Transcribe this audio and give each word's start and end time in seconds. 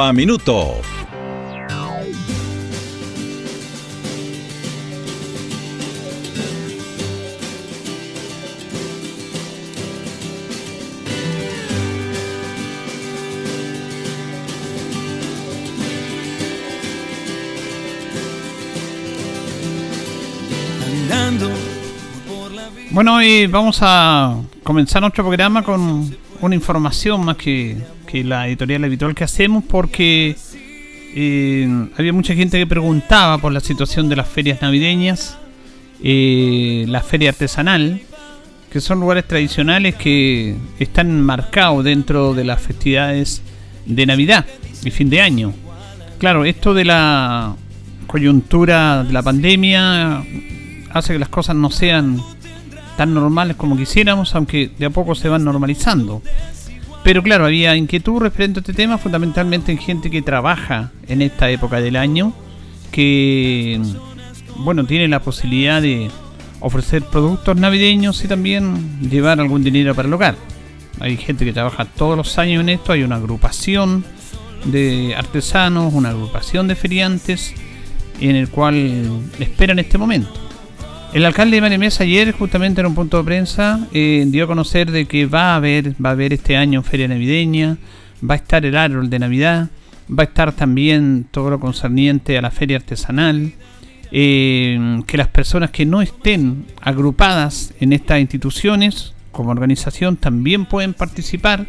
a 0.00 0.12
Minuto. 0.12 0.74
Bueno, 22.90 23.22
y 23.22 23.46
vamos 23.46 23.78
a 23.82 24.36
comenzar 24.62 25.02
nuestro 25.02 25.22
programa 25.22 25.62
con 25.62 26.16
una 26.40 26.54
información 26.54 27.26
más 27.26 27.36
que, 27.36 27.76
la 28.12 28.46
editorial 28.48 28.84
habitual 28.84 29.14
que 29.14 29.24
hacemos 29.24 29.64
porque 29.64 30.36
eh, 31.14 31.88
había 31.96 32.12
mucha 32.12 32.34
gente 32.34 32.58
que 32.58 32.66
preguntaba 32.66 33.38
por 33.38 33.52
la 33.52 33.60
situación 33.60 34.08
de 34.08 34.16
las 34.16 34.28
ferias 34.28 34.62
navideñas, 34.62 35.38
eh, 36.02 36.84
la 36.88 37.02
feria 37.02 37.30
artesanal, 37.30 38.00
que 38.70 38.80
son 38.80 39.00
lugares 39.00 39.26
tradicionales 39.26 39.94
que 39.94 40.56
están 40.78 41.20
marcados 41.22 41.84
dentro 41.84 42.34
de 42.34 42.44
las 42.44 42.60
festividades 42.60 43.42
de 43.86 44.06
Navidad 44.06 44.44
y 44.84 44.90
fin 44.90 45.08
de 45.08 45.20
año. 45.20 45.54
Claro, 46.18 46.44
esto 46.44 46.74
de 46.74 46.84
la 46.84 47.56
coyuntura 48.06 49.04
de 49.04 49.12
la 49.12 49.22
pandemia 49.22 50.24
hace 50.90 51.12
que 51.12 51.18
las 51.18 51.28
cosas 51.28 51.56
no 51.56 51.70
sean 51.70 52.20
tan 52.96 53.12
normales 53.14 53.56
como 53.56 53.76
quisiéramos, 53.76 54.34
aunque 54.34 54.70
de 54.78 54.86
a 54.86 54.90
poco 54.90 55.14
se 55.14 55.28
van 55.28 55.44
normalizando. 55.44 56.22
Pero 57.06 57.22
claro, 57.22 57.44
había 57.44 57.76
inquietud 57.76 58.18
referente 58.18 58.58
a 58.58 58.62
este 58.62 58.72
tema, 58.72 58.98
fundamentalmente 58.98 59.70
en 59.70 59.78
gente 59.78 60.10
que 60.10 60.22
trabaja 60.22 60.90
en 61.06 61.22
esta 61.22 61.48
época 61.48 61.80
del 61.80 61.94
año, 61.94 62.32
que 62.90 63.80
bueno, 64.56 64.84
tiene 64.86 65.06
la 65.06 65.20
posibilidad 65.20 65.80
de 65.80 66.10
ofrecer 66.58 67.04
productos 67.04 67.56
navideños 67.56 68.24
y 68.24 68.26
también 68.26 68.98
llevar 69.08 69.38
algún 69.38 69.62
dinero 69.62 69.94
para 69.94 70.08
el 70.08 70.14
hogar. 70.14 70.34
Hay 70.98 71.16
gente 71.16 71.44
que 71.44 71.52
trabaja 71.52 71.84
todos 71.84 72.16
los 72.16 72.38
años 72.38 72.60
en 72.62 72.70
esto, 72.70 72.90
hay 72.90 73.04
una 73.04 73.14
agrupación 73.14 74.04
de 74.64 75.14
artesanos, 75.16 75.94
una 75.94 76.08
agrupación 76.08 76.66
de 76.66 76.74
feriantes 76.74 77.54
en 78.20 78.34
el 78.34 78.48
cual 78.48 79.22
esperan 79.38 79.78
este 79.78 79.96
momento. 79.96 80.45
El 81.16 81.24
alcalde 81.24 81.62
de 81.62 81.78
Mesa 81.78 82.04
ayer, 82.04 82.30
justamente 82.32 82.82
en 82.82 82.88
un 82.88 82.94
punto 82.94 83.16
de 83.16 83.24
prensa, 83.24 83.88
eh, 83.94 84.26
dio 84.28 84.44
a 84.44 84.46
conocer 84.46 84.90
de 84.90 85.06
que 85.06 85.24
va 85.24 85.52
a 85.52 85.56
haber, 85.56 85.94
va 85.94 86.10
a 86.10 86.12
haber 86.12 86.34
este 86.34 86.58
año 86.58 86.82
feria 86.82 87.08
navideña, 87.08 87.78
va 88.22 88.34
a 88.34 88.36
estar 88.36 88.66
el 88.66 88.76
árbol 88.76 89.08
de 89.08 89.18
Navidad, 89.18 89.70
va 90.10 90.24
a 90.24 90.26
estar 90.26 90.52
también 90.52 91.26
todo 91.30 91.48
lo 91.48 91.58
concerniente 91.58 92.36
a 92.36 92.42
la 92.42 92.50
feria 92.50 92.76
artesanal, 92.76 93.54
eh, 94.12 95.00
que 95.06 95.16
las 95.16 95.28
personas 95.28 95.70
que 95.70 95.86
no 95.86 96.02
estén 96.02 96.66
agrupadas 96.82 97.72
en 97.80 97.94
estas 97.94 98.20
instituciones 98.20 99.14
como 99.32 99.52
organización 99.52 100.18
también 100.18 100.66
pueden 100.66 100.92
participar. 100.92 101.64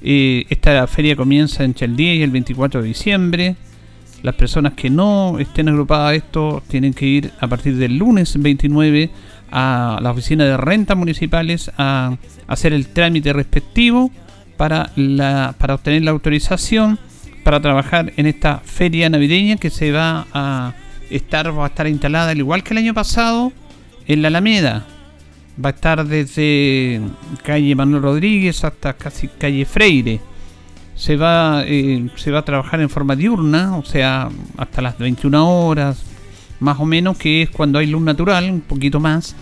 Eh, 0.00 0.46
esta 0.48 0.86
feria 0.86 1.16
comienza 1.16 1.64
entre 1.64 1.84
el 1.84 1.96
10 1.96 2.16
y 2.16 2.22
el 2.22 2.30
24 2.30 2.80
de 2.80 2.88
diciembre. 2.88 3.56
Las 4.22 4.34
personas 4.34 4.72
que 4.72 4.90
no 4.90 5.38
estén 5.38 5.68
agrupadas 5.68 6.10
a 6.10 6.14
esto 6.14 6.62
tienen 6.68 6.92
que 6.92 7.06
ir 7.06 7.30
a 7.40 7.46
partir 7.46 7.76
del 7.76 7.96
lunes 7.96 8.40
29 8.40 9.10
a 9.50 9.98
la 10.02 10.10
oficina 10.10 10.44
de 10.44 10.56
rentas 10.56 10.96
municipales 10.96 11.70
a 11.78 12.16
hacer 12.46 12.72
el 12.72 12.88
trámite 12.88 13.32
respectivo 13.32 14.10
para, 14.56 14.90
la, 14.96 15.54
para 15.58 15.74
obtener 15.74 16.02
la 16.02 16.10
autorización 16.10 16.98
para 17.44 17.60
trabajar 17.60 18.12
en 18.16 18.26
esta 18.26 18.58
feria 18.58 19.08
navideña 19.08 19.56
que 19.56 19.70
se 19.70 19.92
va 19.92 20.26
a 20.34 20.74
estar, 21.08 21.56
va 21.56 21.64
a 21.64 21.68
estar 21.68 21.86
instalada 21.86 22.32
al 22.32 22.38
igual 22.38 22.62
que 22.62 22.74
el 22.74 22.78
año 22.78 22.94
pasado 22.94 23.52
en 24.06 24.22
la 24.22 24.28
Alameda. 24.28 24.84
Va 25.64 25.70
a 25.70 25.72
estar 25.72 26.04
desde 26.06 27.00
calle 27.42 27.74
Manuel 27.74 28.02
Rodríguez 28.02 28.62
hasta 28.64 28.92
casi 28.92 29.28
calle 29.28 29.64
Freire 29.64 30.20
se 30.98 31.16
va, 31.16 31.62
eh, 31.64 32.08
se 32.16 32.32
va 32.32 32.40
a 32.40 32.44
trabajar 32.44 32.80
en 32.80 32.90
forma 32.90 33.14
diurna, 33.14 33.76
o 33.76 33.84
sea, 33.84 34.30
hasta 34.56 34.82
las 34.82 34.98
21 34.98 35.48
horas, 35.48 36.02
más 36.58 36.80
o 36.80 36.86
menos, 36.86 37.16
que 37.16 37.42
es 37.42 37.50
cuando 37.50 37.78
hay 37.78 37.86
luz 37.86 38.02
natural, 38.02 38.50
un 38.50 38.62
poquito 38.62 38.98
más, 38.98 39.36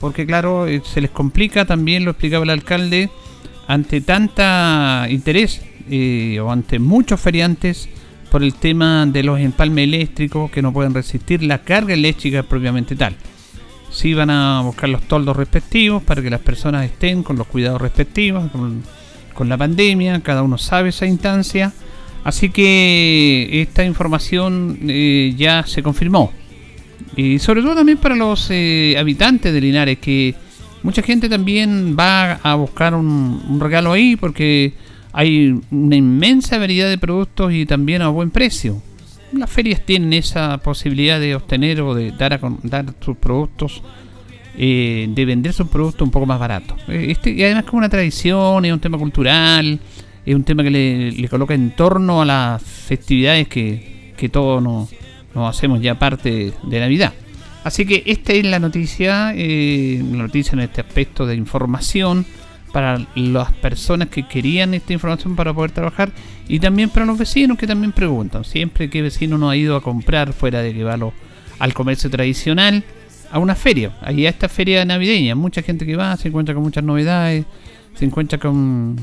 porque 0.00 0.24
claro, 0.24 0.66
eh, 0.66 0.80
se 0.82 1.02
les 1.02 1.10
complica 1.10 1.66
también, 1.66 2.06
lo 2.06 2.12
explicaba 2.12 2.44
el 2.44 2.50
alcalde, 2.50 3.10
ante 3.68 4.00
tanta 4.00 5.06
interés 5.10 5.60
eh, 5.90 6.40
o 6.40 6.50
ante 6.50 6.78
muchos 6.78 7.20
feriantes 7.20 7.90
por 8.30 8.42
el 8.42 8.54
tema 8.54 9.04
de 9.04 9.22
los 9.22 9.38
empalmes 9.38 9.84
eléctricos 9.84 10.50
que 10.50 10.62
no 10.62 10.72
pueden 10.72 10.94
resistir 10.94 11.42
la 11.42 11.58
carga 11.58 11.92
eléctrica 11.92 12.42
propiamente 12.42 12.96
tal. 12.96 13.14
Sí 13.90 14.14
van 14.14 14.30
a 14.30 14.62
buscar 14.62 14.88
los 14.88 15.02
toldos 15.02 15.36
respectivos 15.36 16.02
para 16.02 16.22
que 16.22 16.30
las 16.30 16.40
personas 16.40 16.86
estén 16.86 17.22
con 17.22 17.36
los 17.36 17.46
cuidados 17.46 17.82
respectivos, 17.82 18.50
con 18.50 18.82
con 19.32 19.48
la 19.48 19.56
pandemia, 19.56 20.20
cada 20.20 20.42
uno 20.42 20.58
sabe 20.58 20.90
esa 20.90 21.06
instancia, 21.06 21.72
así 22.24 22.50
que 22.50 23.62
esta 23.62 23.84
información 23.84 24.78
eh, 24.88 25.34
ya 25.36 25.64
se 25.66 25.82
confirmó. 25.82 26.32
Y 27.16 27.38
sobre 27.38 27.62
todo 27.62 27.74
también 27.74 27.98
para 27.98 28.14
los 28.14 28.48
eh, 28.50 28.96
habitantes 28.98 29.52
de 29.52 29.60
Linares, 29.60 29.98
que 29.98 30.34
mucha 30.82 31.02
gente 31.02 31.28
también 31.28 31.96
va 31.98 32.34
a 32.34 32.54
buscar 32.54 32.94
un, 32.94 33.58
regalo 33.60 33.92
ahí 33.92 34.16
porque 34.16 34.72
hay 35.12 35.60
una 35.70 35.96
inmensa 35.96 36.58
variedad 36.58 36.88
de 36.88 36.98
productos 36.98 37.52
y 37.52 37.66
también 37.66 38.02
a 38.02 38.08
buen 38.08 38.30
precio. 38.30 38.82
Las 39.32 39.50
ferias 39.50 39.84
tienen 39.84 40.12
esa 40.12 40.58
posibilidad 40.58 41.18
de 41.18 41.34
obtener 41.34 41.80
o 41.80 41.94
de 41.94 42.12
dar, 42.12 42.34
a, 42.34 42.40
dar 42.62 42.86
sus 43.00 43.16
productos 43.16 43.82
eh, 44.56 45.06
de 45.08 45.24
vender 45.24 45.52
sus 45.52 45.68
productos 45.68 46.02
un 46.02 46.10
poco 46.10 46.26
más 46.26 46.38
baratos. 46.38 46.78
Eh, 46.88 47.06
este, 47.10 47.30
y 47.30 47.42
además 47.42 47.64
como 47.64 47.78
una 47.78 47.88
tradición, 47.88 48.64
es 48.64 48.72
un 48.72 48.80
tema 48.80 48.98
cultural, 48.98 49.80
es 50.24 50.34
un 50.34 50.44
tema 50.44 50.62
que 50.62 50.70
le, 50.70 51.28
coloca 51.28 51.54
en 51.54 51.70
torno 51.70 52.22
a 52.22 52.24
las 52.24 52.62
festividades 52.62 53.48
que, 53.48 54.12
que 54.16 54.28
todos 54.28 54.62
nos, 54.62 54.90
hacemos 55.34 55.80
ya 55.80 55.98
parte 55.98 56.52
de 56.62 56.80
Navidad. 56.80 57.12
Así 57.64 57.86
que 57.86 58.02
esta 58.06 58.32
es 58.32 58.44
la 58.44 58.58
noticia, 58.58 59.32
eh, 59.36 60.02
la 60.10 60.18
noticia 60.24 60.54
en 60.54 60.60
este 60.60 60.80
aspecto 60.80 61.26
de 61.26 61.36
información 61.36 62.26
para 62.72 63.06
las 63.14 63.52
personas 63.52 64.08
que 64.08 64.26
querían 64.26 64.74
esta 64.74 64.92
información 64.92 65.36
para 65.36 65.52
poder 65.52 65.70
trabajar 65.70 66.10
y 66.48 66.58
también 66.58 66.88
para 66.88 67.06
los 67.06 67.18
vecinos 67.18 67.58
que 67.58 67.66
también 67.66 67.92
preguntan. 67.92 68.44
Siempre 68.44 68.90
que 68.90 69.02
vecino 69.02 69.38
no 69.38 69.50
ha 69.50 69.56
ido 69.56 69.76
a 69.76 69.82
comprar 69.82 70.32
fuera 70.32 70.60
de 70.60 70.82
va 70.82 70.98
al 71.58 71.74
comercio 71.74 72.10
tradicional, 72.10 72.82
a 73.32 73.38
una 73.38 73.54
feria, 73.54 73.92
ahí 74.02 74.26
a 74.26 74.30
esta 74.30 74.48
feria 74.48 74.84
navideña. 74.84 75.34
Mucha 75.34 75.62
gente 75.62 75.86
que 75.86 75.96
va 75.96 76.16
se 76.16 76.28
encuentra 76.28 76.54
con 76.54 76.62
muchas 76.62 76.84
novedades, 76.84 77.44
se 77.94 78.04
encuentra 78.04 78.38
con, 78.38 78.96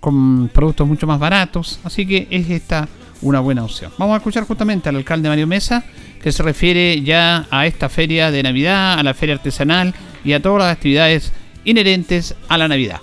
con 0.00 0.48
productos 0.48 0.88
mucho 0.88 1.06
más 1.06 1.20
baratos, 1.20 1.78
así 1.84 2.06
que 2.06 2.26
es 2.30 2.48
esta 2.50 2.88
una 3.20 3.40
buena 3.40 3.64
opción. 3.64 3.92
Vamos 3.98 4.14
a 4.14 4.18
escuchar 4.18 4.44
justamente 4.44 4.88
al 4.88 4.96
alcalde 4.96 5.28
Mario 5.28 5.46
Mesa, 5.46 5.84
que 6.22 6.32
se 6.32 6.42
refiere 6.42 7.02
ya 7.02 7.46
a 7.50 7.66
esta 7.66 7.88
feria 7.88 8.30
de 8.30 8.42
Navidad, 8.42 8.98
a 8.98 9.02
la 9.02 9.12
feria 9.12 9.34
artesanal 9.34 9.94
y 10.24 10.32
a 10.32 10.40
todas 10.40 10.60
las 10.60 10.72
actividades 10.72 11.32
inherentes 11.64 12.34
a 12.48 12.56
la 12.56 12.68
Navidad. 12.68 13.00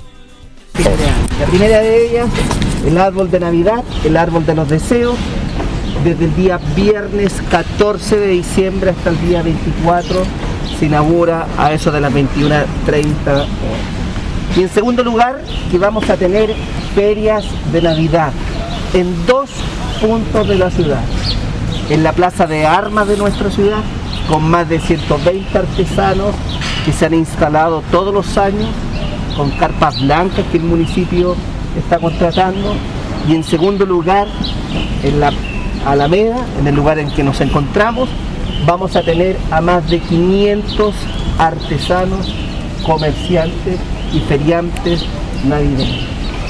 La 1.40 1.46
primera 1.46 1.80
de 1.80 2.10
ellas, 2.10 2.30
el 2.86 2.98
árbol 2.98 3.30
de 3.30 3.40
Navidad, 3.40 3.84
el 4.04 4.18
árbol 4.18 4.46
de 4.46 4.56
los 4.56 4.68
deseos, 4.68 5.16
desde 6.04 6.26
el 6.26 6.36
día 6.36 6.60
viernes 6.76 7.34
14 7.52 8.20
de 8.20 8.28
diciembre 8.28 8.92
hasta 8.92 9.10
el 9.10 9.22
día 9.28 9.42
24 9.42 10.24
se 10.80 10.86
inaugura 10.86 11.48
a 11.58 11.72
eso 11.72 11.92
de 11.92 12.02
las 12.02 12.14
21.30 12.14 13.46
Y 14.56 14.62
en 14.62 14.70
segundo 14.70 15.04
lugar, 15.04 15.42
que 15.72 15.78
vamos 15.78 16.10
a 16.10 16.18
tener 16.18 16.54
ferias 16.94 17.46
de 17.72 17.82
Navidad 17.82 18.32
en 18.94 19.26
dos 19.26 19.50
puntos 20.02 20.48
de 20.48 20.56
la 20.56 20.70
ciudad. 20.70 21.02
En 21.90 22.04
la 22.04 22.14
plaza 22.14 22.48
de 22.48 22.66
armas 22.66 23.08
de 23.08 23.18
nuestra 23.18 23.50
ciudad, 23.52 23.80
con 24.30 24.50
más 24.50 24.68
de 24.68 24.80
120 24.80 25.58
artesanos 25.58 26.34
que 26.84 26.92
se 26.92 27.06
han 27.06 27.14
instalado 27.14 27.84
todos 27.92 28.14
los 28.14 28.38
años 28.38 28.70
con 29.36 29.52
carpas 29.52 30.02
blancas 30.02 30.46
que 30.52 30.58
el 30.58 30.64
municipio 30.64 31.36
está 31.78 32.00
contratando. 32.00 32.76
Y 33.28 33.36
en 33.36 33.44
segundo 33.44 33.86
lugar, 33.86 34.28
en 35.04 35.20
la 35.20 35.32
Alameda, 35.86 36.46
en 36.60 36.68
el 36.68 36.76
lugar 36.76 37.00
en 37.00 37.12
que 37.12 37.24
nos 37.24 37.42
encontramos, 37.42 38.10
vamos 38.66 38.96
a 38.96 39.04
tener 39.04 39.38
a 39.52 39.62
más 39.62 39.88
de 39.90 40.00
500 40.00 40.94
artesanos, 41.38 42.34
comerciantes 42.86 43.80
y 44.14 44.20
feriantes 44.22 45.06
navideños. 45.46 46.08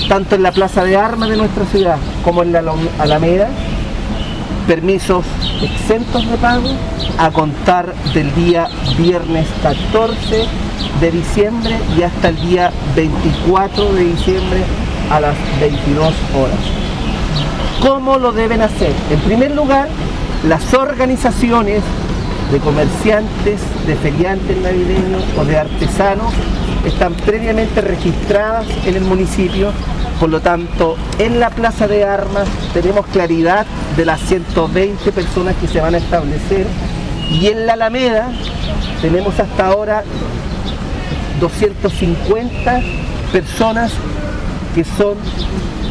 Tanto 0.07 0.35
en 0.35 0.43
la 0.43 0.51
Plaza 0.51 0.83
de 0.83 0.97
Armas 0.97 1.29
de 1.29 1.37
nuestra 1.37 1.65
ciudad 1.65 1.97
como 2.23 2.43
en 2.43 2.51
la 2.51 2.63
Alameda, 2.99 3.49
permisos 4.67 5.25
exentos 5.61 6.29
de 6.29 6.37
pago 6.37 6.69
a 7.17 7.31
contar 7.31 7.93
del 8.13 8.33
día 8.35 8.67
viernes 8.97 9.47
14 9.61 10.45
de 10.99 11.11
diciembre 11.11 11.77
y 11.97 12.01
hasta 12.01 12.29
el 12.29 12.35
día 12.41 12.71
24 12.95 13.93
de 13.93 14.03
diciembre 14.05 14.63
a 15.11 15.19
las 15.19 15.35
22 15.59 16.07
horas. 16.35 16.57
¿Cómo 17.81 18.17
lo 18.17 18.31
deben 18.31 18.61
hacer? 18.61 18.93
En 19.11 19.19
primer 19.19 19.51
lugar, 19.51 19.87
las 20.47 20.73
organizaciones 20.73 21.81
de 22.51 22.59
comerciantes, 22.59 23.59
de 23.87 23.95
feriantes 23.95 24.57
navideños 24.57 25.23
o 25.37 25.45
de 25.45 25.57
artesanos 25.57 26.33
están 26.85 27.13
previamente 27.13 27.81
registradas 27.81 28.65
en 28.85 28.95
el 28.95 29.03
municipio, 29.03 29.71
por 30.19 30.29
lo 30.29 30.39
tanto 30.41 30.95
en 31.17 31.39
la 31.39 31.49
plaza 31.49 31.87
de 31.87 32.03
armas 32.03 32.47
tenemos 32.73 33.05
claridad 33.07 33.65
de 33.97 34.05
las 34.05 34.21
120 34.21 35.11
personas 35.11 35.55
que 35.55 35.67
se 35.67 35.81
van 35.81 35.95
a 35.95 35.97
establecer 35.97 36.67
y 37.31 37.47
en 37.47 37.65
la 37.65 37.73
Alameda 37.73 38.29
tenemos 39.01 39.39
hasta 39.39 39.67
ahora 39.67 40.03
250 41.39 42.81
personas 43.31 43.91
que 44.75 44.83
son 44.83 45.15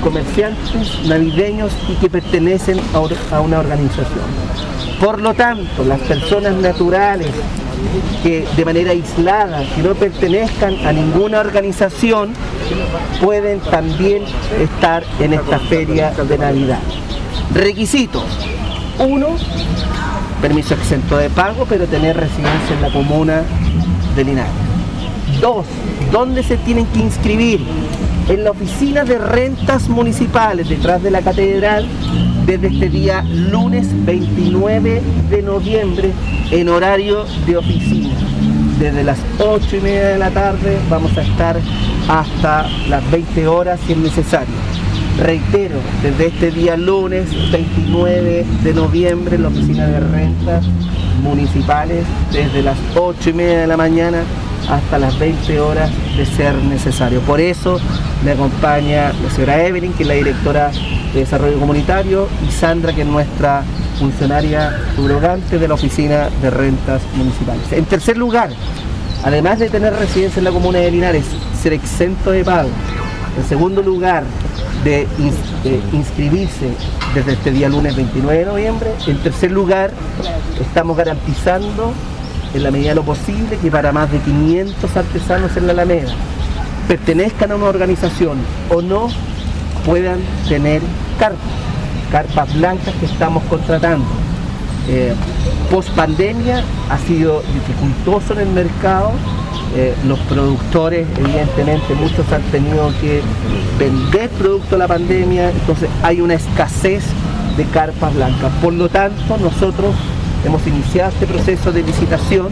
comerciantes 0.03 1.07
navideños 1.07 1.73
y 1.89 1.95
que 1.95 2.09
pertenecen 2.09 2.81
a 2.93 3.41
una 3.41 3.59
organización. 3.59 4.74
Por 5.05 5.21
lo 5.21 5.35
tanto, 5.35 5.85
las 5.85 6.01
personas 6.01 6.55
naturales 6.55 7.29
que 8.23 8.49
de 8.57 8.65
manera 8.65 8.93
aislada, 8.93 9.63
que 9.77 9.83
no 9.83 9.95
pertenezcan 9.95 10.77
a 10.87 10.93
ninguna 10.93 11.41
organización, 11.41 12.33
pueden 13.21 13.61
también 13.61 14.23
estar 14.59 15.05
en 15.21 15.35
esta 15.35 15.59
feria 15.59 16.11
de 16.13 16.39
Navidad. 16.39 16.79
Requisitos. 17.53 18.25
Uno, 18.99 19.37
permiso 20.41 20.73
exento 20.73 21.19
de 21.19 21.29
pago, 21.29 21.67
pero 21.69 21.85
tener 21.85 22.17
residencia 22.17 22.75
en 22.75 22.81
la 22.81 22.91
comuna 22.91 23.43
de 24.17 24.25
Linares. 24.25 24.53
Dos, 25.39 25.67
¿dónde 26.13 26.43
se 26.43 26.57
tienen 26.57 26.87
que 26.87 27.01
inscribir? 27.01 27.61
En 28.31 28.43
la 28.43 28.53
oficina 28.53 29.05
de 29.05 29.19
rentas 29.19 29.87
municipales, 29.91 30.67
detrás 30.67 31.03
de 31.03 31.11
la 31.11 31.21
catedral, 31.21 31.87
desde 32.47 32.69
este 32.69 32.89
día 32.89 33.23
lunes 33.23 33.89
29 34.05 35.03
de 35.31 35.43
noviembre 35.43 36.11
en 36.51 36.69
horario 36.69 37.25
de 37.47 37.57
oficina. 37.57 38.15
Desde 38.79 39.05
las 39.05 39.19
8 39.39 39.77
y 39.77 39.81
media 39.81 40.09
de 40.09 40.19
la 40.19 40.31
tarde 40.31 40.79
vamos 40.91 41.17
a 41.17 41.23
estar 41.23 41.57
hasta 42.09 42.69
las 42.89 43.11
20 43.11 43.47
horas 43.47 43.81
si 43.87 43.93
es 43.93 43.99
necesario. 43.99 44.55
Reitero, 45.19 45.77
desde 46.03 46.27
este 46.27 46.51
día 46.51 46.77
lunes 46.77 47.29
29 47.53 48.45
de 48.63 48.75
noviembre 48.75 49.37
en 49.37 49.43
la 49.43 49.49
oficina 49.49 49.87
de 49.87 50.01
rentas 50.01 50.65
municipales, 51.23 52.05
desde 52.33 52.63
las 52.63 52.77
8 52.97 53.31
y 53.31 53.33
media 53.33 53.61
de 53.61 53.67
la 53.69 53.77
mañana 53.77 54.23
hasta 54.69 54.99
las 54.99 55.19
20 55.19 55.61
horas 55.61 55.91
de 56.17 56.27
ser 56.27 56.55
necesario. 56.57 57.21
Por 57.21 57.41
eso 57.41 57.79
me 58.25 58.33
acompaña 58.33 59.13
la 59.23 59.31
señora 59.31 59.65
Evelyn, 59.65 59.93
que 59.93 60.03
es 60.03 60.09
la 60.09 60.15
directora 60.15 60.71
de 61.15 61.21
Desarrollo 61.21 61.59
Comunitario, 61.59 62.29
y 62.47 62.51
Sandra, 62.51 62.93
que 62.93 63.03
es 63.03 63.07
nuestra 63.07 63.63
funcionaria 63.99 64.77
subrogante 64.97 65.59
de 65.59 65.69
la 65.69 65.75
Oficina 65.75 66.29
de 66.43 66.51
Rentas 66.51 67.03
Municipales. 67.17 67.73
En 67.73 67.85
tercer 67.85 68.19
lugar, 68.19 68.51
además 69.23 69.59
de 69.59 69.69
tener 69.69 69.95
residencia 69.95 70.41
en 70.41 70.45
la 70.45 70.51
comuna 70.51 70.81
de 70.81 70.91
Linares, 70.91 71.25
ser 71.63 71.73
exento 71.73 72.31
de 72.33 72.45
pago. 72.45 72.69
En 73.39 73.45
segundo 73.49 73.83
lugar, 73.83 74.25
de, 74.85 75.07
inscribirse 75.93 76.71
desde 77.15 77.33
este 77.33 77.51
día 77.51 77.69
lunes 77.69 77.97
29 77.97 78.39
de 78.39 78.45
noviembre. 78.45 78.91
En 79.07 79.17
tercer 79.19 79.51
lugar, 79.51 79.91
estamos 80.61 80.97
garantizando 80.97 81.93
en 82.53 82.63
la 82.63 82.71
medida 82.71 82.91
de 82.91 82.95
lo 82.97 83.03
posible 83.03 83.57
que 83.61 83.71
para 83.71 83.93
más 83.93 84.13
de 84.13 84.19
500 84.19 84.97
artesanos 84.97 85.57
en 85.57 85.67
la 85.67 85.73
Alameda 85.73 86.13
pertenezcan 86.87 87.51
a 87.51 87.57
una 87.57 87.67
organización 87.67 88.39
o 88.69 88.83
no 88.83 89.09
puedan 89.85 90.19
tener 90.49 90.83
carpas, 91.19 91.41
carpas 92.11 92.55
blancas 92.55 92.95
que 93.01 93.07
estamos 93.07 93.43
contratando. 93.45 94.07
Eh, 94.89 95.15
post 95.71 95.89
pandemia 95.91 96.63
ha 96.91 96.99
sido 96.99 97.43
dificultoso 97.55 98.35
en 98.35 98.41
el 98.41 98.49
mercado, 98.49 99.13
eh, 99.77 99.95
los 100.07 100.19
productores 100.21 101.07
evidentemente 101.19 101.95
muchos 101.95 102.31
han 102.33 102.43
tenido 102.43 102.93
que 103.01 103.23
vender 103.79 104.29
producto 104.31 104.77
de 104.77 104.79
la 104.79 104.89
pandemia, 104.89 105.51
entonces 105.51 105.89
hay 106.03 106.21
una 106.21 106.35
escasez 106.35 107.05
de 107.57 107.65
carpas 107.67 108.15
blancas. 108.15 108.53
Por 108.63 108.75
lo 108.75 108.89
tanto, 108.89 109.39
nosotros 109.39 109.95
hemos 110.45 110.67
iniciado 110.67 111.11
este 111.11 111.27
proceso 111.27 111.73
de 111.73 111.83
licitación 111.83 112.49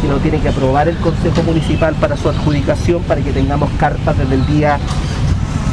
que 0.00 0.08
lo 0.08 0.18
tiene 0.18 0.38
que 0.38 0.48
aprobar 0.48 0.88
el 0.88 0.96
Consejo 0.98 1.42
Municipal 1.42 1.94
para 1.96 2.16
su 2.16 2.28
adjudicación 2.28 3.02
para 3.02 3.20
que 3.20 3.32
tengamos 3.32 3.70
carpas 3.78 4.16
desde 4.16 4.34
el 4.34 4.46
día 4.46 4.78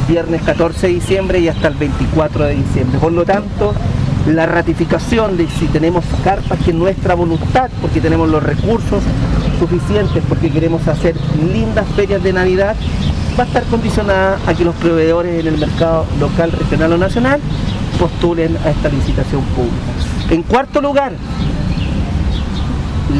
viernes 0.08 0.42
14 0.42 0.86
de 0.86 0.92
diciembre 0.94 1.38
y 1.40 1.48
hasta 1.48 1.68
el 1.68 1.74
24 1.74 2.44
de 2.44 2.54
diciembre. 2.54 2.98
Por 2.98 3.12
lo 3.12 3.24
tanto, 3.24 3.74
la 4.26 4.46
ratificación 4.46 5.36
de 5.36 5.48
si 5.48 5.66
tenemos 5.66 6.04
carpas 6.24 6.58
que 6.60 6.70
es 6.70 6.76
nuestra 6.76 7.14
voluntad, 7.14 7.70
porque 7.80 8.00
tenemos 8.00 8.28
los 8.28 8.42
recursos 8.42 9.02
suficientes, 9.58 10.22
porque 10.28 10.50
queremos 10.50 10.86
hacer 10.88 11.16
lindas 11.52 11.86
ferias 11.96 12.22
de 12.22 12.32
Navidad, 12.32 12.76
va 13.38 13.44
a 13.44 13.46
estar 13.46 13.64
condicionada 13.64 14.38
a 14.46 14.54
que 14.54 14.64
los 14.64 14.74
proveedores 14.76 15.40
en 15.40 15.46
el 15.46 15.58
mercado 15.58 16.06
local, 16.20 16.52
regional 16.52 16.92
o 16.92 16.98
nacional 16.98 17.40
postulen 17.98 18.56
a 18.64 18.70
esta 18.70 18.88
licitación 18.88 19.42
pública. 19.56 19.76
En 20.30 20.42
cuarto 20.42 20.80
lugar, 20.80 21.12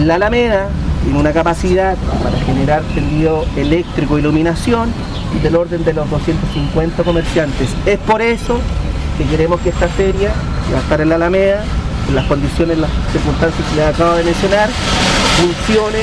la 0.04 0.14
Alameda 0.14 0.68
tiene 1.02 1.18
una 1.18 1.32
capacidad 1.32 1.96
para 2.22 2.38
generar 2.40 2.82
tendido 2.94 3.44
eléctrico 3.56 4.16
e 4.16 4.20
iluminación 4.20 4.90
del 5.40 5.56
orden 5.56 5.84
de 5.84 5.92
los 5.92 6.08
250 6.10 7.02
comerciantes. 7.02 7.68
Es 7.86 7.98
por 8.00 8.22
eso 8.22 8.58
que 9.18 9.24
queremos 9.24 9.60
que 9.60 9.70
esta 9.70 9.88
feria, 9.88 10.32
que 10.66 10.72
va 10.72 10.78
a 10.78 10.82
estar 10.82 11.00
en 11.00 11.08
la 11.08 11.16
Alameda, 11.16 11.64
en 12.08 12.14
las 12.14 12.26
condiciones, 12.26 12.78
las 12.78 12.90
circunstancias 13.12 13.68
que 13.70 13.76
les 13.76 13.86
acabo 13.86 14.14
de 14.14 14.24
mencionar, 14.24 14.68
funcione 15.38 15.98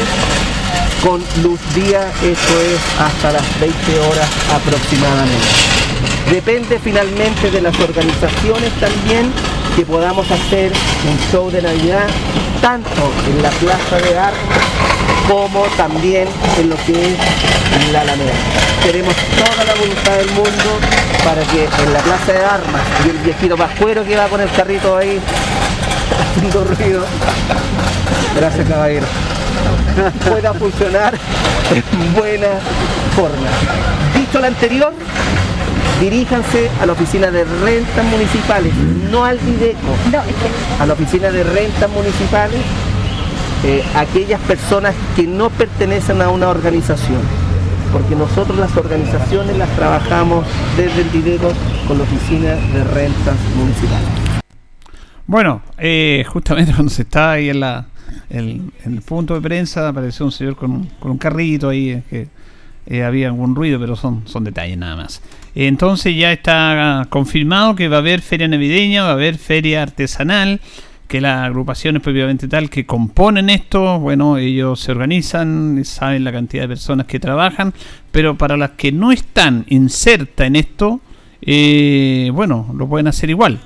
con 1.03 1.22
luz 1.44 1.60
día, 1.75 2.12
eso 2.22 2.62
es 2.62 2.79
hasta 3.00 3.32
las 3.32 3.60
20 3.60 4.00
horas 4.00 4.27
aproximadamente. 4.53 5.48
Depende 6.29 6.79
finalmente 6.79 7.51
de 7.51 7.62
las 7.62 7.77
organizaciones 7.79 8.72
también 8.79 9.32
que 9.75 9.86
podamos 9.86 10.29
hacer 10.29 10.72
un 10.72 11.32
show 11.32 11.50
de 11.50 11.62
Navidad 11.62 12.08
tanto 12.62 13.12
en 13.27 13.41
la 13.41 13.50
Plaza 13.50 13.98
de 13.98 14.18
Armas 14.18 14.70
como 15.27 15.63
también 15.77 16.27
en 16.60 16.70
lo 16.70 16.75
que 16.86 16.91
es 16.91 17.91
la 17.91 18.01
Alameda. 18.01 18.34
Tenemos 18.84 19.15
toda 19.15 19.63
la 19.65 19.75
voluntad 19.75 20.18
del 20.18 20.32
mundo 20.32 20.79
para 21.24 21.41
que 21.44 21.63
en 21.63 21.94
la 21.94 22.00
Plaza 22.00 22.34
de 22.34 22.46
Armas 22.46 22.82
y 23.06 23.10
el 23.10 23.18
viejito 23.20 23.56
pascuero 23.56 24.03
que 24.03 24.15
va 24.15 24.27
con 24.27 24.41
el 24.41 24.51
carrito 24.51 24.98
ahí 24.98 25.20
haciendo 26.36 26.63
ruido, 26.63 27.06
gracias 28.36 28.68
caballero, 28.68 29.06
pueda 30.27 30.53
funcionar 30.53 31.13
en 31.74 32.13
buena 32.13 32.48
forma. 33.15 33.48
Dicho 34.15 34.39
lo 34.39 34.48
anterior, 34.48 34.94
diríjanse 36.00 36.70
a 36.82 36.86
la 36.86 36.94
oficina 36.94 37.32
de 37.32 37.44
rentas 37.44 38.06
municipales, 38.06 38.74
no 39.12 39.25
al 39.25 39.38
Videco, 39.39 39.96
a 40.79 40.86
la 40.86 40.94
oficina 40.94 41.29
de 41.29 41.44
rentas 41.44 41.89
municipales, 41.89 42.60
eh, 43.65 43.84
aquellas 43.96 44.39
personas 44.41 44.96
que 45.15 45.24
no 45.24 45.50
pertenecen 45.50 46.22
a 46.22 46.29
una 46.29 46.48
organización, 46.48 47.20
porque 47.91 48.15
nosotros 48.15 48.58
las 48.58 48.75
organizaciones 48.77 49.58
las 49.58 49.70
trabajamos 49.75 50.46
desde 50.77 51.01
el 51.01 51.10
Videco 51.10 51.51
con 51.88 51.98
la 51.98 52.03
oficina 52.03 52.56
de 52.56 52.84
rentas 52.84 53.36
municipales. 53.56 54.08
Bueno, 55.27 55.62
eh, 55.77 56.25
justamente 56.27 56.74
cuando 56.74 56.91
se 56.91 57.03
está 57.03 57.34
ahí 57.34 57.50
en, 57.50 57.60
la, 57.60 57.86
en, 58.30 58.72
el 58.86 59.01
punto 59.01 59.36
de 59.36 59.42
prensa 59.42 59.88
apareció 59.88 60.25
un 60.25 60.32
señor 60.32 60.56
con 60.56 60.86
con 61.00 61.12
un 61.12 61.18
carrito 61.18 61.70
ahí 61.70 61.92
eh, 61.92 62.28
que 62.88 63.04
había 63.04 63.28
algún 63.28 63.56
ruido, 63.56 63.80
pero 63.80 63.96
son, 63.96 64.24
son 64.25 64.44
detalles 64.44 64.78
nada 64.78 64.96
más. 64.96 65.22
Entonces 65.54 66.16
ya 66.16 66.32
está 66.32 67.06
confirmado 67.10 67.75
que 67.75 67.88
va 67.88 67.98
a 67.98 68.00
haber 68.00 68.22
feria 68.22 68.48
navideña, 68.48 69.04
va 69.04 69.10
a 69.10 69.13
haber 69.13 69.38
feria 69.38 69.84
artesanal, 69.84 70.60
que 71.10 71.22
las 71.22 71.48
agrupaciones 71.48 72.04
propiamente 72.04 72.48
tal 72.48 72.70
que 72.70 72.86
componen 72.86 73.50
esto, 73.50 74.00
bueno, 74.00 74.38
ellos 74.38 74.80
se 74.80 74.92
organizan, 74.92 75.84
saben 75.84 76.24
la 76.24 76.32
cantidad 76.32 76.63
de 76.63 76.70
personas 76.70 77.08
que 77.08 77.20
trabajan, 77.20 77.74
pero 78.12 78.38
para 78.38 78.56
las 78.56 78.72
que 78.72 78.92
no 78.92 79.12
están 79.12 79.66
insertas 79.70 80.46
en 80.46 80.56
esto, 80.56 81.01
eh, 81.42 82.30
bueno, 82.32 82.74
lo 82.78 82.88
pueden 82.88 83.08
hacer 83.08 83.32
igual. 83.32 83.60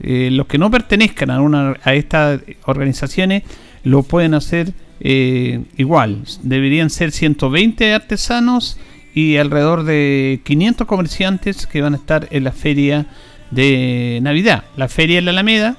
Eh, 0.00 0.30
los 0.32 0.46
que 0.46 0.56
no 0.56 0.70
pertenezcan 0.70 1.30
a, 1.30 1.42
una, 1.42 1.76
a 1.84 1.94
estas 1.94 2.40
organizaciones 2.64 3.42
lo 3.84 4.02
pueden 4.02 4.34
hacer 4.34 4.72
eh, 5.00 5.62
igual. 5.76 6.24
Deberían 6.42 6.90
ser 6.90 7.12
120 7.12 7.94
artesanos 7.94 8.78
y 9.14 9.36
alrededor 9.36 9.84
de 9.84 10.40
500 10.44 10.86
comerciantes 10.86 11.66
que 11.66 11.82
van 11.82 11.94
a 11.94 11.96
estar 11.96 12.28
en 12.30 12.44
la 12.44 12.52
feria 12.52 13.06
de 13.50 14.20
Navidad. 14.22 14.64
La 14.76 14.88
feria 14.88 15.18
en 15.18 15.24
la 15.24 15.30
Alameda 15.30 15.76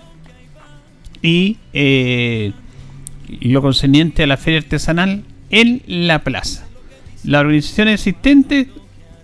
y 1.22 1.58
eh, 1.74 2.53
lo 3.41 3.62
concerniente 3.62 4.24
a 4.24 4.27
la 4.27 4.38
feria 4.38 4.60
artesanal 4.60 5.24
en 5.50 5.82
la 5.88 6.24
plaza. 6.24 6.65
Las 7.24 7.41
organizaciones 7.41 7.96
existentes 7.96 8.68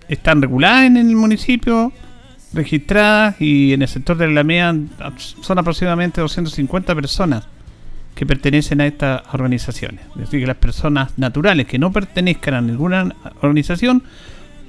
están 0.10 0.42
reguladas 0.42 0.86
en 0.86 0.98
el 0.98 1.16
municipio, 1.16 1.94
registradas 2.54 3.40
y 3.40 3.74
en 3.74 3.82
el 3.82 3.88
sector 3.88 4.18
de 4.18 4.26
la 4.26 4.32
Alameda 4.32 4.76
son 5.18 5.58
aproximadamente 5.58 6.22
250 6.22 6.94
personas 6.94 7.48
que 8.16 8.26
pertenecen 8.26 8.82
a 8.82 8.88
estas 8.88 9.22
organizaciones. 9.34 10.02
Es 10.16 10.22
decir, 10.22 10.40
que 10.40 10.48
las 10.48 10.56
personas 10.56 11.12
naturales 11.18 11.68
que 11.68 11.78
no 11.78 11.92
pertenezcan 11.92 12.54
a 12.54 12.62
ninguna 12.62 13.14
organización 13.42 14.04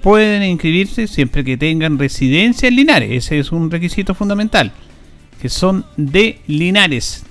pueden 0.02 0.42
inscribirse 0.42 1.06
siempre 1.06 1.44
que 1.44 1.56
tengan 1.56 1.98
residencia 1.98 2.68
en 2.68 2.76
Linares. 2.76 3.10
Ese 3.12 3.38
es 3.38 3.52
un 3.52 3.70
requisito 3.70 4.14
fundamental. 4.14 4.72
Que 5.40 5.48
son 5.48 5.86
de 5.96 6.40
Linares. 6.46 7.24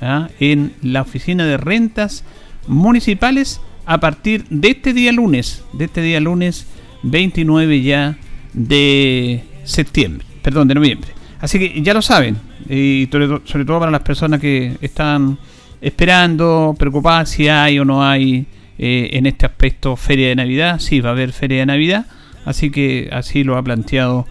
¿ah? 0.00 0.28
En 0.40 0.72
la 0.82 1.02
oficina 1.02 1.46
de 1.46 1.56
rentas 1.56 2.24
municipales 2.66 3.60
a 3.86 4.00
partir 4.00 4.44
de 4.50 4.70
este 4.70 4.92
día 4.92 5.12
lunes. 5.12 5.64
De 5.72 5.84
este 5.84 6.02
día 6.02 6.20
lunes 6.20 6.66
29 7.04 7.82
ya 7.82 8.18
de 8.52 9.44
septiembre. 9.64 10.26
Perdón, 10.42 10.66
de 10.68 10.74
noviembre. 10.74 11.21
Así 11.42 11.58
que 11.58 11.82
ya 11.82 11.92
lo 11.92 12.00
saben. 12.00 12.38
Y 12.70 13.08
sobre 13.44 13.64
todo 13.66 13.80
para 13.80 13.90
las 13.90 14.02
personas 14.02 14.40
que 14.40 14.76
están 14.80 15.38
esperando, 15.80 16.74
preocupadas 16.78 17.30
si 17.30 17.48
hay 17.48 17.80
o 17.80 17.84
no 17.84 18.02
hay 18.02 18.46
eh, 18.78 19.10
en 19.12 19.26
este 19.26 19.44
aspecto 19.44 19.96
feria 19.96 20.28
de 20.28 20.36
Navidad. 20.36 20.78
Sí, 20.78 21.00
va 21.00 21.10
a 21.10 21.12
haber 21.12 21.32
feria 21.32 21.58
de 21.58 21.66
Navidad, 21.66 22.06
así 22.46 22.70
que 22.70 23.10
así 23.12 23.42
lo 23.42 23.58
ha 23.58 23.62
planteado 23.62 24.24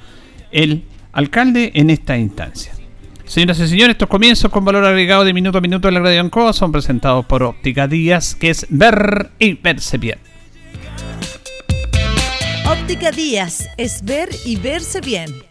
el 0.51 0.83
alcalde 1.11 1.71
en 1.75 1.89
esta 1.89 2.17
instancia. 2.17 2.71
Señoras 3.25 3.59
y 3.59 3.67
señores, 3.67 3.95
estos 3.95 4.09
comienzos 4.09 4.49
con 4.49 4.63
valor 4.63 4.85
agregado 4.85 5.25
de 5.25 5.33
minuto 5.33 5.57
a 5.57 5.61
minuto 5.61 5.89
en 5.89 5.93
la 5.93 5.99
Radio 5.99 6.21
Ancoa 6.21 6.53
son 6.53 6.71
presentados 6.71 7.25
por 7.25 7.43
Óptica 7.43 7.87
Díaz, 7.87 8.35
que 8.35 8.49
es 8.49 8.65
ver 8.69 9.31
y 9.37 9.53
verse 9.53 9.97
bien. 9.97 10.19
Óptica 12.65 13.11
Díaz 13.11 13.67
es 13.77 14.03
ver 14.03 14.29
y 14.45 14.55
verse 14.55 15.01
bien. 15.01 15.50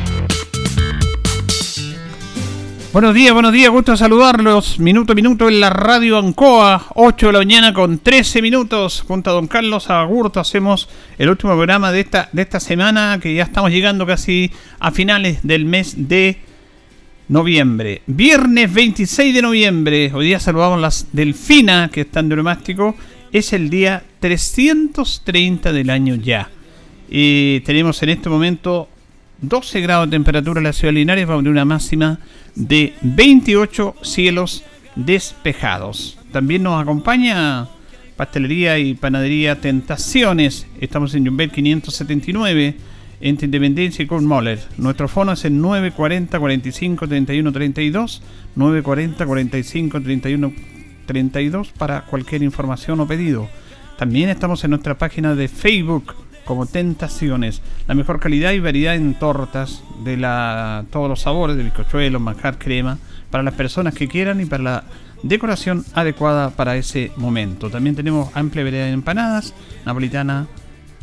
Buenos 2.93 3.15
días, 3.15 3.31
buenos 3.31 3.53
días, 3.53 3.71
gusto 3.71 3.95
saludarlos. 3.95 4.77
Minuto 4.77 5.13
a 5.13 5.15
minuto 5.15 5.47
en 5.47 5.61
la 5.61 5.69
radio 5.69 6.17
Ancoa, 6.17 6.87
8 6.95 7.27
de 7.27 7.31
la 7.31 7.39
mañana 7.39 7.73
con 7.73 7.99
13 7.99 8.41
minutos. 8.41 9.05
Junto 9.07 9.29
a 9.29 9.33
don 9.33 9.47
Carlos 9.47 9.89
Agurto 9.89 10.41
hacemos 10.41 10.89
el 11.17 11.29
último 11.29 11.53
programa 11.53 11.93
de 11.93 12.01
esta, 12.01 12.27
de 12.33 12.41
esta 12.41 12.59
semana, 12.59 13.17
que 13.21 13.33
ya 13.33 13.43
estamos 13.43 13.71
llegando 13.71 14.05
casi 14.05 14.51
a 14.77 14.91
finales 14.91 15.39
del 15.41 15.63
mes 15.63 16.09
de 16.09 16.39
noviembre. 17.29 18.01
Viernes 18.07 18.73
26 18.73 19.35
de 19.35 19.41
noviembre, 19.41 20.11
hoy 20.13 20.25
día 20.25 20.41
saludamos 20.41 20.81
las 20.81 21.07
Delfina 21.13 21.89
que 21.89 22.01
están 22.01 22.27
de 22.27 22.35
neumático. 22.35 22.97
Es 23.31 23.53
el 23.53 23.69
día 23.69 24.03
330 24.19 25.71
del 25.71 25.89
año 25.91 26.15
ya. 26.15 26.49
Y 27.09 27.61
tenemos 27.61 28.03
en 28.03 28.09
este 28.09 28.27
momento 28.27 28.89
12 29.39 29.79
grados 29.79 30.07
de 30.07 30.11
temperatura 30.11 30.59
en 30.59 30.65
la 30.65 30.73
ciudad 30.73 30.89
de 30.93 30.99
Linares, 30.99 31.25
vamos 31.25 31.45
a 31.45 31.49
una 31.49 31.63
máxima 31.63 32.19
de 32.55 32.93
28 33.01 33.95
cielos 34.01 34.63
despejados. 34.95 36.17
También 36.31 36.63
nos 36.63 36.81
acompaña 36.81 37.67
Pastelería 38.15 38.77
y 38.77 38.93
Panadería 38.93 39.59
Tentaciones. 39.59 40.67
Estamos 40.79 41.15
en 41.15 41.25
Jumbel 41.25 41.51
579 41.51 42.75
entre 43.21 43.45
Independencia 43.45 44.03
y 44.03 44.07
Kurt 44.07 44.23
Moller. 44.23 44.59
Nuestro 44.77 45.07
fono 45.07 45.31
es 45.33 45.45
el 45.45 45.59
940 45.59 46.39
45 46.39 47.07
31 47.07 47.51
32, 47.51 48.21
940 48.55 49.25
45 49.25 50.01
31 50.01 50.53
32 51.05 51.71
para 51.77 52.05
cualquier 52.05 52.43
información 52.43 52.99
o 52.99 53.07
pedido. 53.07 53.49
También 53.97 54.29
estamos 54.29 54.63
en 54.63 54.71
nuestra 54.71 54.97
página 54.97 55.35
de 55.35 55.47
Facebook 55.47 56.15
como 56.45 56.65
Tentaciones. 56.65 57.61
La 57.87 57.95
mejor 57.95 58.19
calidad 58.19 58.51
y 58.51 58.59
variedad 58.59 58.95
en 58.95 59.17
tortas 59.17 59.83
de 60.03 60.17
la, 60.17 60.85
todos 60.91 61.09
los 61.09 61.21
sabores, 61.21 61.57
de 61.57 61.63
bizcochuelo, 61.63 62.19
manjar, 62.19 62.57
crema, 62.57 62.97
para 63.29 63.43
las 63.43 63.53
personas 63.53 63.93
que 63.93 64.07
quieran 64.07 64.41
y 64.41 64.45
para 64.45 64.63
la 64.63 64.83
decoración 65.23 65.85
adecuada 65.93 66.49
para 66.51 66.75
ese 66.75 67.11
momento. 67.17 67.69
También 67.69 67.95
tenemos 67.95 68.29
amplia 68.35 68.63
variedad 68.63 68.85
de 68.85 68.91
empanadas, 68.91 69.53
napolitana, 69.85 70.47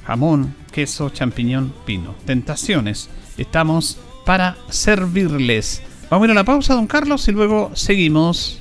jamón, 0.06 0.54
queso, 0.72 1.10
champiñón, 1.10 1.72
pino. 1.84 2.14
Tentaciones. 2.24 3.08
Estamos 3.36 3.98
para 4.24 4.56
servirles. 4.68 5.82
Vamos 6.10 6.24
a 6.24 6.26
ir 6.26 6.30
a 6.32 6.34
la 6.34 6.44
pausa, 6.44 6.74
don 6.74 6.86
Carlos, 6.86 7.28
y 7.28 7.32
luego 7.32 7.70
seguimos. 7.74 8.60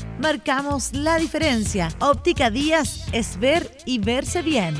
Marcamos 0.21 0.93
la 0.93 1.17
diferencia. 1.17 1.89
Óptica 1.99 2.51
Díaz 2.51 3.07
es 3.11 3.39
ver 3.39 3.71
y 3.87 3.97
verse 3.97 4.43
bien. 4.43 4.75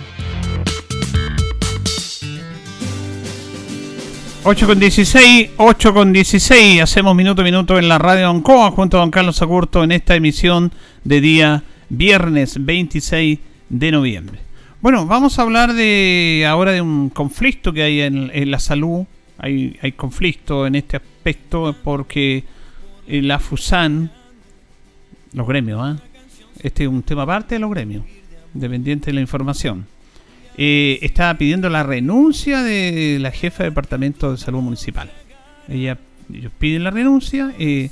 8 4.43 4.67
con 4.67 4.79
16, 4.79 5.49
8 5.57 5.93
con 5.95 6.13
16, 6.13 6.81
hacemos 6.81 7.15
minuto 7.15 7.41
a 7.41 7.45
minuto 7.45 7.79
en 7.79 7.87
la 7.87 7.97
radio 7.97 8.29
Ancoa 8.29 8.69
junto 8.69 8.97
a 8.97 8.99
don 8.99 9.09
Carlos 9.09 9.41
Agurto 9.41 9.83
en 9.83 9.91
esta 9.91 10.15
emisión 10.15 10.71
de 11.03 11.21
día 11.21 11.63
viernes 11.89 12.63
26 12.63 13.39
de 13.69 13.91
noviembre. 13.91 14.39
Bueno, 14.79 15.07
vamos 15.07 15.39
a 15.39 15.41
hablar 15.41 15.73
de 15.73 16.45
ahora 16.47 16.71
de 16.71 16.81
un 16.81 17.09
conflicto 17.09 17.73
que 17.73 17.81
hay 17.81 18.01
en, 18.01 18.51
la 18.51 18.59
salud. 18.59 19.05
Hay, 19.39 19.75
hay 19.81 19.93
conflicto 19.93 20.67
en 20.67 20.75
este 20.75 20.97
aspecto 20.97 21.75
porque 21.83 22.43
eh, 23.07 23.21
la 23.23 23.39
FUSAN, 23.39 24.11
los 25.33 25.47
gremios, 25.47 25.79
¿ah? 25.81 25.97
este 26.61 26.83
es 26.83 26.89
un 26.89 27.03
tema 27.03 27.23
aparte 27.23 27.55
de 27.55 27.59
los 27.59 27.69
gremios, 27.69 28.03
dependiente 28.53 29.07
de 29.07 29.13
la 29.13 29.21
información, 29.21 29.85
eh, 30.57 30.99
está 31.01 31.37
pidiendo 31.37 31.69
la 31.69 31.83
renuncia 31.83 32.61
de 32.61 33.17
la 33.19 33.31
jefa 33.31 33.63
de 33.63 33.69
departamento 33.69 34.31
de 34.31 34.37
salud 34.37 34.61
municipal. 34.61 35.09
Ella, 35.67 35.97
ellos 36.33 36.51
piden 36.59 36.83
la 36.83 36.91
renuncia. 36.91 37.53
Eh, 37.57 37.89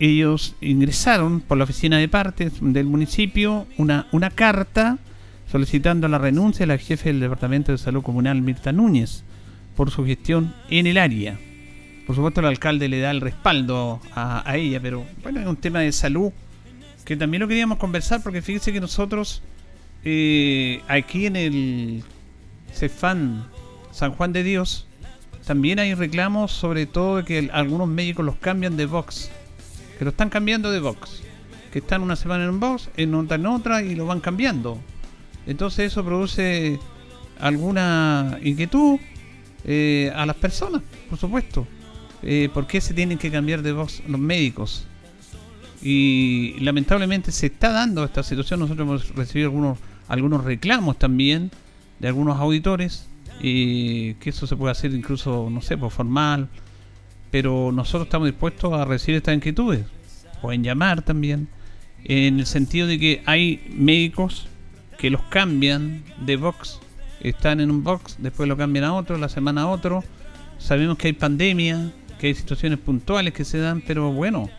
ellos 0.00 0.54
ingresaron 0.60 1.40
por 1.40 1.58
la 1.58 1.64
oficina 1.64 1.98
de 1.98 2.08
partes 2.08 2.52
del 2.60 2.86
municipio 2.86 3.66
una, 3.78 4.06
una 4.12 4.30
carta 4.30 4.98
solicitando 5.50 6.06
la 6.06 6.18
renuncia 6.18 6.64
de 6.64 6.74
la 6.74 6.78
jefa 6.78 7.04
del 7.04 7.20
Departamento 7.20 7.72
de 7.72 7.78
Salud 7.78 8.02
Comunal, 8.02 8.40
Mirta 8.40 8.70
Núñez, 8.70 9.24
por 9.76 9.90
su 9.90 10.04
gestión 10.04 10.54
en 10.70 10.86
el 10.86 10.98
área. 10.98 11.38
Por 12.08 12.16
supuesto, 12.16 12.40
el 12.40 12.46
alcalde 12.46 12.88
le 12.88 13.00
da 13.00 13.10
el 13.10 13.20
respaldo 13.20 14.00
a, 14.14 14.56
ella, 14.56 14.80
pero 14.80 15.04
bueno, 15.22 15.40
es 15.40 15.46
un 15.46 15.56
tema 15.56 15.80
de 15.80 15.92
salud 15.92 16.32
que 17.04 17.18
también 17.18 17.42
lo 17.42 17.48
queríamos 17.48 17.76
conversar 17.76 18.22
porque 18.22 18.40
fíjese 18.40 18.72
que 18.72 18.80
nosotros 18.80 19.42
eh, 20.04 20.80
aquí 20.88 21.26
en 21.26 21.36
el 21.36 22.02
Cefán 22.72 23.46
San 23.92 24.12
Juan 24.12 24.32
de 24.32 24.42
Dios 24.42 24.86
también 25.46 25.78
hay 25.78 25.92
reclamos 25.92 26.50
sobre 26.50 26.86
todo 26.86 27.18
de 27.18 27.24
que 27.24 27.50
algunos 27.52 27.88
médicos 27.88 28.24
los 28.24 28.36
cambian 28.36 28.78
de 28.78 28.86
box 28.86 29.30
que 29.98 30.04
lo 30.06 30.10
están 30.10 30.30
cambiando 30.30 30.70
de 30.70 30.80
box. 30.80 31.22
Que 31.70 31.80
están 31.80 32.00
una 32.00 32.16
semana 32.16 32.44
en 32.44 32.50
un 32.50 32.60
box, 32.60 32.88
en 32.96 33.14
otra 33.14 33.36
en 33.36 33.44
otra 33.44 33.82
y 33.82 33.94
lo 33.94 34.06
van 34.06 34.20
cambiando. 34.20 34.78
Entonces 35.46 35.92
eso 35.92 36.02
produce 36.02 36.80
alguna 37.38 38.38
inquietud 38.42 38.98
eh, 39.64 40.10
a 40.16 40.24
las 40.24 40.36
personas, 40.36 40.80
por 41.10 41.18
supuesto. 41.18 41.66
Eh, 42.22 42.48
¿Por 42.52 42.66
qué 42.66 42.80
se 42.80 42.94
tienen 42.94 43.18
que 43.18 43.30
cambiar 43.30 43.62
de 43.62 43.72
box 43.72 44.02
los 44.08 44.20
médicos? 44.20 44.84
Y 45.82 46.56
lamentablemente 46.60 47.30
se 47.32 47.46
está 47.46 47.70
dando 47.70 48.04
esta 48.04 48.22
situación. 48.22 48.60
Nosotros 48.60 48.86
hemos 48.86 49.14
recibido 49.14 49.48
algunos, 49.48 49.78
algunos 50.08 50.44
reclamos 50.44 50.98
también 50.98 51.50
de 51.98 52.08
algunos 52.08 52.38
auditores. 52.38 53.08
Y 53.40 54.14
que 54.14 54.30
eso 54.30 54.46
se 54.46 54.56
puede 54.56 54.72
hacer 54.72 54.92
incluso, 54.92 55.48
no 55.48 55.62
sé, 55.62 55.78
por 55.78 55.92
formal, 55.92 56.48
pero 57.30 57.70
nosotros 57.72 58.06
estamos 58.06 58.26
dispuestos 58.26 58.72
a 58.72 58.84
recibir 58.84 59.18
estas 59.18 59.34
inquietudes. 59.34 59.86
Pueden 60.42 60.64
llamar 60.64 61.02
también, 61.02 61.48
en 62.04 62.40
el 62.40 62.46
sentido 62.46 62.86
de 62.86 62.98
que 62.98 63.22
hay 63.26 63.64
médicos 63.70 64.48
que 64.98 65.10
los 65.10 65.22
cambian 65.22 66.02
de 66.24 66.36
box, 66.36 66.80
están 67.20 67.60
en 67.60 67.70
un 67.70 67.82
box, 67.82 68.16
después 68.18 68.48
lo 68.48 68.56
cambian 68.56 68.84
a 68.84 68.94
otro, 68.94 69.18
la 69.18 69.28
semana 69.28 69.62
a 69.62 69.68
otro. 69.68 70.04
Sabemos 70.58 70.98
que 70.98 71.08
hay 71.08 71.12
pandemia, 71.12 71.92
que 72.18 72.28
hay 72.28 72.34
situaciones 72.34 72.78
puntuales 72.78 73.32
que 73.32 73.44
se 73.44 73.58
dan, 73.58 73.82
pero 73.86 74.12
bueno, 74.12 74.50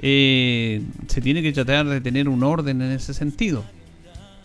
eh, 0.00 0.82
se 1.06 1.20
tiene 1.20 1.42
que 1.42 1.52
tratar 1.52 1.86
de 1.86 2.00
tener 2.00 2.28
un 2.28 2.42
orden 2.42 2.80
en 2.82 2.92
ese 2.92 3.14
sentido, 3.14 3.64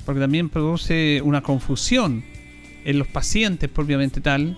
porque 0.05 0.19
también 0.19 0.49
produce 0.49 1.21
una 1.23 1.41
confusión 1.41 2.23
en 2.85 2.99
los 2.99 3.07
pacientes 3.07 3.69
propiamente 3.69 4.21
tal, 4.21 4.57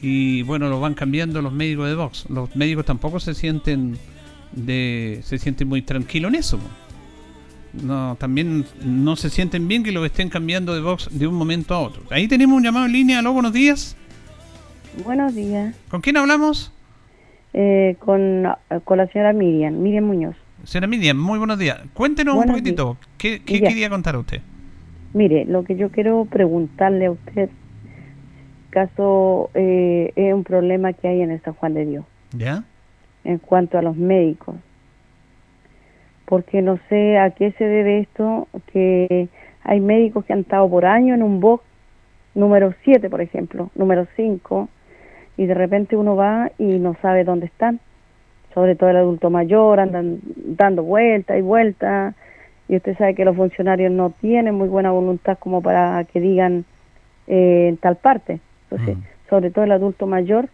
y 0.00 0.42
bueno, 0.42 0.68
lo 0.68 0.80
van 0.80 0.94
cambiando 0.94 1.42
los 1.42 1.52
médicos 1.52 1.88
de 1.88 1.94
Vox. 1.94 2.26
Los 2.28 2.54
médicos 2.54 2.84
tampoco 2.84 3.18
se 3.20 3.34
sienten 3.34 3.98
de 4.52 5.20
se 5.24 5.38
sienten 5.38 5.68
muy 5.68 5.82
tranquilos 5.82 6.30
en 6.32 6.34
eso. 6.36 6.58
No, 7.82 8.16
también 8.18 8.64
no 8.82 9.16
se 9.16 9.28
sienten 9.28 9.68
bien 9.68 9.82
que 9.82 9.92
lo 9.92 10.04
estén 10.04 10.30
cambiando 10.30 10.74
de 10.74 10.80
Vox 10.80 11.08
de 11.10 11.26
un 11.26 11.34
momento 11.34 11.74
a 11.74 11.80
otro. 11.80 12.02
Ahí 12.10 12.28
tenemos 12.28 12.56
un 12.56 12.62
llamado 12.62 12.86
en 12.86 12.92
línea. 12.92 13.18
Aló, 13.18 13.32
buenos 13.32 13.52
días. 13.52 13.96
Buenos 15.04 15.34
días. 15.34 15.74
¿Con 15.88 16.00
quién 16.00 16.16
hablamos? 16.16 16.72
Eh, 17.60 17.96
con, 17.98 18.44
con, 18.84 18.98
la 18.98 19.08
señora 19.08 19.32
Miriam, 19.32 19.74
Miriam 19.74 20.04
Muñoz. 20.04 20.36
Señora 20.62 20.86
Miriam, 20.86 21.16
muy 21.16 21.38
buenos 21.38 21.58
días. 21.58 21.80
Cuéntenos 21.92 22.36
un 22.36 22.44
poquitito, 22.44 22.96
¿qué, 23.18 23.42
qué 23.44 23.60
quería 23.60 23.90
contar 23.90 24.14
a 24.14 24.20
usted? 24.20 24.40
Mire, 25.12 25.44
lo 25.44 25.64
que 25.64 25.74
yo 25.74 25.90
quiero 25.90 26.24
preguntarle 26.26 27.06
a 27.06 27.10
usted 27.10 27.50
caso 28.70 29.50
eh, 29.54 30.12
es 30.14 30.32
un 30.32 30.44
problema 30.44 30.92
que 30.92 31.08
hay 31.08 31.20
en 31.20 31.32
el 31.32 31.42
San 31.42 31.54
Juan 31.54 31.74
de 31.74 31.84
Dios. 31.84 32.04
¿Ya? 32.30 32.62
En 33.24 33.38
cuanto 33.38 33.76
a 33.76 33.82
los 33.82 33.96
médicos. 33.96 34.54
Porque 36.26 36.62
no 36.62 36.78
sé 36.88 37.18
a 37.18 37.30
qué 37.32 37.50
se 37.58 37.64
debe 37.64 37.98
esto, 37.98 38.46
que 38.72 39.28
hay 39.64 39.80
médicos 39.80 40.24
que 40.26 40.32
han 40.32 40.40
estado 40.42 40.70
por 40.70 40.86
años 40.86 41.16
en 41.16 41.24
un 41.24 41.40
box 41.40 41.64
número 42.36 42.72
7, 42.84 43.10
por 43.10 43.20
ejemplo, 43.20 43.72
número 43.74 44.06
5, 44.14 44.68
y 45.38 45.46
de 45.46 45.54
repente 45.54 45.96
uno 45.96 46.16
va 46.16 46.50
y 46.58 46.64
no 46.64 46.96
sabe 47.00 47.24
dónde 47.24 47.46
están. 47.46 47.80
Sobre 48.52 48.74
todo 48.74 48.90
el 48.90 48.96
adulto 48.96 49.30
mayor, 49.30 49.78
andan 49.78 50.18
dando 50.34 50.82
vueltas 50.82 51.38
y 51.38 51.42
vueltas, 51.42 52.14
y 52.68 52.76
usted 52.76 52.98
sabe 52.98 53.14
que 53.14 53.24
los 53.24 53.36
funcionarios 53.36 53.92
no 53.92 54.10
tienen 54.20 54.56
muy 54.56 54.68
buena 54.68 54.90
voluntad 54.90 55.38
como 55.38 55.62
para 55.62 56.04
que 56.04 56.20
digan 56.20 56.64
eh, 57.28 57.68
en 57.68 57.76
tal 57.76 57.96
parte. 57.96 58.40
Entonces, 58.68 58.98
mm. 58.98 59.02
sobre 59.30 59.50
todo 59.50 59.64
el 59.64 59.72
adulto 59.72 60.08
mayor, 60.08 60.48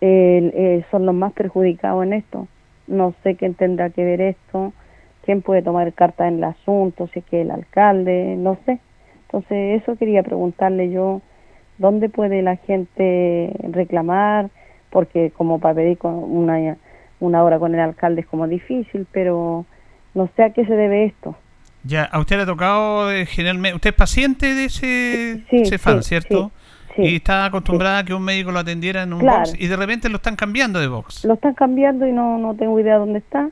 eh, 0.00 0.84
son 0.90 1.06
los 1.06 1.14
más 1.14 1.32
perjudicados 1.32 2.04
en 2.04 2.12
esto. 2.12 2.48
No 2.88 3.14
sé 3.22 3.36
quién 3.36 3.54
tendrá 3.54 3.90
que 3.90 4.04
ver 4.04 4.20
esto, 4.20 4.72
quién 5.24 5.42
puede 5.42 5.62
tomar 5.62 5.92
carta 5.92 6.26
en 6.26 6.38
el 6.38 6.44
asunto, 6.44 7.06
si 7.08 7.20
es 7.20 7.24
que 7.26 7.42
el 7.42 7.52
alcalde, 7.52 8.34
no 8.36 8.58
sé. 8.66 8.80
Entonces, 9.26 9.80
eso 9.80 9.96
quería 9.96 10.24
preguntarle 10.24 10.90
yo, 10.90 11.20
¿dónde 11.78 12.08
puede 12.08 12.42
la 12.42 12.56
gente 12.56 13.52
reclamar? 13.70 14.50
Porque 14.90 15.30
como 15.30 15.58
para 15.58 15.74
pedir 15.74 15.98
una, 16.02 16.76
una 17.20 17.44
hora 17.44 17.58
con 17.58 17.74
el 17.74 17.80
alcalde 17.80 18.22
es 18.22 18.26
como 18.26 18.46
difícil, 18.46 19.06
pero 19.12 19.64
no 20.14 20.28
sé 20.36 20.44
a 20.44 20.50
qué 20.50 20.64
se 20.64 20.74
debe 20.74 21.06
esto. 21.06 21.36
Ya, 21.84 22.04
a 22.04 22.18
usted 22.18 22.36
le 22.36 22.42
ha 22.42 22.46
tocado 22.46 23.10
eh, 23.10 23.24
generalmente, 23.26 23.76
usted 23.76 23.90
es 23.90 23.96
paciente 23.96 24.54
de 24.54 24.64
ese, 24.64 25.44
sí, 25.48 25.64
¿cierto? 26.02 26.50
Y 26.96 27.16
está 27.16 27.44
acostumbrada 27.44 27.98
a 27.98 28.04
que 28.04 28.12
un 28.12 28.24
médico 28.24 28.50
lo 28.50 28.58
atendiera 28.58 29.04
en 29.04 29.12
un 29.12 29.20
box 29.20 29.54
y 29.56 29.68
de 29.68 29.76
repente 29.76 30.08
lo 30.08 30.16
están 30.16 30.34
cambiando 30.34 30.80
de 30.80 30.88
box. 30.88 31.24
Lo 31.24 31.34
están 31.34 31.54
cambiando 31.54 32.06
y 32.06 32.12
no, 32.12 32.38
no 32.38 32.54
tengo 32.56 32.78
idea 32.80 32.98
dónde 32.98 33.20
está. 33.20 33.50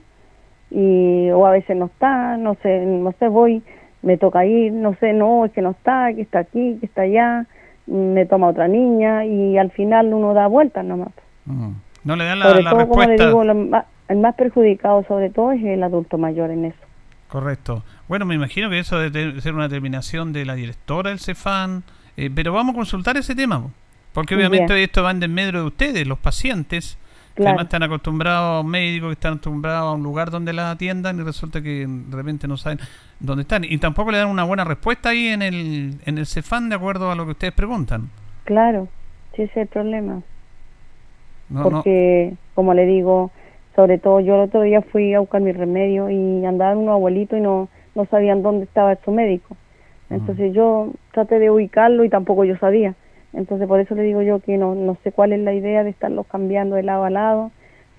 Y, 0.71 1.31
o 1.31 1.47
a 1.47 1.53
veces 1.53 1.77
no 1.77 1.87
está, 1.87 2.37
no 2.37 2.57
sé, 2.61 2.85
no 2.85 3.15
sé, 3.21 3.29
voy, 3.29 3.63
me 4.03 4.17
toca 4.19 4.45
ir, 4.45 4.73
no 4.73 4.97
sé, 4.99 5.13
no, 5.13 5.45
es 5.45 5.53
que 5.53 5.63
no 5.63 5.71
está, 5.71 6.13
que 6.13 6.23
está 6.23 6.41
aquí, 6.41 6.77
que 6.81 6.87
está 6.87 7.03
allá, 7.03 7.47
me 7.87 8.27
toma 8.27 8.49
otra 8.49 8.69
niña 8.69 9.25
y 9.25 9.59
al 9.59 9.71
final 9.71 10.13
uno 10.13 10.35
da 10.35 10.47
vueltas 10.47 10.85
nomás. 10.85 11.11
Mm. 11.45 11.71
No 12.05 12.17
le 12.17 12.25
dan 12.25 12.39
la, 12.39 12.53
respuesta. 12.53 12.87
Como 12.87 13.07
le 13.07 13.17
digo, 13.17 13.83
el 14.09 14.19
más 14.19 14.35
perjudicado 14.37 15.05
sobre 15.09 15.31
todo 15.31 15.53
es 15.53 15.63
el 15.65 15.83
adulto 15.83 16.19
mayor 16.19 16.51
en 16.51 16.67
eso. 16.67 16.79
Correcto. 17.29 17.83
Bueno, 18.09 18.25
me 18.25 18.35
imagino 18.35 18.71
que 18.71 18.79
eso 18.79 18.99
debe 18.99 19.41
ser 19.41 19.55
una 19.55 19.65
determinación 19.65 20.33
de 20.33 20.45
la 20.45 20.55
directora 20.55 21.11
del 21.11 21.19
CEFAN, 21.19 21.83
eh, 22.17 22.31
pero 22.33 22.53
vamos 22.53 22.75
a 22.75 22.77
consultar 22.77 23.17
ese 23.17 23.35
tema, 23.35 23.65
porque 24.13 24.37
obviamente 24.37 24.81
esto 24.83 25.03
va 25.03 25.11
en 25.11 25.35
medio 25.35 25.53
de 25.53 25.63
ustedes, 25.63 26.07
los 26.07 26.19
pacientes, 26.19 26.99
que 27.37 27.47
además 27.47 27.65
están 27.65 27.83
acostumbrados 27.83 28.57
a 28.57 28.61
un 28.61 28.71
médico, 28.71 29.07
que 29.09 29.13
están 29.13 29.35
acostumbrados 29.35 29.93
a 29.93 29.93
un 29.93 30.03
lugar 30.03 30.31
donde 30.31 30.53
la 30.53 30.71
atiendan 30.71 31.21
y 31.21 31.23
resulta 31.23 31.61
que 31.63 31.87
de 31.87 32.17
repente 32.17 32.49
no 32.49 32.57
saben 32.57 32.79
dónde 33.21 33.43
están. 33.43 33.65
Y 33.65 33.79
tampoco 33.79 34.11
le 34.11 34.19
dan 34.19 34.29
una 34.29 34.45
buena 34.45 34.65
respuesta 34.65 35.11
ahí 35.11 35.29
en 35.29 35.43
el, 35.43 35.99
en 36.05 36.19
el 36.19 36.27
CEFAN 36.27 36.71
de 36.71 36.77
acuerdo 36.77 37.11
a 37.11 37.15
lo 37.15 37.27
que 37.27 37.33
ustedes 37.33 37.53
preguntan. 37.53 38.09
Claro, 38.45 38.89
sí 39.35 39.43
ese 39.43 39.53
es 39.53 39.57
el 39.59 39.69
problema. 39.69 40.23
porque, 41.63 42.35
como 42.55 42.73
le 42.73 42.87
digo, 42.87 43.31
sobre 43.75 43.99
todo 43.99 44.21
yo 44.21 44.37
el 44.37 44.41
otro 44.49 44.63
día 44.63 44.81
fui 44.81 45.13
a 45.13 45.21
buscar 45.21 45.43
mi 45.43 45.53
remedio 45.53 46.09
y 46.09 46.45
andaban 46.47 46.79
un 46.79 46.89
abuelito 46.89 47.37
y 47.37 47.41
no, 47.43 47.69
no 47.95 48.07
sabían 48.07 48.43
dónde 48.43 48.65
estaba 48.65 48.97
su 49.05 49.13
médico. 49.13 49.57
Entonces 50.09 50.55
yo 50.55 50.93
traté 51.13 51.39
de 51.39 51.51
ubicarlo 51.51 52.05
y 52.05 52.09
tampoco 52.09 52.45
yo 52.45 52.57
sabía. 52.59 52.95
Entonces 53.33 53.69
por 53.69 53.81
eso 53.81 53.95
le 53.95 54.03
digo 54.03 54.23
yo 54.23 54.41
que 54.41 54.57
no, 54.57 54.75
no 54.75 54.97
sé 55.03 55.13
cuál 55.13 55.33
es 55.33 55.41
la 55.41 55.53
idea 55.53 55.85
de 55.85 55.91
estarlos 55.91 56.27
cambiando 56.27 56.77
de 56.77 56.83
lado 56.83 57.05
a 57.05 57.11
lado, 57.11 57.51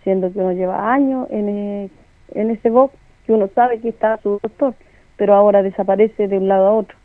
siendo 0.03 0.31
que 0.31 0.39
uno 0.39 0.53
lleva 0.53 0.93
años 0.93 1.27
en, 1.29 1.49
e, 1.49 1.89
en 2.33 2.51
ese 2.51 2.69
box, 2.69 2.93
que 3.25 3.33
uno 3.33 3.49
sabe 3.53 3.79
que 3.79 3.89
está 3.89 4.17
su 4.23 4.39
doctor, 4.41 4.73
pero 5.15 5.35
ahora 5.35 5.63
desaparece 5.63 6.27
de 6.27 6.37
un 6.37 6.47
lado 6.47 6.67
a 6.67 6.73
otro. 6.73 6.97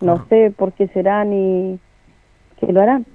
No 0.00 0.26
sé 0.28 0.52
por 0.56 0.72
qué 0.72 0.88
será 0.88 1.24
ni 1.24 1.78
qué 2.60 2.72
lo 2.72 2.82
harán. 2.82 3.06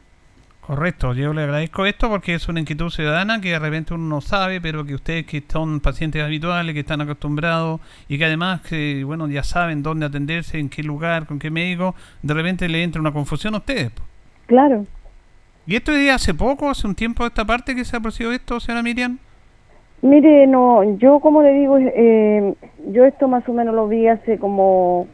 Correcto, 0.61 1.13
yo 1.13 1.33
le 1.33 1.41
agradezco 1.41 1.85
esto 1.85 2.07
porque 2.07 2.35
es 2.35 2.47
una 2.47 2.59
inquietud 2.59 2.89
ciudadana 2.91 3.41
que 3.41 3.49
de 3.49 3.59
repente 3.59 3.95
uno 3.95 4.07
no 4.07 4.21
sabe, 4.21 4.61
pero 4.61 4.85
que 4.85 4.93
ustedes 4.93 5.25
que 5.25 5.43
son 5.47 5.79
pacientes 5.79 6.23
habituales, 6.23 6.73
que 6.73 6.81
están 6.81 7.01
acostumbrados 7.01 7.81
y 8.07 8.17
que 8.17 8.25
además 8.25 8.61
que 8.61 9.03
bueno 9.03 9.27
ya 9.27 9.43
saben 9.43 9.81
dónde 9.81 10.05
atenderse, 10.05 10.59
en 10.59 10.69
qué 10.69 10.83
lugar, 10.83 11.25
con 11.25 11.39
qué 11.39 11.49
médico, 11.49 11.95
de 12.21 12.33
repente 12.33 12.69
le 12.69 12.83
entra 12.83 13.01
una 13.01 13.11
confusión 13.11 13.55
a 13.55 13.57
ustedes. 13.57 13.91
Claro. 14.51 14.85
¿Y 15.65 15.77
esto 15.77 15.93
de 15.93 16.11
hace 16.11 16.33
poco, 16.33 16.69
hace 16.69 16.85
un 16.85 16.93
tiempo 16.93 17.23
de 17.23 17.29
esta 17.29 17.45
parte 17.45 17.73
que 17.73 17.85
se 17.85 17.95
ha 17.95 18.01
producido 18.01 18.33
esto, 18.33 18.59
señora 18.59 18.83
Miriam? 18.83 19.17
Mire, 20.01 20.45
no, 20.45 20.83
yo 20.97 21.21
como 21.21 21.41
le 21.41 21.53
digo, 21.53 21.77
eh, 21.79 22.53
yo 22.89 23.05
esto 23.05 23.29
más 23.29 23.47
o 23.47 23.53
menos 23.53 23.73
lo 23.73 23.87
vi 23.87 24.09
hace 24.09 24.37
como 24.39 25.07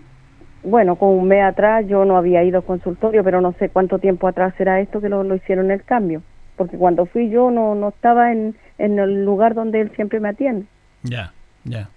bueno, 0.63 0.95
con 0.95 1.09
un 1.09 1.27
mes 1.27 1.43
atrás 1.43 1.85
yo 1.87 2.03
no 2.03 2.17
había 2.17 2.43
ido 2.43 2.57
al 2.57 2.63
consultorio, 2.63 3.23
pero 3.23 3.39
no 3.39 3.53
sé 3.59 3.69
cuánto 3.69 3.99
tiempo 3.99 4.27
atrás 4.27 4.55
será 4.57 4.79
esto 4.79 5.01
que 5.01 5.09
lo, 5.09 5.23
lo 5.23 5.35
hicieron 5.35 5.69
el 5.69 5.83
cambio. 5.83 6.23
Porque 6.55 6.75
cuando 6.75 7.05
fui 7.05 7.29
yo 7.29 7.51
no, 7.51 7.75
no 7.75 7.89
estaba 7.89 8.31
en, 8.31 8.55
en 8.79 8.97
el 8.97 9.23
lugar 9.23 9.53
donde 9.53 9.81
él 9.81 9.91
siempre 9.95 10.19
me 10.19 10.29
atiende. 10.29 10.65
Ya, 11.03 11.31
ya, 11.63 11.89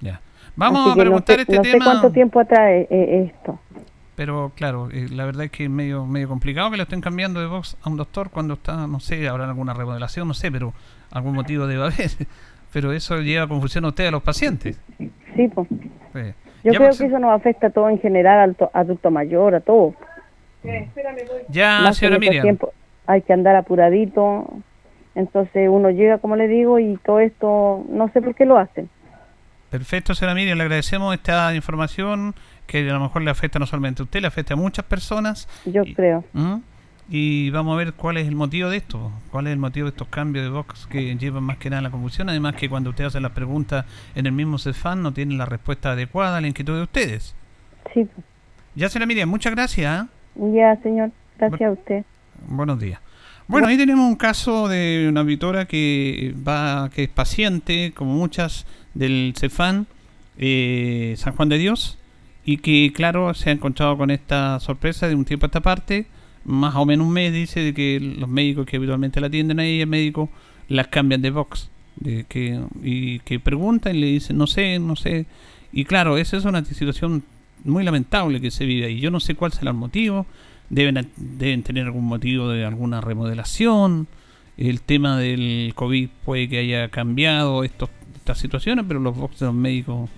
ya. 0.00 0.20
Vamos 0.54 0.82
Así 0.82 0.90
a 0.90 1.02
preguntar 1.02 1.38
no 1.38 1.44
sé, 1.44 1.50
este 1.50 1.56
no 1.56 1.64
sé 1.64 1.72
tema. 1.72 1.84
cuánto 1.86 2.12
tiempo 2.12 2.38
atrás 2.38 2.70
es, 2.70 2.86
es 2.88 3.30
esto. 3.32 3.58
Pero 4.18 4.50
claro, 4.56 4.88
eh, 4.90 5.06
la 5.12 5.24
verdad 5.26 5.44
es 5.44 5.52
que 5.52 5.64
es 5.64 5.70
medio, 5.70 6.04
medio 6.04 6.28
complicado 6.28 6.72
que 6.72 6.76
lo 6.76 6.82
estén 6.82 7.00
cambiando 7.00 7.38
de 7.38 7.46
Vox 7.46 7.76
a 7.80 7.88
un 7.88 7.96
doctor 7.96 8.30
cuando 8.30 8.54
está, 8.54 8.88
no 8.88 8.98
sé, 8.98 9.28
habrá 9.28 9.44
alguna 9.44 9.74
remodelación, 9.74 10.26
no 10.26 10.34
sé, 10.34 10.50
pero 10.50 10.74
algún 11.12 11.34
motivo 11.34 11.68
debe 11.68 11.84
haber. 11.84 12.10
Pero 12.72 12.92
eso 12.92 13.16
lleva 13.20 13.46
confusión 13.48 13.84
a 13.86 13.88
usted 13.88 14.06
a 14.08 14.10
los 14.10 14.22
pacientes. 14.22 14.78
Sí, 14.98 15.48
pues. 15.54 15.66
Eh, 16.14 16.34
Yo 16.64 16.72
ya, 16.72 16.78
creo 16.78 16.90
que 16.90 17.06
eso 17.06 17.18
nos 17.18 17.30
afecta 17.30 17.68
a 17.68 17.70
todo 17.70 17.88
en 17.88 17.98
general, 18.00 18.40
al 18.40 18.56
to- 18.56 18.70
adulto 18.74 19.10
mayor, 19.10 19.54
a 19.54 19.60
todos. 19.60 19.94
Ya, 21.48 21.80
Más 21.80 21.96
que 21.98 22.06
señora 22.06 22.18
Miriam. 22.18 22.42
tiempos 22.42 22.70
hay 23.06 23.22
que 23.22 23.32
andar 23.32 23.56
apuradito. 23.56 24.52
Entonces 25.14 25.68
uno 25.70 25.90
llega, 25.90 26.18
como 26.18 26.36
le 26.36 26.46
digo, 26.46 26.78
y 26.78 26.98
todo 27.04 27.20
esto, 27.20 27.84
no 27.88 28.08
sé 28.12 28.20
por 28.20 28.34
qué 28.34 28.44
lo 28.44 28.58
hacen. 28.58 28.88
Perfecto, 29.70 30.14
señora 30.14 30.34
Miriam, 30.34 30.58
le 30.58 30.64
agradecemos 30.64 31.14
esta 31.14 31.54
información 31.54 32.34
que 32.68 32.88
a 32.88 32.92
lo 32.92 33.00
mejor 33.00 33.22
le 33.22 33.30
afecta 33.32 33.58
no 33.58 33.66
solamente 33.66 34.02
a 34.02 34.04
usted, 34.04 34.20
le 34.20 34.28
afecta 34.28 34.54
a 34.54 34.56
muchas 34.56 34.84
personas. 34.84 35.48
Yo 35.64 35.82
Y- 35.84 35.94
creo. 35.94 36.24
¿Mm? 36.32 36.58
Y 37.10 37.48
vamos 37.50 37.72
a 37.74 37.78
ver 37.78 37.94
cuál 37.94 38.18
es 38.18 38.28
el 38.28 38.34
motivo 38.36 38.68
de 38.68 38.76
esto, 38.76 39.10
cuál 39.30 39.46
es 39.46 39.54
el 39.54 39.58
motivo 39.58 39.86
de 39.86 39.90
estos 39.92 40.08
cambios 40.08 40.44
de 40.44 40.50
Vox 40.50 40.86
que 40.86 41.16
llevan 41.16 41.42
más 41.42 41.56
que 41.56 41.70
nada 41.70 41.80
a 41.80 41.82
la 41.84 41.90
confusión. 41.90 42.28
Además 42.28 42.54
que 42.54 42.68
cuando 42.68 42.90
usted 42.90 43.04
hace 43.06 43.18
las 43.18 43.32
preguntas 43.32 43.86
en 44.14 44.26
el 44.26 44.32
mismo 44.32 44.58
CEFAN 44.58 45.02
no 45.02 45.12
tienen 45.12 45.38
la 45.38 45.46
respuesta 45.46 45.92
adecuada 45.92 46.36
a 46.36 46.40
la 46.42 46.48
inquietud 46.48 46.74
de 46.76 46.82
ustedes. 46.82 47.34
Sí. 47.94 48.06
Ya, 48.74 48.90
señora 48.90 49.06
Miriam, 49.06 49.28
muchas 49.30 49.52
gracias. 49.54 49.90
¿ah? 49.90 50.08
ya, 50.36 50.76
señor. 50.82 51.10
Gracias 51.38 51.62
a 51.62 51.72
usted. 51.72 52.04
Buenos 52.46 52.78
días. 52.78 53.00
Bueno, 53.46 53.68
ahí 53.68 53.78
tenemos 53.78 54.06
un 54.06 54.16
caso 54.16 54.68
de 54.68 55.06
una 55.08 55.20
auditora 55.22 55.64
que 55.64 56.34
va, 56.46 56.90
que 56.90 57.04
es 57.04 57.08
paciente, 57.08 57.92
como 57.94 58.12
muchas 58.12 58.66
del 58.92 59.32
CEFAN, 59.34 59.86
eh, 60.36 61.14
San 61.16 61.34
Juan 61.34 61.48
de 61.48 61.56
Dios, 61.56 61.97
y 62.48 62.56
que, 62.56 62.90
claro, 62.94 63.34
se 63.34 63.50
ha 63.50 63.52
encontrado 63.52 63.98
con 63.98 64.10
esta 64.10 64.58
sorpresa 64.60 65.06
de 65.06 65.14
un 65.14 65.26
tiempo 65.26 65.44
a 65.44 65.48
esta 65.48 65.60
parte, 65.60 66.06
más 66.46 66.74
o 66.76 66.86
menos 66.86 67.06
un 67.06 67.12
mes, 67.12 67.30
dice, 67.30 67.60
de 67.60 67.74
que 67.74 68.00
los 68.00 68.26
médicos 68.26 68.64
que 68.64 68.78
habitualmente 68.78 69.20
la 69.20 69.26
atienden 69.26 69.60
ahí, 69.60 69.82
el 69.82 69.86
médico, 69.86 70.30
las 70.66 70.88
cambian 70.88 71.20
de 71.20 71.28
box, 71.28 71.68
de 71.96 72.24
que, 72.24 72.58
y 72.82 73.18
que 73.18 73.38
preguntan 73.38 73.96
y 73.96 74.00
le 74.00 74.06
dicen, 74.06 74.38
no 74.38 74.46
sé, 74.46 74.78
no 74.78 74.96
sé. 74.96 75.26
Y 75.74 75.84
claro, 75.84 76.16
esa 76.16 76.38
es 76.38 76.46
una 76.46 76.64
situación 76.64 77.22
muy 77.64 77.84
lamentable 77.84 78.40
que 78.40 78.50
se 78.50 78.64
vive 78.64 78.86
ahí. 78.86 78.98
Yo 78.98 79.10
no 79.10 79.20
sé 79.20 79.34
cuál 79.34 79.52
será 79.52 79.72
el 79.72 79.76
motivo, 79.76 80.24
deben, 80.70 81.06
deben 81.18 81.62
tener 81.62 81.84
algún 81.84 82.06
motivo 82.06 82.48
de 82.48 82.64
alguna 82.64 83.02
remodelación. 83.02 84.06
El 84.56 84.80
tema 84.80 85.18
del 85.18 85.72
COVID 85.74 86.08
puede 86.24 86.48
que 86.48 86.60
haya 86.60 86.88
cambiado 86.88 87.62
estos, 87.62 87.90
estas 88.16 88.38
situaciones, 88.38 88.86
pero 88.88 89.00
los 89.00 89.14
box 89.14 89.40
de 89.40 89.46
los 89.46 89.54
médicos 89.54 90.08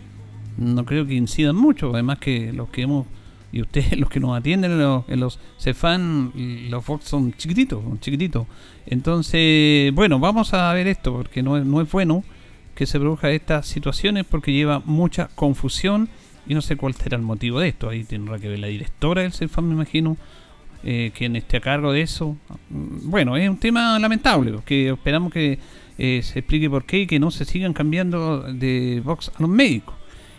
no 0.56 0.84
creo 0.84 1.06
que 1.06 1.14
incidan 1.14 1.56
mucho. 1.56 1.92
Además 1.92 2.18
que 2.18 2.52
los 2.52 2.68
que 2.70 2.82
hemos, 2.82 3.06
y 3.52 3.62
ustedes 3.62 3.96
los 3.98 4.10
que 4.10 4.20
nos 4.20 4.36
atienden 4.36 4.72
en 4.72 4.80
los, 4.80 5.08
en 5.08 5.20
los 5.20 5.38
Cefan, 5.58 6.32
los 6.70 6.84
box 6.84 7.04
son 7.04 7.32
chiquititos, 7.34 7.82
son 7.82 8.00
chiquititos. 8.00 8.46
Entonces, 8.86 9.92
bueno, 9.94 10.18
vamos 10.18 10.54
a 10.54 10.72
ver 10.72 10.86
esto, 10.86 11.12
porque 11.12 11.42
no 11.42 11.56
es, 11.56 11.64
no 11.64 11.80
es 11.80 11.90
bueno 11.90 12.24
que 12.74 12.86
se 12.86 12.98
produzca 12.98 13.30
estas 13.30 13.66
situaciones 13.66 14.24
porque 14.24 14.52
lleva 14.52 14.80
mucha 14.84 15.28
confusión 15.34 16.08
y 16.46 16.54
no 16.54 16.62
sé 16.62 16.76
cuál 16.76 16.94
será 16.94 17.16
el 17.16 17.22
motivo 17.22 17.60
de 17.60 17.68
esto. 17.68 17.88
Ahí 17.88 18.04
tendrá 18.04 18.38
que 18.38 18.48
ver 18.48 18.58
la 18.58 18.68
directora 18.68 19.22
del 19.22 19.32
CEFAM, 19.32 19.66
me 19.66 19.74
imagino, 19.74 20.16
eh, 20.82 21.12
quien 21.14 21.36
esté 21.36 21.58
a 21.58 21.60
cargo 21.60 21.92
de 21.92 22.00
eso. 22.00 22.36
Bueno, 22.70 23.36
es 23.36 23.48
un 23.48 23.58
tema 23.58 23.98
lamentable, 23.98 24.58
que 24.64 24.88
esperamos 24.90 25.32
que 25.32 25.58
eh, 25.98 26.22
se 26.22 26.38
explique 26.38 26.70
por 26.70 26.84
qué 26.84 27.00
y 27.00 27.06
que 27.06 27.18
no 27.18 27.30
se 27.30 27.44
sigan 27.44 27.74
cambiando 27.74 28.42
de 28.42 29.02
box 29.04 29.30
a 29.36 29.42
los 29.42 29.50
médicos. 29.50 29.94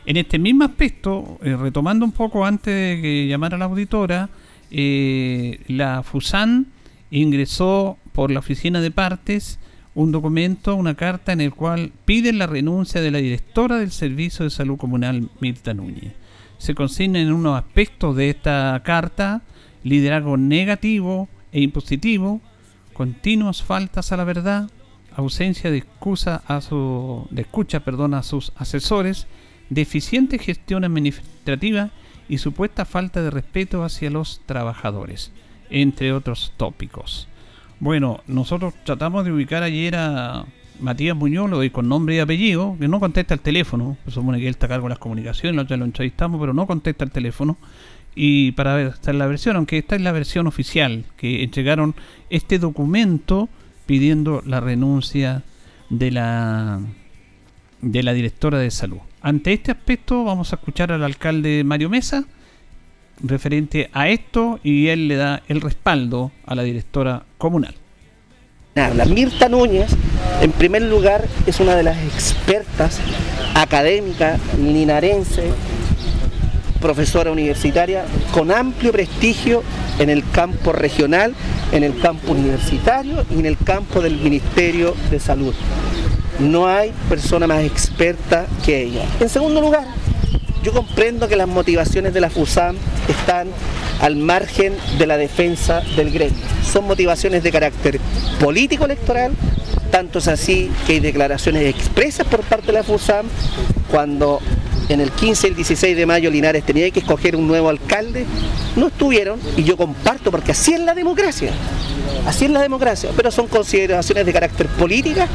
En 0.06 0.18
este 0.18 0.40
mismo 0.40 0.64
aspecto, 0.64 1.38
eh, 1.44 1.56
retomando 1.56 2.06
un 2.06 2.12
poco 2.12 2.46
antes 2.46 2.74
de 2.74 3.02
que 3.02 3.28
llamara 3.28 3.58
la 3.58 3.66
auditora, 3.66 4.30
eh, 4.72 5.60
la 5.68 6.02
FUSAN 6.02 6.68
ingresó 7.12 7.98
por 8.14 8.32
la 8.32 8.40
oficina 8.40 8.82
de 8.82 8.90
partes 8.90 9.60
un 9.94 10.12
documento, 10.12 10.76
una 10.76 10.96
carta 10.96 11.34
en 11.34 11.42
el 11.42 11.54
cual 11.54 11.92
piden 12.06 12.38
la 12.38 12.48
renuncia 12.48 13.02
de 13.02 13.12
la 13.12 13.18
directora 13.18 13.78
del 13.78 13.92
Servicio 13.92 14.46
de 14.46 14.50
Salud 14.50 14.78
Comunal, 14.78 15.30
Mirta 15.42 15.74
Núñez. 15.74 16.14
Se 16.58 16.74
consignan 16.74 17.24
en 17.24 17.34
unos 17.34 17.58
aspectos 17.58 18.16
de 18.16 18.30
esta 18.30 18.82
carta 18.86 19.42
liderazgo 19.84 20.38
negativo 20.38 21.28
e 21.52 21.62
impositivo, 21.62 22.40
continuas 22.94 23.64
faltas 23.64 24.12
a 24.12 24.18
la 24.18 24.24
verdad, 24.24 24.70
ausencia 25.16 25.72
de 25.72 25.78
excusa 25.78 26.42
a 26.48 26.62
su, 26.62 27.28
de 27.30 27.42
escucha 27.42 27.82
perdón, 27.82 28.14
a 28.14 28.24
sus 28.24 28.54
asesores, 28.56 29.28
deficiente 29.72 30.38
gestión 30.38 30.84
administrativa 30.84 31.90
y 32.28 32.38
supuesta 32.38 32.86
falta 32.86 33.22
de 33.24 33.32
respeto 33.32 33.84
hacia 33.84 34.12
los 34.12 34.42
trabajadores, 34.46 35.32
entre 35.70 36.14
otros 36.14 36.54
tópicos. 36.58 37.28
Bueno, 37.80 38.22
nosotros 38.28 38.74
tratamos 38.86 39.26
de 39.26 39.32
ubicar 39.32 39.64
ayer 39.64 39.96
a 39.96 40.46
Matías 40.80 41.16
Muñoz, 41.16 41.50
lo 41.50 41.58
doy 41.58 41.70
con 41.70 41.88
nombre 41.88 42.16
y 42.16 42.20
apellido, 42.20 42.76
que 42.80 42.88
no 42.88 43.00
contesta 43.00 43.34
el 43.34 43.40
teléfono, 43.40 43.98
se 44.06 44.12
supone 44.12 44.40
que 44.40 44.48
él 44.48 44.52
está 44.52 44.66
a 44.66 44.70
cargo 44.70 44.88
de 44.88 44.90
las 44.90 45.00
comunicaciones, 45.00 45.56
nosotros 45.56 45.80
lo 45.80 45.86
entrevistamos, 45.86 46.40
pero 46.40 46.54
no 46.54 46.68
contesta 46.68 47.06
el 47.06 47.12
teléfono. 47.12 47.58
Y 48.14 48.52
para 48.52 48.76
ver, 48.76 48.88
esta 48.88 49.12
es 49.12 49.18
la 49.18 49.26
versión, 49.26 49.56
aunque 49.56 49.78
esta 49.78 49.96
es 49.96 50.02
la 50.02 50.12
versión 50.12 50.48
oficial, 50.48 51.06
que 51.16 51.44
entregaron 51.44 51.96
este 52.30 52.60
documento 52.60 53.48
pidiendo 53.86 54.44
la 54.46 54.60
renuncia 54.60 55.44
de 55.90 56.12
la 56.12 56.82
de 57.82 58.04
la 58.04 58.14
directora 58.14 58.60
de 58.60 58.70
salud. 58.70 59.00
Ante 59.24 59.54
este 59.54 59.72
aspecto 59.72 60.24
vamos 60.24 60.52
a 60.52 60.56
escuchar 60.56 60.92
al 60.92 61.04
alcalde 61.04 61.64
Mario 61.64 61.90
Mesa 61.90 62.24
referente 63.24 63.88
a 63.94 64.08
esto 64.10 64.60
y 64.64 64.88
él 64.88 65.08
le 65.08 65.16
da 65.16 65.44
el 65.48 65.62
respaldo 65.62 66.32
a 66.46 66.56
la 66.56 66.64
directora 66.64 67.24
comunal. 67.38 67.76
La 68.74 69.06
Mirta 69.06 69.48
Núñez, 69.48 69.92
en 70.42 70.52
primer 70.54 70.82
lugar, 70.82 71.28
es 71.46 71.60
una 71.60 71.76
de 71.76 71.84
las 71.84 71.98
expertas 72.04 73.00
académicas 73.54 74.40
linarense, 74.58 75.52
profesora 76.80 77.32
universitaria, 77.32 78.06
con 78.34 78.50
amplio 78.50 78.92
prestigio 78.92 79.62
en 80.00 80.10
el 80.10 80.28
campo 80.32 80.72
regional, 80.72 81.36
en 81.72 81.84
el 81.84 82.00
campo 82.00 82.32
universitario 82.32 83.24
y 83.30 83.40
en 83.40 83.46
el 83.46 83.58
campo 83.58 84.02
del 84.02 84.18
Ministerio 84.18 84.96
de 85.12 85.20
Salud. 85.20 85.54
No 86.39 86.67
hay 86.67 86.91
persona 87.10 87.48
más 87.48 87.63
experta 87.63 88.46
que 88.65 88.84
ella. 88.84 89.06
En 89.20 89.30
segundo 89.30 89.62
lugar, 89.62 89.86
yo 90.63 90.72
comprendo 90.74 91.28
que 91.28 91.36
las 91.36 91.48
motivaciones 91.48 92.13
de 92.13 92.22
la 92.22 92.30
FUSAM 92.30 92.76
están 93.08 93.48
al 94.00 94.15
margen 94.15 94.74
de 94.98 95.08
la 95.08 95.17
defensa 95.17 95.82
del 95.96 96.12
gremio. 96.12 96.44
Son 96.63 96.86
motivaciones 96.86 97.44
de 97.44 97.52
carácter 97.52 98.00
político 98.39 98.86
electoral, 98.86 99.32
tanto 99.91 100.20
es 100.20 100.28
así 100.28 100.72
que 100.86 100.94
hay 100.94 101.00
declaraciones 101.00 101.63
expresas 101.65 102.26
por 102.28 102.41
parte 102.41 102.67
de 102.67 102.74
la 102.74 102.84
FUSAM 102.84 103.26
cuando 103.89 104.39
en 104.93 105.01
el 105.01 105.12
15 105.12 105.47
y 105.47 105.49
el 105.49 105.56
16 105.56 105.97
de 105.97 106.06
mayo 106.06 106.30
Linares 106.30 106.63
tenía 106.63 106.89
que 106.91 106.99
escoger 106.99 107.36
un 107.36 107.47
nuevo 107.47 107.69
alcalde, 107.69 108.25
no 108.75 108.88
estuvieron 108.88 109.39
y 109.58 109.63
yo 109.63 109.77
comparto 109.77 110.32
porque 110.32 110.51
así 110.51 110.73
es 110.73 110.80
la 110.80 110.93
democracia. 110.93 111.51
Así 112.25 112.45
es 112.45 112.51
la 112.51 112.62
democracia, 112.62 113.10
pero 113.15 113.32
son 113.32 113.47
consideraciones 113.47 114.25
de 114.25 114.34
carácter 114.34 114.67
política, 114.67 115.27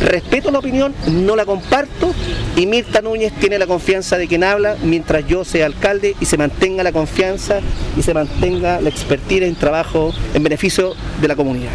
respeto 0.00 0.50
la 0.50 0.58
opinión, 0.58 0.94
no 1.06 1.36
la 1.36 1.46
comparto 1.46 2.12
y 2.56 2.66
Mirta 2.66 3.00
Núñez 3.00 3.32
tiene 3.40 3.58
la 3.58 3.66
confianza 3.66 4.18
de 4.18 4.28
quien 4.28 4.44
habla 4.44 4.76
mientras 4.82 5.26
yo 5.26 5.44
sea 5.44 5.66
alcalde 5.66 6.14
y 6.20 6.24
se 6.26 6.36
mantenga 6.36 6.82
la 6.82 6.92
confianza 6.92 7.60
y 7.96 8.02
se 8.02 8.12
mantenga 8.12 8.80
la 8.80 8.88
expertise 8.90 9.42
en 9.42 9.54
trabajo 9.54 10.12
en 10.34 10.42
beneficio 10.42 10.94
de 11.20 11.28
la 11.28 11.36
comunidad. 11.36 11.72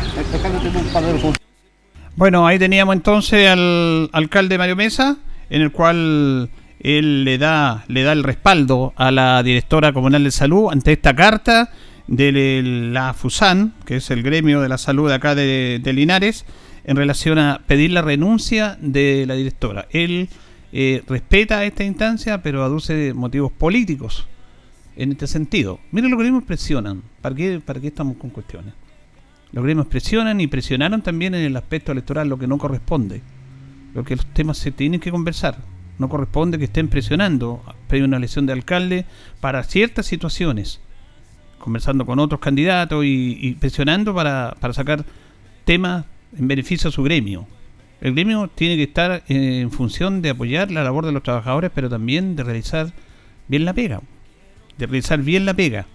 Bueno, 2.16 2.46
ahí 2.46 2.60
teníamos 2.60 2.96
entonces 2.96 3.50
al 3.50 4.10
alcalde 4.12 4.58
Mario 4.58 4.76
Mesa, 4.76 5.18
en 5.50 5.62
el 5.62 5.72
cual 5.72 6.50
él 6.80 7.26
le 7.26 7.38
da, 7.38 7.84
le 7.88 8.04
da 8.04 8.14
el 8.14 8.24
respaldo 8.24 8.94
a 8.96 9.12
la 9.12 9.44
directora 9.44 9.94
comunal 9.94 10.24
de 10.24 10.32
salud 10.32 10.70
ante 10.72 10.94
esta 10.94 11.16
carta 11.16 11.72
de 12.08 12.62
la 12.92 13.14
FUSAN, 13.14 13.74
que 13.86 13.98
es 13.98 14.10
el 14.12 14.24
gremio 14.24 14.62
de 14.62 14.70
la 14.70 14.78
salud 14.78 15.12
acá 15.12 15.36
de, 15.36 15.80
de 15.84 15.94
Linares, 15.94 16.46
en 16.86 16.96
relación 16.96 17.38
a 17.38 17.62
pedir 17.68 17.92
la 17.92 18.02
renuncia 18.02 18.78
de 18.82 19.26
la 19.28 19.36
directora. 19.36 19.88
Él 19.92 20.30
eh, 20.72 21.04
respeta 21.08 21.64
esta 21.66 21.84
instancia, 21.84 22.42
pero 22.42 22.64
aduce 22.64 23.14
motivos 23.14 23.52
políticos 23.52 24.28
en 24.96 25.12
este 25.12 25.28
sentido. 25.28 25.80
Miren, 25.92 26.12
los 26.12 26.20
gremios 26.20 26.44
presionan. 26.44 27.04
¿Para 27.22 27.36
qué, 27.36 27.62
¿Para 27.64 27.80
qué 27.80 27.88
estamos 27.88 28.18
con 28.18 28.30
cuestiones? 28.30 28.74
Los 29.52 29.64
gremios 29.64 29.88
presionan 29.88 30.40
y 30.42 30.48
presionaron 30.48 31.02
también 31.02 31.34
en 31.34 31.44
el 31.44 31.58
aspecto 31.58 31.92
electoral, 31.92 32.30
lo 32.30 32.38
que 32.38 32.48
no 32.48 32.58
corresponde. 32.58 33.22
Lo 33.96 34.04
que 34.04 34.16
los 34.16 34.26
temas 34.28 34.58
se 34.58 34.72
tienen 34.72 35.00
que 35.00 35.10
conversar. 35.10 35.58
No 36.00 36.08
corresponde 36.08 36.58
que 36.58 36.64
estén 36.64 36.88
presionando 36.88 37.62
pedí 37.90 38.02
una 38.02 38.18
elección 38.18 38.46
de 38.46 38.54
alcalde 38.54 39.06
para 39.42 39.64
ciertas 39.64 40.06
situaciones, 40.06 40.80
conversando 41.60 42.06
con 42.06 42.20
otros 42.20 42.40
candidatos 42.40 43.04
y, 43.06 43.56
presionando 43.60 44.16
para, 44.16 44.56
para 44.62 44.74
sacar 44.74 45.04
temas 45.66 46.06
en 46.38 46.48
beneficio 46.48 46.88
a 46.88 46.94
su 46.94 47.04
gremio. 47.04 47.48
El 48.00 48.14
gremio 48.14 48.48
tiene 48.48 48.78
que 48.78 48.84
estar 48.84 49.24
en 49.28 49.72
función 49.72 50.22
de 50.22 50.30
apoyar 50.30 50.72
la 50.72 50.86
labor 50.86 51.06
de 51.06 51.12
los 51.12 51.22
trabajadores, 51.22 51.70
pero 51.76 51.90
también 51.90 52.38
de 52.38 52.44
realizar 52.44 52.94
bien 53.50 53.66
la 53.66 53.74
pega. 53.74 54.02
De 54.78 54.86
realizar 54.86 55.22
bien 55.22 55.46
la 55.46 55.54
pega. 55.54 55.86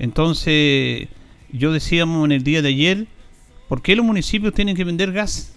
Entonces, 0.00 1.06
yo 1.52 1.72
decíamos 1.72 2.24
en 2.24 2.32
el 2.32 2.42
día 2.42 2.62
de 2.62 2.68
ayer, 2.68 3.06
¿por 3.68 3.80
qué 3.80 3.94
los 3.94 4.04
municipios 4.04 4.54
tienen 4.54 4.74
que 4.74 4.82
vender 4.82 5.12
gas? 5.12 5.54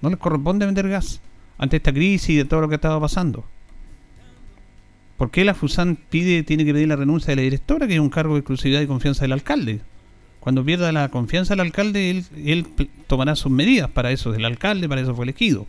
No 0.00 0.08
les 0.08 0.18
corresponde 0.18 0.64
vender 0.64 0.88
gas 0.88 1.20
ante 1.58 1.76
esta 1.76 1.92
crisis 1.92 2.30
y 2.30 2.36
de 2.36 2.44
todo 2.44 2.60
lo 2.60 2.68
que 2.68 2.76
estaba 2.76 3.00
pasando. 3.00 3.44
¿Por 5.16 5.30
qué 5.30 5.44
la 5.44 5.54
FUSAN 5.54 5.96
pide, 6.10 6.42
tiene 6.42 6.64
que 6.64 6.74
pedir 6.74 6.88
la 6.88 6.96
renuncia 6.96 7.32
de 7.32 7.36
la 7.36 7.42
directora, 7.42 7.86
que 7.86 7.94
es 7.94 8.00
un 8.00 8.10
cargo 8.10 8.34
de 8.34 8.40
exclusividad 8.40 8.82
y 8.82 8.86
confianza 8.86 9.22
del 9.22 9.32
alcalde? 9.32 9.80
Cuando 10.40 10.64
pierda 10.64 10.92
la 10.92 11.08
confianza 11.08 11.54
del 11.54 11.60
alcalde, 11.60 12.10
él, 12.44 12.66
tomará 13.06 13.34
sus 13.34 13.50
medidas 13.50 13.90
para 13.90 14.12
eso, 14.12 14.30
del 14.30 14.44
alcalde, 14.44 14.88
para 14.88 15.00
eso 15.00 15.14
fue 15.14 15.24
elegido. 15.24 15.66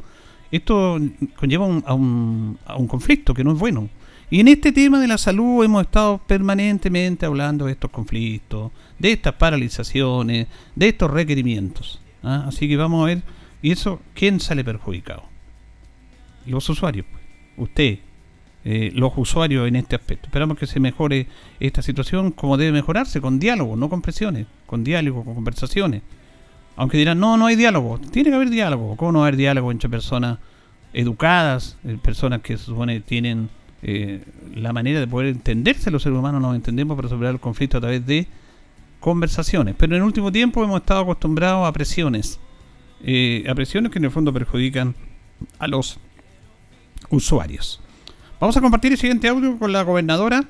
Esto 0.52 1.00
conlleva 1.36 1.66
a, 1.86 1.94
un, 1.94 2.58
a 2.66 2.76
un 2.76 2.88
conflicto 2.88 3.34
que 3.34 3.44
no 3.44 3.54
es 3.54 3.60
bueno. 3.60 3.90
Y 4.30 4.42
en 4.42 4.50
este 4.50 4.74
tema 4.74 5.00
de 5.00 5.08
la 5.08 5.18
salud 5.18 5.64
hemos 5.64 5.84
estado 5.84 6.18
permanentemente 6.28 7.26
hablando 7.26 7.66
de 7.66 7.72
estos 7.72 7.90
conflictos, 7.90 8.72
de 9.00 9.14
estas 9.14 9.34
paralizaciones, 9.34 10.48
de 10.76 10.88
estos 10.90 11.10
requerimientos. 11.10 12.02
¿ah? 12.24 12.44
Así 12.48 12.68
que 12.68 12.76
vamos 12.76 13.04
a 13.04 13.06
ver, 13.06 13.24
¿y 13.62 13.72
eso 13.72 14.02
quién 14.14 14.42
sale 14.42 14.66
perjudicado? 14.66 15.24
Los 16.48 16.70
usuarios, 16.70 17.06
pues. 17.12 17.24
usted, 17.58 18.00
eh, 18.70 18.92
los 18.94 19.14
usuarios 19.16 19.68
en 19.68 19.78
este 19.78 19.96
aspecto. 19.96 20.28
Esperamos 20.28 20.58
que 20.58 20.68
se 20.68 20.80
mejore 20.80 21.28
esta 21.60 21.82
situación 21.82 22.32
como 22.32 22.58
debe 22.58 22.74
mejorarse, 22.74 23.22
con 23.22 23.40
diálogo, 23.40 23.78
no 23.78 23.88
con 23.90 24.02
presiones, 24.02 24.46
con 24.66 24.84
diálogo, 24.84 25.24
con 25.24 25.36
conversaciones. 25.36 26.02
Aunque 26.76 26.98
dirán, 26.98 27.20
no, 27.20 27.38
no 27.38 27.46
hay 27.46 27.56
diálogo. 27.56 27.98
Tiene 28.12 28.30
que 28.30 28.36
haber 28.36 28.50
diálogo. 28.50 28.98
¿Cómo 28.98 29.14
no 29.14 29.22
haber 29.22 29.38
diálogo 29.38 29.72
entre 29.72 29.90
personas 29.90 30.40
educadas, 30.94 31.78
eh, 31.86 31.98
personas 32.04 32.42
que 32.42 32.58
se 32.58 32.66
supone 32.66 33.00
tienen 33.00 33.50
eh, 33.84 34.26
la 34.54 34.74
manera 34.74 35.00
de 35.00 35.08
poder 35.08 35.30
entenderse? 35.30 35.90
Los 35.90 36.04
seres 36.04 36.20
humanos 36.20 36.42
nos 36.42 36.56
entendemos 36.56 36.98
para 36.98 37.08
superar 37.08 37.36
el 37.36 37.40
conflicto 37.40 37.78
a 37.78 37.82
través 37.82 38.06
de 38.06 38.28
conversaciones. 39.00 39.76
Pero 39.78 39.96
en 39.96 40.02
el 40.02 40.06
último 40.06 40.32
tiempo 40.32 40.64
hemos 40.64 40.82
estado 40.82 41.02
acostumbrados 41.02 41.66
a 41.66 41.72
presiones. 41.72 42.40
a 43.00 43.56
presiones 43.56 43.92
que 43.94 44.00
en 44.00 44.06
el 44.06 44.12
fondo 44.12 44.34
perjudican 44.34 44.94
a 45.60 45.68
los 45.68 46.00
usuarios. 47.10 47.82
Vamos 48.40 48.56
a 48.58 48.62
compartir 48.62 48.92
el 48.92 48.98
siguiente 48.98 49.28
audio 49.28 49.58
con 49.58 49.72
la 49.72 49.84
gobernadora 49.84 50.44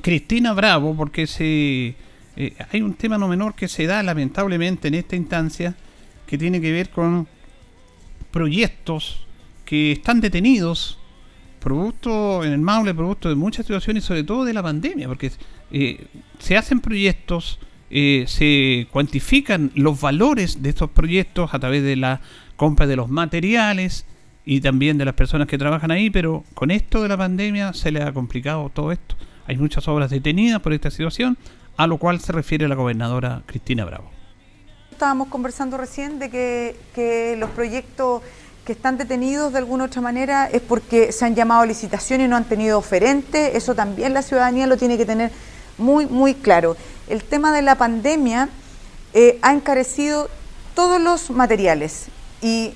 Cristina 0.00 0.52
Bravo, 0.52 0.94
porque 0.96 1.26
se, 1.26 1.94
eh, 2.36 2.54
hay 2.70 2.82
un 2.82 2.94
tema 2.94 3.18
no 3.18 3.28
menor 3.28 3.54
que 3.54 3.68
se 3.68 3.86
da 3.86 4.02
lamentablemente 4.02 4.88
en 4.88 4.94
esta 4.94 5.16
instancia 5.16 5.74
que 6.26 6.38
tiene 6.38 6.60
que 6.60 6.72
ver 6.72 6.90
con 6.90 7.28
proyectos 8.30 9.26
que 9.64 9.92
están 9.92 10.20
detenidos, 10.20 10.98
producto 11.60 12.42
en 12.44 12.52
el 12.52 12.60
Maule, 12.60 12.94
producto 12.94 13.28
de 13.28 13.34
muchas 13.34 13.66
situaciones, 13.66 14.04
sobre 14.04 14.24
todo 14.24 14.44
de 14.44 14.52
la 14.52 14.62
pandemia, 14.62 15.06
porque 15.08 15.30
eh, 15.70 16.06
se 16.38 16.56
hacen 16.56 16.80
proyectos, 16.80 17.58
eh, 17.90 18.24
se 18.26 18.88
cuantifican 18.90 19.70
los 19.74 20.00
valores 20.00 20.62
de 20.62 20.70
estos 20.70 20.90
proyectos 20.90 21.54
a 21.54 21.58
través 21.58 21.82
de 21.82 21.96
la 21.96 22.20
compra 22.56 22.86
de 22.86 22.96
los 22.96 23.08
materiales, 23.08 24.06
y 24.44 24.60
también 24.60 24.98
de 24.98 25.04
las 25.04 25.14
personas 25.14 25.46
que 25.46 25.58
trabajan 25.58 25.90
ahí, 25.90 26.10
pero 26.10 26.44
con 26.54 26.70
esto 26.70 27.02
de 27.02 27.08
la 27.08 27.16
pandemia 27.16 27.72
se 27.72 27.90
le 27.90 28.02
ha 28.02 28.12
complicado 28.12 28.70
todo 28.70 28.92
esto. 28.92 29.16
Hay 29.46 29.56
muchas 29.56 29.86
obras 29.88 30.10
detenidas 30.10 30.60
por 30.60 30.72
esta 30.72 30.90
situación, 30.90 31.36
a 31.76 31.86
lo 31.86 31.98
cual 31.98 32.20
se 32.20 32.32
refiere 32.32 32.68
la 32.68 32.74
gobernadora 32.74 33.42
Cristina 33.46 33.84
Bravo. 33.84 34.10
Estábamos 34.90 35.28
conversando 35.28 35.76
recién 35.76 36.18
de 36.18 36.30
que, 36.30 36.76
que 36.94 37.36
los 37.38 37.50
proyectos 37.50 38.22
que 38.64 38.72
están 38.72 38.96
detenidos 38.96 39.52
de 39.52 39.58
alguna 39.58 39.84
otra 39.84 40.00
manera 40.00 40.46
es 40.46 40.62
porque 40.62 41.10
se 41.10 41.24
han 41.24 41.34
llamado 41.34 41.62
a 41.62 41.66
licitación 41.66 42.20
y 42.20 42.28
no 42.28 42.36
han 42.36 42.44
tenido 42.44 42.78
oferente. 42.78 43.56
Eso 43.56 43.74
también 43.74 44.14
la 44.14 44.22
ciudadanía 44.22 44.66
lo 44.66 44.76
tiene 44.76 44.96
que 44.96 45.04
tener 45.04 45.32
muy, 45.78 46.06
muy 46.06 46.34
claro. 46.34 46.76
El 47.08 47.24
tema 47.24 47.52
de 47.52 47.62
la 47.62 47.74
pandemia 47.76 48.48
eh, 49.14 49.38
ha 49.42 49.52
encarecido 49.52 50.28
todos 50.74 51.00
los 51.00 51.30
materiales 51.30 52.06
y 52.40 52.72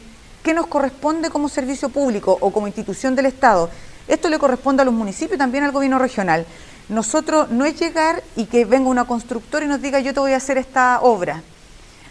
qué 0.46 0.54
nos 0.54 0.68
corresponde 0.68 1.28
como 1.28 1.48
servicio 1.48 1.88
público 1.88 2.38
o 2.40 2.52
como 2.52 2.68
institución 2.68 3.16
del 3.16 3.26
Estado. 3.26 3.68
Esto 4.06 4.28
le 4.28 4.38
corresponde 4.38 4.82
a 4.82 4.85
los 4.85 4.94
municipios 4.94 5.35
y 5.35 5.38
también 5.38 5.64
al 5.64 5.72
gobierno 5.72 5.98
regional. 5.98 6.46
Nosotros 6.88 7.50
no 7.50 7.64
es 7.64 7.80
llegar 7.80 8.22
y 8.37 8.44
que 8.44 8.64
venga 8.64 8.88
una 8.88 9.06
constructora 9.06 9.64
y 9.64 9.68
nos 9.68 9.82
diga 9.82 9.98
yo 9.98 10.14
te 10.14 10.20
voy 10.20 10.35
a 10.35 10.37
hacer 10.37 10.56
esta 10.56 11.00
obra. 11.00 11.42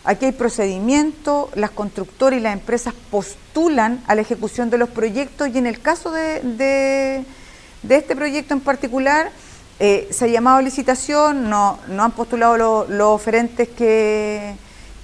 Aquí 0.03 0.25
hay 0.25 0.33
procedimiento, 0.33 1.49
las 1.55 1.71
constructoras 1.71 2.37
y 2.37 2.43
las 2.43 2.51
empresas 2.51 2.93
postulan 3.09 4.03
a 4.05 4.15
la 4.15 4.21
ejecución 4.21 4.69
de 4.69 4.79
los 4.79 4.89
proyectos 4.89 5.47
y 5.47 5.57
en 5.57 5.65
el 5.65 5.79
caso 5.79 6.11
de, 6.11 7.23
este 7.87 8.15
proyecto 8.17 8.53
en 8.53 8.59
particular 8.59 9.31
eh, 9.79 10.09
se 10.11 10.25
ha 10.25 10.27
llamado 10.27 10.61
licitación, 10.61 11.49
no, 11.49 11.79
no 11.87 12.03
han 12.03 12.11
postulado 12.11 12.85
los 12.89 13.07
oferentes 13.07 13.69
que, 13.69 14.55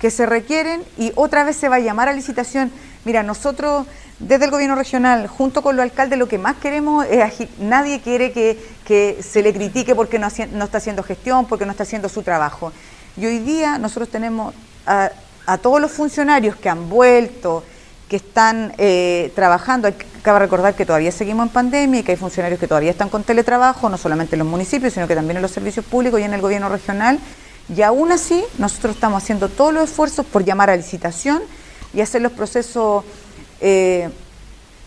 que 0.02 0.12
se 0.12 0.26
requieren 0.26 0.84
y 0.98 1.14
otra 1.16 1.46
vez 1.46 1.56
se 1.56 1.70
va 1.70 1.78
a 1.78 1.80
llamar 1.80 2.10
a 2.10 2.14
licitación 2.14 2.72
Mira, 3.04 3.24
nosotros 3.24 3.88
desde 4.22 4.46
el 4.46 4.52
gobierno 4.52 4.76
regional, 4.76 5.28
junto 5.28 5.64
con 5.64 5.76
los 5.76 5.84
alcaldes, 5.84 6.20
lo 6.20 6.28
que 6.28 6.38
más 6.38 6.58
queremos 6.58 7.06
es 7.10 7.48
nadie 7.60 8.02
quiere 8.02 8.32
que, 8.32 9.20
se 9.22 9.42
le 9.42 9.54
critique 9.54 9.96
porque 9.96 10.20
no, 10.20 10.28
está 10.28 10.78
haciendo 10.78 11.02
gestión, 11.02 11.46
porque 11.46 11.66
no 11.66 11.72
está 11.72 11.84
haciendo 11.84 12.10
su 12.10 12.22
trabajo. 12.22 12.72
Y 13.18 13.26
hoy 13.26 13.40
día 13.40 13.78
nosotros 13.78 14.10
tenemos 14.10 14.54
a, 14.86 15.10
todos 15.62 15.82
los 15.82 15.92
funcionarios 15.92 16.56
que 16.56 16.70
han 16.70 16.90
vuelto, 16.90 17.64
que 18.10 18.18
están 18.18 18.74
eh, 18.78 19.32
trabajando. 19.34 19.90
Cabe 20.22 20.40
recordar 20.40 20.76
que 20.76 20.86
todavía 20.86 21.12
seguimos 21.12 21.48
en 21.48 21.54
pandemia 21.54 22.02
y 22.02 22.04
que 22.04 22.12
hay 22.12 22.18
funcionarios 22.18 22.60
que 22.60 22.68
todavía 22.68 22.92
están 22.92 23.10
con 23.10 23.24
teletrabajo, 23.24 23.90
no 23.90 23.98
solamente 23.98 24.36
en 24.36 24.40
los 24.40 24.48
municipios, 24.48 24.94
sino 24.94 25.08
que 25.08 25.16
también 25.16 25.38
en 25.38 25.42
los 25.42 25.52
servicios 25.52 25.86
públicos 25.86 26.20
y 26.20 26.24
en 26.24 26.34
el 26.34 26.42
gobierno 26.42 26.70
regional. 26.70 27.18
Y 27.74 27.82
aún 27.82 28.12
así, 28.12 28.44
nosotros 28.58 28.96
estamos 28.96 29.24
haciendo 29.24 29.48
todos 29.48 29.74
los 29.74 29.86
esfuerzos 29.86 30.26
por 30.26 30.44
llamar 30.44 30.70
a 30.70 30.76
licitación 30.76 31.42
y 31.94 32.02
hacer 32.02 32.22
los 32.22 32.32
procesos 32.32 33.04
eh, 33.60 34.10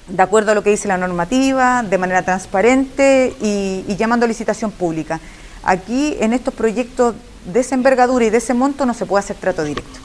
de 0.08 0.22
acuerdo 0.22 0.52
a 0.52 0.54
lo 0.54 0.62
que 0.62 0.70
dice 0.70 0.88
la 0.88 0.98
normativa, 0.98 1.82
de 1.82 1.98
manera 1.98 2.22
transparente 2.22 3.34
y, 3.40 3.84
y, 3.88 3.96
llamando 3.96 4.26
a 4.26 4.28
licitación 4.28 4.70
pública. 4.70 5.20
Aquí, 5.62 6.16
en 6.20 6.32
estos 6.32 6.52
proyectos 6.52 7.14
de 7.46 7.60
esa 7.60 7.74
envergadura 7.74 8.24
y 8.24 8.30
de 8.30 8.38
ese 8.38 8.52
monto, 8.52 8.84
no 8.84 8.94
se 8.94 9.06
puede 9.06 9.20
hacer 9.24 9.36
trato 9.36 9.64
directo. 9.64 10.03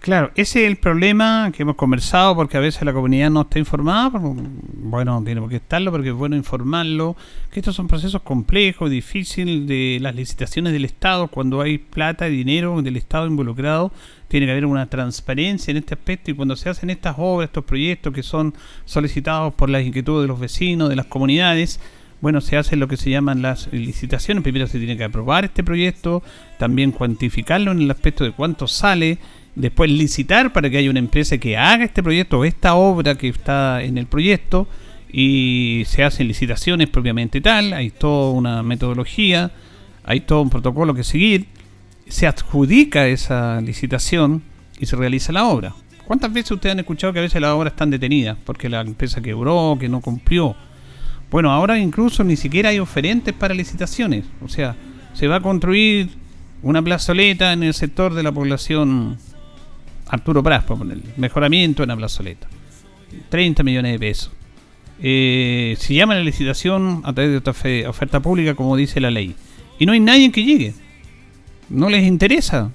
Claro, 0.00 0.30
ese 0.36 0.64
es 0.64 0.70
el 0.70 0.76
problema 0.76 1.50
que 1.52 1.64
hemos 1.64 1.74
conversado 1.74 2.36
porque 2.36 2.56
a 2.56 2.60
veces 2.60 2.82
la 2.82 2.92
comunidad 2.92 3.30
no 3.30 3.40
está 3.42 3.58
informada. 3.58 4.12
Bueno, 4.14 5.20
tenemos 5.24 5.50
que 5.50 5.56
estarlo 5.56 5.90
porque 5.90 6.10
es 6.10 6.14
bueno 6.14 6.36
informarlo. 6.36 7.16
Que 7.50 7.58
estos 7.60 7.74
son 7.74 7.88
procesos 7.88 8.22
complejos, 8.22 8.90
difíciles 8.90 9.66
de 9.66 9.98
las 10.00 10.14
licitaciones 10.14 10.72
del 10.72 10.84
Estado. 10.84 11.26
Cuando 11.26 11.60
hay 11.60 11.78
plata 11.78 12.28
y 12.28 12.36
dinero 12.36 12.80
del 12.80 12.96
Estado 12.96 13.26
involucrado, 13.26 13.90
tiene 14.28 14.46
que 14.46 14.52
haber 14.52 14.66
una 14.66 14.86
transparencia 14.88 15.72
en 15.72 15.78
este 15.78 15.94
aspecto. 15.94 16.30
Y 16.30 16.34
cuando 16.34 16.54
se 16.54 16.68
hacen 16.68 16.90
estas 16.90 17.16
obras, 17.18 17.48
estos 17.48 17.64
proyectos 17.64 18.14
que 18.14 18.22
son 18.22 18.54
solicitados 18.84 19.52
por 19.54 19.68
las 19.68 19.84
inquietudes 19.84 20.22
de 20.22 20.28
los 20.28 20.38
vecinos, 20.38 20.88
de 20.90 20.96
las 20.96 21.06
comunidades, 21.06 21.80
bueno, 22.20 22.40
se 22.40 22.56
hacen 22.56 22.80
lo 22.80 22.88
que 22.88 22.96
se 22.96 23.10
llaman 23.10 23.42
las 23.42 23.72
licitaciones. 23.72 24.42
Primero 24.44 24.68
se 24.68 24.78
tiene 24.78 24.96
que 24.96 25.04
aprobar 25.04 25.44
este 25.44 25.64
proyecto, 25.64 26.22
también 26.58 26.92
cuantificarlo 26.92 27.72
en 27.72 27.80
el 27.80 27.90
aspecto 27.90 28.22
de 28.22 28.32
cuánto 28.32 28.68
sale 28.68 29.18
después 29.58 29.90
licitar 29.90 30.52
para 30.52 30.70
que 30.70 30.78
haya 30.78 30.88
una 30.88 31.00
empresa 31.00 31.36
que 31.36 31.56
haga 31.56 31.84
este 31.84 32.02
proyecto 32.02 32.38
o 32.38 32.44
esta 32.44 32.74
obra 32.74 33.16
que 33.16 33.28
está 33.28 33.82
en 33.82 33.98
el 33.98 34.06
proyecto 34.06 34.68
y 35.12 35.82
se 35.86 36.04
hacen 36.04 36.28
licitaciones 36.28 36.88
propiamente 36.88 37.40
tal, 37.40 37.72
hay 37.72 37.90
toda 37.90 38.32
una 38.32 38.62
metodología, 38.62 39.50
hay 40.04 40.20
todo 40.20 40.42
un 40.42 40.50
protocolo 40.50 40.94
que 40.94 41.02
seguir, 41.02 41.46
se 42.06 42.26
adjudica 42.26 43.08
esa 43.08 43.60
licitación 43.60 44.42
y 44.78 44.86
se 44.86 44.96
realiza 44.96 45.32
la 45.32 45.44
obra. 45.44 45.74
¿Cuántas 46.06 46.32
veces 46.32 46.52
ustedes 46.52 46.72
han 46.74 46.78
escuchado 46.78 47.12
que 47.12 47.18
a 47.18 47.22
veces 47.22 47.40
las 47.40 47.50
obras 47.50 47.72
están 47.72 47.90
detenidas 47.90 48.38
porque 48.44 48.68
la 48.68 48.80
empresa 48.80 49.20
quebró, 49.20 49.76
que 49.78 49.88
no 49.88 50.00
cumplió? 50.00 50.54
Bueno, 51.30 51.50
ahora 51.50 51.78
incluso 51.78 52.22
ni 52.22 52.36
siquiera 52.36 52.70
hay 52.70 52.78
oferentes 52.78 53.34
para 53.34 53.54
licitaciones, 53.54 54.24
o 54.42 54.48
sea, 54.48 54.76
se 55.12 55.26
va 55.26 55.36
a 55.36 55.40
construir 55.40 56.10
una 56.62 56.80
plazoleta 56.80 57.52
en 57.52 57.62
el 57.64 57.74
sector 57.74 58.14
de 58.14 58.22
la 58.22 58.32
población 58.32 59.18
Arturo 60.08 60.42
Pras, 60.42 60.64
por 60.64 60.78
ponerle. 60.78 61.04
Mejoramiento 61.16 61.82
en 61.82 61.88
la 61.88 61.96
plazoleta. 61.96 62.48
30 63.28 63.62
millones 63.62 63.92
de 63.92 63.98
pesos. 63.98 64.32
Eh, 65.00 65.76
se 65.78 65.94
llama 65.94 66.14
la 66.14 66.22
licitación 66.22 67.02
a 67.04 67.12
través 67.12 67.30
de 67.30 67.36
otra 67.38 67.54
oferta 67.88 68.20
pública, 68.20 68.54
como 68.54 68.76
dice 68.76 69.00
la 69.00 69.10
ley. 69.10 69.34
Y 69.78 69.86
no 69.86 69.92
hay 69.92 70.00
nadie 70.00 70.32
que 70.32 70.44
llegue. 70.44 70.74
No 71.68 71.88
les 71.88 72.04
interesa. 72.04 72.72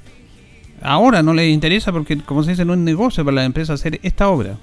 Ahora 0.82 1.24
no 1.24 1.34
les 1.34 1.54
interesa 1.54 1.92
porque, 1.92 2.18
como 2.18 2.44
se 2.44 2.52
dice, 2.52 2.66
no 2.66 2.74
es 2.74 2.80
negocio 2.80 3.24
para 3.26 3.36
la 3.36 3.46
empresa 3.46 3.74
hacer 3.74 4.00
esta 4.04 4.30
obra. 4.30 4.58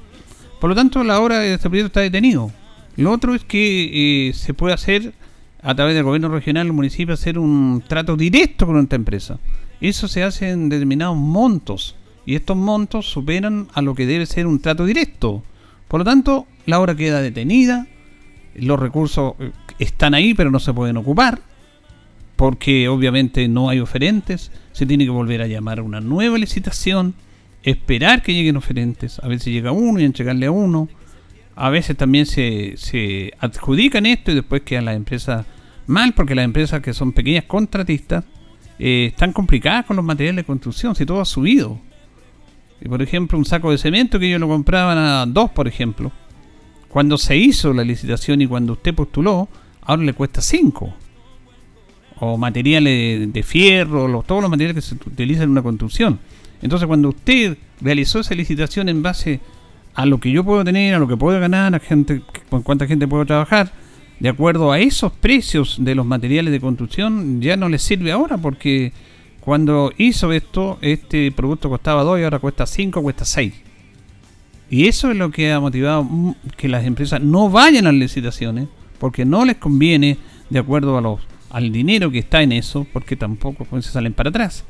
Por 0.60 0.70
lo 0.70 0.76
tanto, 0.76 1.02
la 1.04 1.20
obra 1.20 1.38
de 1.38 1.54
este 1.54 1.68
proyecto 1.68 1.86
está 1.86 2.00
detenido. 2.00 2.50
Lo 2.96 3.10
otro 3.12 3.34
es 3.34 3.44
que 3.44 4.28
eh, 4.28 4.32
se 4.34 4.54
puede 4.54 4.74
hacer 4.74 5.14
a 5.62 5.74
través 5.74 5.94
del 5.94 6.04
gobierno 6.04 6.28
regional, 6.28 6.66
el 6.66 6.72
municipio, 6.72 7.14
hacer 7.14 7.38
un 7.38 7.82
trato 7.86 8.16
directo 8.16 8.66
con 8.66 8.78
esta 8.78 8.96
empresa. 8.96 9.38
Eso 9.80 10.08
se 10.08 10.22
hace 10.22 10.50
en 10.50 10.68
determinados 10.68 11.16
montos 11.16 11.96
y 12.30 12.36
estos 12.36 12.56
montos 12.56 13.10
superan 13.10 13.66
a 13.74 13.82
lo 13.82 13.96
que 13.96 14.06
debe 14.06 14.24
ser 14.24 14.46
un 14.46 14.60
trato 14.60 14.86
directo. 14.86 15.42
Por 15.88 15.98
lo 15.98 16.04
tanto, 16.04 16.46
la 16.64 16.78
obra 16.78 16.94
queda 16.94 17.20
detenida, 17.20 17.88
los 18.54 18.78
recursos 18.78 19.34
eh, 19.40 19.50
están 19.80 20.14
ahí 20.14 20.32
pero 20.34 20.52
no 20.52 20.60
se 20.60 20.72
pueden 20.72 20.96
ocupar 20.96 21.40
porque 22.36 22.86
obviamente 22.88 23.48
no 23.48 23.68
hay 23.68 23.80
oferentes, 23.80 24.52
se 24.70 24.86
tiene 24.86 25.04
que 25.04 25.10
volver 25.10 25.42
a 25.42 25.48
llamar 25.48 25.80
a 25.80 25.82
una 25.82 26.00
nueva 26.00 26.38
licitación, 26.38 27.14
esperar 27.64 28.22
que 28.22 28.32
lleguen 28.32 28.56
oferentes, 28.56 29.18
a 29.18 29.26
veces 29.26 29.52
llega 29.52 29.72
uno 29.72 29.98
y 29.98 30.04
entregarle 30.04 30.46
a 30.46 30.52
uno, 30.52 30.88
a 31.56 31.68
veces 31.68 31.96
también 31.96 32.26
se, 32.26 32.74
se 32.76 33.32
adjudican 33.40 34.06
esto 34.06 34.30
y 34.30 34.36
después 34.36 34.62
quedan 34.62 34.84
las 34.84 34.94
empresas 34.94 35.46
mal 35.88 36.12
porque 36.14 36.36
las 36.36 36.44
empresas 36.44 36.80
que 36.80 36.94
son 36.94 37.10
pequeñas 37.12 37.46
contratistas 37.46 38.24
eh, 38.78 39.06
están 39.08 39.32
complicadas 39.32 39.84
con 39.84 39.96
los 39.96 40.04
materiales 40.04 40.36
de 40.36 40.46
construcción, 40.46 40.94
si 40.94 41.04
todo 41.04 41.20
ha 41.20 41.26
subido. 41.26 41.89
Por 42.88 43.02
ejemplo, 43.02 43.38
un 43.38 43.44
saco 43.44 43.70
de 43.70 43.78
cemento 43.78 44.18
que 44.18 44.26
ellos 44.26 44.40
lo 44.40 44.48
compraban 44.48 44.96
a 44.96 45.26
dos, 45.26 45.50
por 45.50 45.68
ejemplo, 45.68 46.12
cuando 46.88 47.18
se 47.18 47.36
hizo 47.36 47.72
la 47.72 47.84
licitación 47.84 48.40
y 48.42 48.46
cuando 48.46 48.72
usted 48.72 48.94
postuló, 48.94 49.48
ahora 49.82 50.02
le 50.02 50.12
cuesta 50.12 50.40
cinco 50.40 50.94
o 52.20 52.36
materiales 52.36 53.32
de 53.32 53.42
fierro, 53.42 54.22
todos 54.26 54.42
los 54.42 54.50
materiales 54.50 54.82
que 54.82 54.88
se 54.88 54.94
utilizan 54.94 55.44
en 55.44 55.50
una 55.50 55.62
construcción. 55.62 56.18
Entonces, 56.62 56.86
cuando 56.86 57.10
usted 57.10 57.56
realizó 57.80 58.20
esa 58.20 58.34
licitación 58.34 58.88
en 58.88 59.02
base 59.02 59.40
a 59.94 60.04
lo 60.06 60.18
que 60.18 60.30
yo 60.30 60.44
puedo 60.44 60.64
tener, 60.64 60.94
a 60.94 60.98
lo 60.98 61.08
que 61.08 61.16
puedo 61.16 61.38
ganar, 61.40 61.74
a 61.74 61.78
gente, 61.78 62.22
con 62.48 62.62
cuánta 62.62 62.86
gente 62.86 63.08
puedo 63.08 63.24
trabajar, 63.24 63.72
de 64.18 64.28
acuerdo 64.28 64.70
a 64.70 64.78
esos 64.78 65.12
precios 65.12 65.78
de 65.80 65.94
los 65.94 66.04
materiales 66.04 66.52
de 66.52 66.60
construcción, 66.60 67.40
ya 67.40 67.56
no 67.56 67.68
le 67.68 67.78
sirve 67.78 68.12
ahora 68.12 68.36
porque 68.36 68.92
cuando 69.40 69.92
hizo 69.96 70.32
esto, 70.32 70.78
este 70.80 71.32
producto 71.32 71.68
costaba 71.68 72.02
2 72.02 72.20
y 72.20 72.22
ahora 72.24 72.38
cuesta 72.38 72.66
5, 72.66 73.02
cuesta 73.02 73.24
6. 73.24 73.54
Y 74.70 74.86
eso 74.86 75.10
es 75.10 75.16
lo 75.16 75.30
que 75.30 75.50
ha 75.52 75.58
motivado 75.60 76.06
que 76.56 76.68
las 76.68 76.84
empresas 76.84 77.20
no 77.20 77.50
vayan 77.50 77.86
a 77.86 77.92
las 77.92 78.00
licitaciones 78.00 78.68
porque 78.98 79.24
no 79.24 79.44
les 79.44 79.56
conviene 79.56 80.18
de 80.50 80.58
acuerdo 80.58 80.96
a 80.96 81.00
los 81.00 81.20
al 81.50 81.72
dinero 81.72 82.10
que 82.10 82.20
está 82.20 82.42
en 82.42 82.52
eso, 82.52 82.86
porque 82.92 83.16
tampoco 83.16 83.64
pues, 83.64 83.84
se 83.84 83.92
salen 83.92 84.14
para 84.14 84.30
atrás. 84.30 84.64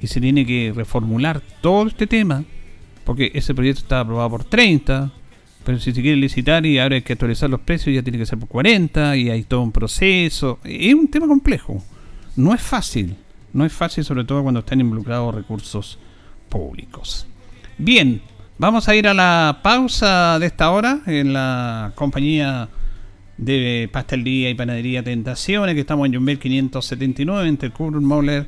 Y 0.00 0.08
se 0.08 0.20
tiene 0.20 0.44
que 0.44 0.72
reformular 0.74 1.40
todo 1.60 1.86
este 1.86 2.06
tema, 2.06 2.44
porque 3.04 3.30
ese 3.34 3.54
proyecto 3.54 3.82
está 3.82 4.00
aprobado 4.00 4.30
por 4.30 4.44
30, 4.44 5.12
pero 5.64 5.78
si 5.78 5.92
se 5.92 6.02
quiere 6.02 6.16
licitar 6.16 6.66
y 6.66 6.78
ahora 6.78 6.96
hay 6.96 7.02
que 7.02 7.12
actualizar 7.12 7.48
los 7.48 7.60
precios, 7.60 7.94
ya 7.94 8.02
tiene 8.02 8.18
que 8.18 8.26
ser 8.26 8.38
por 8.38 8.48
40 8.48 9.16
y 9.16 9.30
hay 9.30 9.44
todo 9.44 9.62
un 9.62 9.72
proceso. 9.72 10.58
Es 10.64 10.94
un 10.94 11.08
tema 11.08 11.28
complejo. 11.28 11.82
No 12.34 12.54
es 12.54 12.60
fácil. 12.60 13.16
No 13.52 13.64
es 13.64 13.72
fácil, 13.72 14.04
sobre 14.04 14.24
todo 14.24 14.42
cuando 14.42 14.60
están 14.60 14.80
involucrados 14.80 15.34
recursos 15.34 15.98
públicos. 16.48 17.26
Bien, 17.78 18.20
vamos 18.58 18.88
a 18.88 18.94
ir 18.94 19.08
a 19.08 19.14
la 19.14 19.60
pausa 19.62 20.38
de 20.38 20.46
esta 20.46 20.70
hora 20.70 21.00
en 21.06 21.32
la 21.32 21.92
compañía 21.94 22.68
de 23.38 23.88
pastelería 23.90 24.50
y 24.50 24.54
panadería 24.54 25.02
Tentaciones, 25.02 25.74
que 25.74 25.80
estamos 25.80 26.06
en 26.06 26.14
Jumbel 26.14 26.38
579 26.38 27.48
entre 27.48 27.70
Kurt 27.70 28.00
Moller 28.02 28.46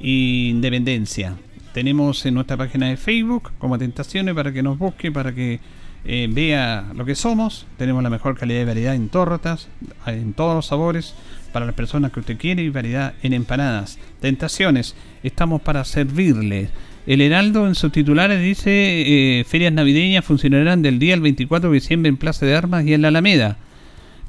y 0.00 0.48
Independencia. 0.50 1.36
Tenemos 1.72 2.26
en 2.26 2.34
nuestra 2.34 2.56
página 2.56 2.88
de 2.88 2.96
Facebook 2.96 3.52
como 3.58 3.78
Tentaciones 3.78 4.34
para 4.34 4.52
que 4.52 4.62
nos 4.62 4.76
busque, 4.78 5.12
para 5.12 5.32
que 5.32 5.60
eh, 6.04 6.28
vea 6.30 6.90
lo 6.94 7.04
que 7.04 7.14
somos. 7.14 7.66
Tenemos 7.78 8.02
la 8.02 8.10
mejor 8.10 8.36
calidad 8.36 8.60
de 8.60 8.64
variedad 8.66 8.94
en 8.94 9.08
tortas, 9.08 9.68
en 10.06 10.32
todos 10.32 10.56
los 10.56 10.66
sabores, 10.66 11.14
para 11.52 11.66
las 11.66 11.74
personas 11.74 12.12
que 12.12 12.20
usted 12.20 12.38
quiere 12.38 12.62
y 12.62 12.70
variedad 12.70 13.14
en 13.22 13.32
empanadas. 13.32 13.98
Tentaciones, 14.20 14.94
estamos 15.22 15.62
para 15.62 15.84
servirle. 15.84 16.70
El 17.06 17.20
Heraldo 17.20 17.66
en 17.66 17.74
sus 17.74 17.90
titulares 17.90 18.40
dice 18.40 18.70
eh, 18.70 19.44
ferias 19.44 19.72
navideñas 19.72 20.24
funcionarán 20.24 20.82
del 20.82 20.98
día 20.98 21.14
al 21.14 21.20
24 21.20 21.70
de 21.70 21.74
diciembre 21.74 22.08
en 22.08 22.16
Plaza 22.16 22.46
de 22.46 22.54
Armas 22.54 22.84
y 22.86 22.94
en 22.94 23.02
la 23.02 23.08
Alameda. 23.08 23.56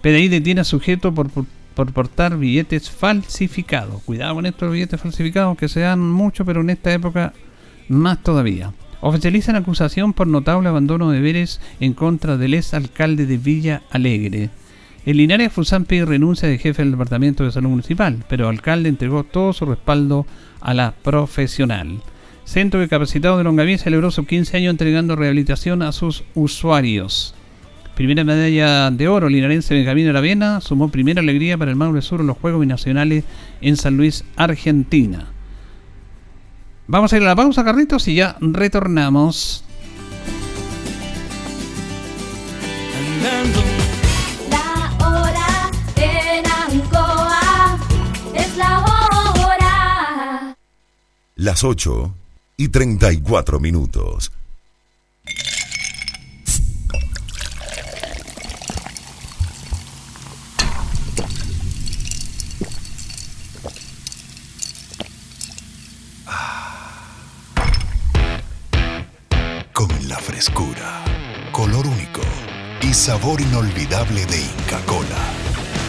PDI 0.01 0.27
detiene 0.27 0.61
a 0.61 0.65
sujeto 0.65 1.13
por, 1.13 1.29
portar 1.75 2.37
billetes 2.37 2.89
falsificados. 2.89 4.01
Cuidado 4.03 4.35
con 4.35 4.45
estos 4.45 4.71
billetes 4.71 4.99
falsificados, 4.99 5.57
que 5.57 5.69
se 5.69 5.81
dan 5.81 5.99
mucho, 6.01 6.45
pero 6.45 6.61
en 6.61 6.71
esta 6.71 6.91
época 6.91 7.33
más 7.87 8.21
todavía. 8.21 8.73
Oficializan 9.01 9.55
acusación 9.55 10.13
por 10.13 10.27
notable 10.27 10.69
abandono 10.69 11.11
de 11.11 11.17
deberes 11.17 11.61
en 11.79 11.93
contra 11.93 12.37
del 12.37 12.53
ex 12.53 12.73
alcalde 12.73 13.25
de 13.25 13.37
Villa 13.37 13.83
Alegre. 13.91 14.49
El 15.05 15.17
Linares 15.17 15.51
Fusan 15.51 15.83
pide 15.83 16.05
renuncia 16.05 16.47
de 16.47 16.57
jefe 16.57 16.81
del 16.81 16.91
Departamento 16.91 17.43
de 17.43 17.51
Salud 17.51 17.69
Municipal, 17.69 18.23
pero 18.29 18.45
el 18.45 18.55
alcalde 18.55 18.87
entregó 18.87 19.25
todo 19.25 19.51
su 19.51 19.65
respaldo 19.65 20.25
a 20.61 20.73
la 20.73 20.93
profesional. 20.93 21.99
Centro 22.45 22.79
de 22.79 22.87
Capacitado 22.87 23.37
de 23.37 23.43
Longaví 23.43 23.77
celebró 23.77 24.11
sus 24.11 24.25
15 24.25 24.57
años 24.57 24.71
entregando 24.71 25.17
rehabilitación 25.17 25.81
a 25.81 25.91
sus 25.91 26.23
usuarios. 26.35 27.35
Primera 27.95 28.23
medalla 28.23 28.91
de 28.91 29.07
oro, 29.09 29.27
linarense 29.27 29.73
Benjamín 29.73 30.07
Aravena 30.07 30.61
sumó 30.61 30.89
primera 30.89 31.21
alegría 31.21 31.57
para 31.57 31.71
el 31.71 31.77
Maule 31.77 32.01
Sur 32.01 32.21
en 32.21 32.27
los 32.27 32.37
Juegos 32.37 32.61
Binacionales 32.61 33.25
en 33.59 33.75
San 33.75 33.97
Luis, 33.97 34.23
Argentina. 34.37 35.27
Vamos 36.87 37.11
a 37.11 37.17
ir 37.17 37.23
a 37.23 37.27
la 37.27 37.35
pausa, 37.35 37.63
Carritos, 37.63 38.07
y 38.07 38.15
ya 38.15 38.37
retornamos. 38.39 39.63
Las 51.35 51.63
8 51.63 52.13
y 52.57 52.67
34 52.69 53.59
minutos. 53.59 54.31
frescura, 70.23 71.03
color 71.51 71.85
único 71.85 72.21
y 72.81 72.93
sabor 72.93 73.41
inolvidable 73.41 74.25
de 74.25 74.41
Inca 74.41 74.79
Cola. 74.85 75.33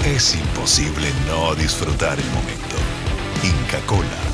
Es 0.05 0.35
imposible 0.35 1.09
no 1.29 1.55
disfrutar 1.55 2.19
el 2.19 2.27
momento. 2.27 2.77
Inca 3.43 3.81
Cola 3.87 4.34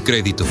Crédito. 0.00 0.44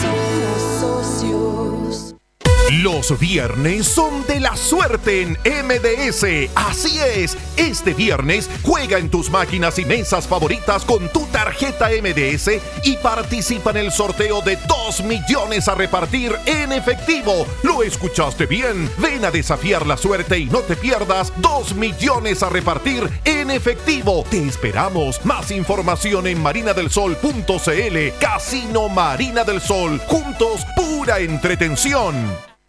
Los 2.72 3.18
viernes 3.20 3.88
son 3.88 4.28
de 4.28 4.40
la 4.40 4.56
suerte 4.56 5.24
en 5.24 5.32
MDS. 5.32 6.52
Así 6.54 7.00
es, 7.00 7.36
este 7.58 7.96
viernes 7.96 8.48
juega 8.62 9.00
en 9.00 9.10
tus 9.10 9.32
máquinas 9.32 9.80
y 9.80 9.86
mesas 9.86 10.28
favoritas 10.28 10.86
con 10.86 11.10
tu 11.10 11.26
tarjeta 11.28 11.90
MDS 11.90 12.62
y 12.84 12.98
participa 12.98 13.72
en 13.72 13.78
el 13.78 13.92
sorteo 13.92 14.42
de 14.42 14.56
2 14.68 15.04
millones 15.04 15.68
a 15.68 15.74
repartir 15.74 16.36
en 16.46 16.72
efectivo. 16.72 17.48
¿Lo 17.64 17.82
escuchaste 17.82 18.46
bien? 18.46 18.88
Ven 19.00 19.26
a 19.26 19.32
desafiar 19.32 19.88
la 19.88 19.98
suerte 19.98 20.38
y 20.38 20.46
no 20.46 20.60
te 20.60 20.76
pierdas 20.76 21.34
2 21.38 21.74
millones 21.74 22.44
a 22.44 22.50
repartir 22.50 23.10
en 23.26 23.50
efectivo. 23.50 24.24
Te 24.30 24.48
esperamos. 24.48 25.26
Más 25.26 25.50
información 25.50 26.28
en 26.28 26.40
marinadelsol.cl. 26.40 28.20
Casino 28.20 28.90
Marina 28.90 29.44
del 29.44 29.60
Sol. 29.60 30.00
Juntos, 30.08 30.62
pura 30.76 31.18
entretención. 31.18 32.50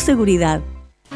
seguridad. 0.00 0.62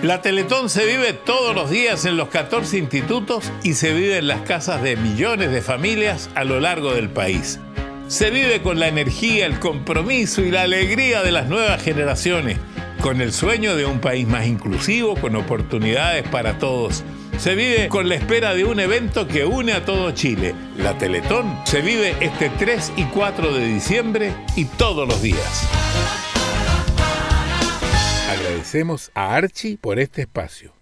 La 0.03 0.22
Teletón 0.22 0.70
se 0.70 0.87
vive 0.87 1.12
todos 1.12 1.57
los 1.57 1.70
días 1.70 2.05
en 2.05 2.16
los 2.16 2.29
14 2.29 2.79
institutos 2.79 3.51
y 3.64 3.74
se 3.74 3.93
vive 3.93 4.18
en 4.18 4.29
las 4.29 4.43
casas 4.43 4.81
de 4.81 4.97
millones 4.97 5.51
de 5.51 5.61
familias 5.61 6.31
a 6.37 6.45
lo 6.45 6.61
largo 6.61 6.95
del 6.95 7.09
país. 7.09 7.59
Se 8.07 8.31
vive 8.31 8.62
con 8.62 8.79
la 8.79 8.87
energía, 8.87 9.45
el 9.47 9.59
compromiso 9.59 10.41
y 10.43 10.53
la 10.53 10.62
alegría 10.62 11.22
de 11.22 11.33
las 11.33 11.49
nuevas 11.49 11.83
generaciones, 11.83 12.59
con 13.01 13.20
el 13.20 13.33
sueño 13.33 13.74
de 13.74 13.87
un 13.87 14.01
país 14.01 14.26
más 14.29 14.47
inclusivo, 14.47 15.16
con 15.16 15.35
oportunidades 15.35 16.26
para 16.29 16.59
todos. 16.59 17.03
Se 17.39 17.55
vive 17.57 17.89
con 17.89 18.09
la 18.09 18.14
espera 18.14 18.55
de 18.55 18.64
un 18.64 18.79
evento 18.79 19.26
que 19.26 19.45
une 19.45 19.72
a 19.72 19.85
todo 19.85 20.12
Chile. 20.12 20.55
La 20.76 20.97
Teletón 20.97 21.59
se 21.64 21.81
vive 21.81 22.14
este 22.20 22.51
3 22.51 22.93
y 22.97 23.05
4 23.05 23.53
de 23.53 23.66
diciembre 23.66 24.33
y 24.55 24.64
todos 24.64 25.09
los 25.09 25.20
días. 25.20 25.68
Agradecemos 28.29 29.11
a 29.14 29.35
Archie 29.35 29.79
por 29.79 29.99
este 29.99 30.20
espacio. 30.20 30.78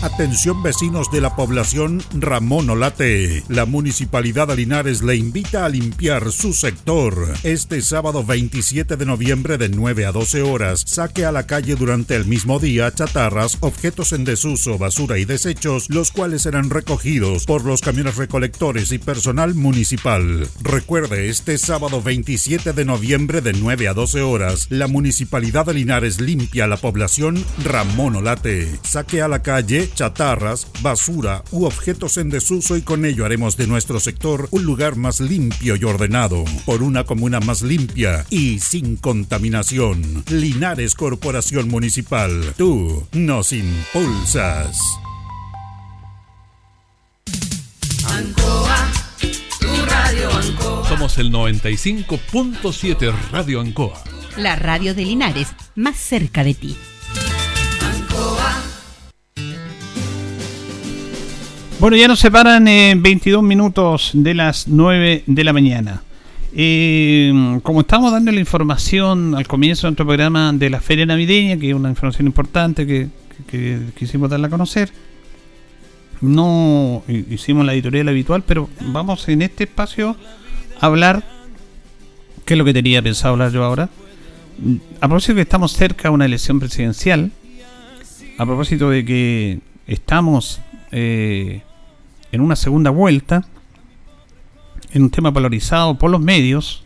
Atención 0.00 0.62
vecinos 0.62 1.10
de 1.10 1.20
la 1.20 1.34
población 1.34 2.00
Ramón 2.14 2.70
Olate. 2.70 3.42
La 3.48 3.66
Municipalidad 3.66 4.46
de 4.46 4.54
Linares 4.54 5.02
le 5.02 5.16
invita 5.16 5.64
a 5.64 5.68
limpiar 5.68 6.30
su 6.30 6.52
sector. 6.52 7.34
Este 7.42 7.82
sábado 7.82 8.22
27 8.22 8.96
de 8.96 9.04
noviembre 9.04 9.58
de 9.58 9.68
9 9.68 10.06
a 10.06 10.12
12 10.12 10.42
horas, 10.42 10.84
saque 10.86 11.24
a 11.24 11.32
la 11.32 11.48
calle 11.48 11.74
durante 11.74 12.14
el 12.14 12.26
mismo 12.26 12.60
día 12.60 12.94
chatarras, 12.94 13.58
objetos 13.58 14.12
en 14.12 14.24
desuso, 14.24 14.78
basura 14.78 15.18
y 15.18 15.24
desechos, 15.24 15.90
los 15.90 16.12
cuales 16.12 16.42
serán 16.42 16.70
recogidos 16.70 17.44
por 17.44 17.64
los 17.64 17.80
camiones 17.80 18.14
recolectores 18.14 18.92
y 18.92 18.98
personal 18.98 19.56
municipal. 19.56 20.48
Recuerde, 20.62 21.28
este 21.28 21.58
sábado 21.58 22.00
27 22.02 22.72
de 22.72 22.84
noviembre 22.84 23.40
de 23.40 23.52
9 23.52 23.88
a 23.88 23.94
12 23.94 24.22
horas, 24.22 24.68
la 24.70 24.86
Municipalidad 24.86 25.66
de 25.66 25.74
Linares 25.74 26.20
limpia 26.20 26.68
la 26.68 26.76
población 26.76 27.44
Ramón 27.64 28.14
Olate. 28.14 28.78
Saque 28.84 29.22
a 29.22 29.26
la 29.26 29.42
calle 29.42 29.87
chatarras, 29.94 30.66
basura 30.82 31.42
u 31.50 31.64
objetos 31.64 32.16
en 32.16 32.30
desuso 32.30 32.76
y 32.76 32.82
con 32.82 33.04
ello 33.04 33.24
haremos 33.24 33.56
de 33.56 33.66
nuestro 33.66 34.00
sector 34.00 34.48
un 34.50 34.64
lugar 34.64 34.96
más 34.96 35.20
limpio 35.20 35.76
y 35.76 35.84
ordenado, 35.84 36.44
por 36.64 36.82
una 36.82 37.04
comuna 37.04 37.40
más 37.40 37.62
limpia 37.62 38.24
y 38.30 38.60
sin 38.60 38.96
contaminación. 38.96 40.24
Linares 40.28 40.94
Corporación 40.94 41.68
Municipal, 41.68 42.54
tú 42.56 43.06
nos 43.12 43.52
impulsas. 43.52 44.78
Ancoa, 48.06 48.90
tu 49.60 49.86
radio 49.86 50.30
Ancoa. 50.32 50.88
Somos 50.88 51.18
el 51.18 51.32
95.7 51.32 53.14
Radio 53.32 53.60
Ancoa. 53.60 54.02
La 54.36 54.56
radio 54.56 54.94
de 54.94 55.04
Linares, 55.04 55.48
más 55.74 55.96
cerca 55.96 56.44
de 56.44 56.54
ti. 56.54 56.76
Bueno, 61.80 61.96
ya 61.96 62.08
nos 62.08 62.18
separan 62.18 62.66
eh, 62.66 62.94
22 62.96 63.42
minutos 63.42 64.10
de 64.14 64.34
las 64.34 64.66
9 64.66 65.22
de 65.26 65.44
la 65.44 65.52
mañana. 65.52 66.02
Eh, 66.54 67.60
como 67.62 67.82
estamos 67.82 68.10
dando 68.10 68.32
la 68.32 68.40
información 68.40 69.34
al 69.36 69.46
comienzo 69.46 69.86
de 69.86 69.90
nuestro 69.92 70.06
programa 70.06 70.52
de 70.52 70.70
la 70.70 70.80
Feria 70.80 71.06
Navideña, 71.06 71.56
que 71.56 71.68
es 71.68 71.74
una 71.74 71.90
información 71.90 72.26
importante 72.26 72.86
que, 72.86 73.08
quisimos 73.96 74.28
darla 74.28 74.48
a 74.48 74.50
conocer, 74.50 74.90
no 76.20 77.04
hi- 77.06 77.26
hicimos 77.30 77.64
la 77.64 77.74
editorial 77.74 78.08
habitual, 78.08 78.42
pero 78.44 78.68
vamos 78.80 79.28
en 79.28 79.42
este 79.42 79.64
espacio 79.64 80.16
a 80.80 80.86
hablar, 80.86 81.22
que 82.44 82.54
es 82.54 82.58
lo 82.58 82.64
que 82.64 82.72
tenía 82.74 83.00
pensado 83.00 83.34
hablar 83.34 83.52
yo 83.52 83.62
ahora, 83.62 83.88
a 85.00 85.06
propósito 85.06 85.34
de 85.34 85.36
que 85.36 85.42
estamos 85.42 85.72
cerca 85.74 86.08
de 86.08 86.14
una 86.14 86.24
elección 86.24 86.58
presidencial, 86.58 87.30
a 88.36 88.44
propósito 88.46 88.90
de 88.90 89.04
que 89.04 89.60
estamos 89.86 90.60
eh, 90.90 91.62
en 92.32 92.40
una 92.40 92.56
segunda 92.56 92.90
vuelta, 92.90 93.46
en 94.92 95.02
un 95.02 95.10
tema 95.10 95.32
polarizado 95.32 95.98
por 95.98 96.10
los 96.10 96.20
medios, 96.20 96.84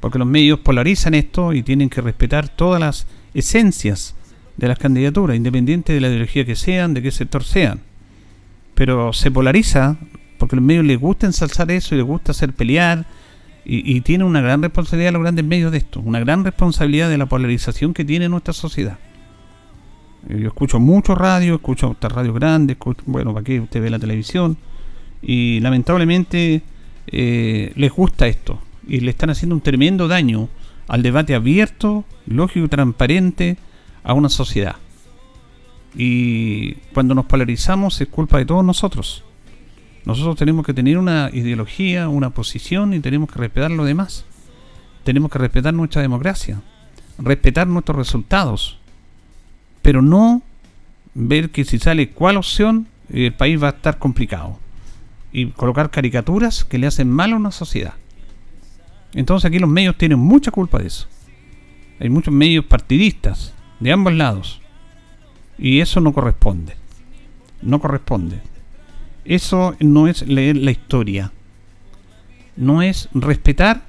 porque 0.00 0.18
los 0.18 0.28
medios 0.28 0.60
polarizan 0.60 1.14
esto 1.14 1.52
y 1.52 1.62
tienen 1.62 1.88
que 1.88 2.00
respetar 2.00 2.48
todas 2.48 2.80
las 2.80 3.06
esencias 3.32 4.14
de 4.56 4.68
las 4.68 4.78
candidaturas, 4.78 5.36
independiente 5.36 5.92
de 5.92 6.00
la 6.00 6.08
ideología 6.08 6.44
que 6.44 6.56
sean, 6.56 6.94
de 6.94 7.02
qué 7.02 7.10
sector 7.10 7.42
sean. 7.42 7.80
Pero 8.74 9.12
se 9.12 9.30
polariza 9.30 9.96
porque 10.38 10.56
los 10.56 10.64
medios 10.64 10.84
les 10.84 10.98
gusta 10.98 11.26
ensalzar 11.26 11.70
eso 11.70 11.94
y 11.94 11.98
les 11.98 12.06
gusta 12.06 12.32
hacer 12.32 12.52
pelear 12.52 13.06
y, 13.64 13.96
y 13.96 14.00
tienen 14.02 14.26
una 14.26 14.40
gran 14.40 14.62
responsabilidad 14.62 15.12
los 15.12 15.22
grandes 15.22 15.44
medios 15.44 15.72
de 15.72 15.78
esto, 15.78 16.00
una 16.00 16.20
gran 16.20 16.44
responsabilidad 16.44 17.08
de 17.08 17.18
la 17.18 17.26
polarización 17.26 17.94
que 17.94 18.04
tiene 18.04 18.28
nuestra 18.28 18.52
sociedad. 18.52 18.98
Eh, 20.28 20.40
Yo 20.40 20.48
escucho 20.48 20.80
mucho 20.80 21.14
radio, 21.14 21.56
escucho 21.56 21.92
estas 21.92 22.12
radios 22.12 22.34
grandes, 22.34 22.76
bueno, 23.06 23.32
para 23.32 23.44
qué 23.44 23.60
usted 23.60 23.82
ve 23.82 23.90
la 23.90 23.98
televisión, 23.98 24.56
y 25.22 25.60
lamentablemente 25.60 26.62
eh, 27.06 27.72
les 27.76 27.92
gusta 27.92 28.26
esto, 28.26 28.60
y 28.86 29.00
le 29.00 29.10
están 29.10 29.30
haciendo 29.30 29.54
un 29.54 29.62
tremendo 29.62 30.08
daño 30.08 30.48
al 30.88 31.02
debate 31.02 31.34
abierto, 31.34 32.04
lógico 32.26 32.66
y 32.66 32.68
transparente 32.68 33.56
a 34.02 34.12
una 34.12 34.28
sociedad. 34.28 34.76
Y 35.94 36.74
cuando 36.92 37.14
nos 37.14 37.26
polarizamos 37.26 38.00
es 38.00 38.08
culpa 38.08 38.38
de 38.38 38.46
todos 38.46 38.64
nosotros. 38.64 39.24
Nosotros 40.04 40.36
tenemos 40.36 40.66
que 40.66 40.74
tener 40.74 40.98
una 40.98 41.30
ideología, 41.32 42.08
una 42.08 42.30
posición 42.30 42.92
y 42.92 43.00
tenemos 43.00 43.30
que 43.30 43.38
respetar 43.38 43.70
lo 43.70 43.84
demás. 43.84 44.26
Tenemos 45.04 45.30
que 45.30 45.38
respetar 45.38 45.72
nuestra 45.72 46.02
democracia, 46.02 46.60
respetar 47.18 47.66
nuestros 47.66 47.96
resultados, 47.96 48.78
pero 49.84 50.00
no 50.00 50.40
ver 51.12 51.50
que 51.50 51.66
si 51.66 51.78
sale 51.78 52.08
cuál 52.08 52.38
opción 52.38 52.88
el 53.12 53.34
país 53.34 53.62
va 53.62 53.66
a 53.66 53.72
estar 53.72 53.98
complicado 53.98 54.58
y 55.30 55.48
colocar 55.48 55.90
caricaturas 55.90 56.64
que 56.64 56.78
le 56.78 56.86
hacen 56.86 57.10
mal 57.10 57.34
a 57.34 57.36
una 57.36 57.50
sociedad. 57.50 57.92
Entonces 59.12 59.46
aquí 59.46 59.58
los 59.58 59.68
medios 59.68 59.98
tienen 59.98 60.18
mucha 60.18 60.50
culpa 60.50 60.78
de 60.78 60.86
eso. 60.86 61.06
Hay 62.00 62.08
muchos 62.08 62.32
medios 62.32 62.64
partidistas 62.64 63.52
de 63.78 63.92
ambos 63.92 64.14
lados 64.14 64.62
y 65.58 65.80
eso 65.80 66.00
no 66.00 66.14
corresponde. 66.14 66.76
No 67.60 67.78
corresponde. 67.78 68.40
Eso 69.26 69.76
no 69.80 70.08
es 70.08 70.26
leer 70.26 70.56
la 70.56 70.70
historia. 70.70 71.30
No 72.56 72.80
es 72.80 73.10
respetar 73.12 73.82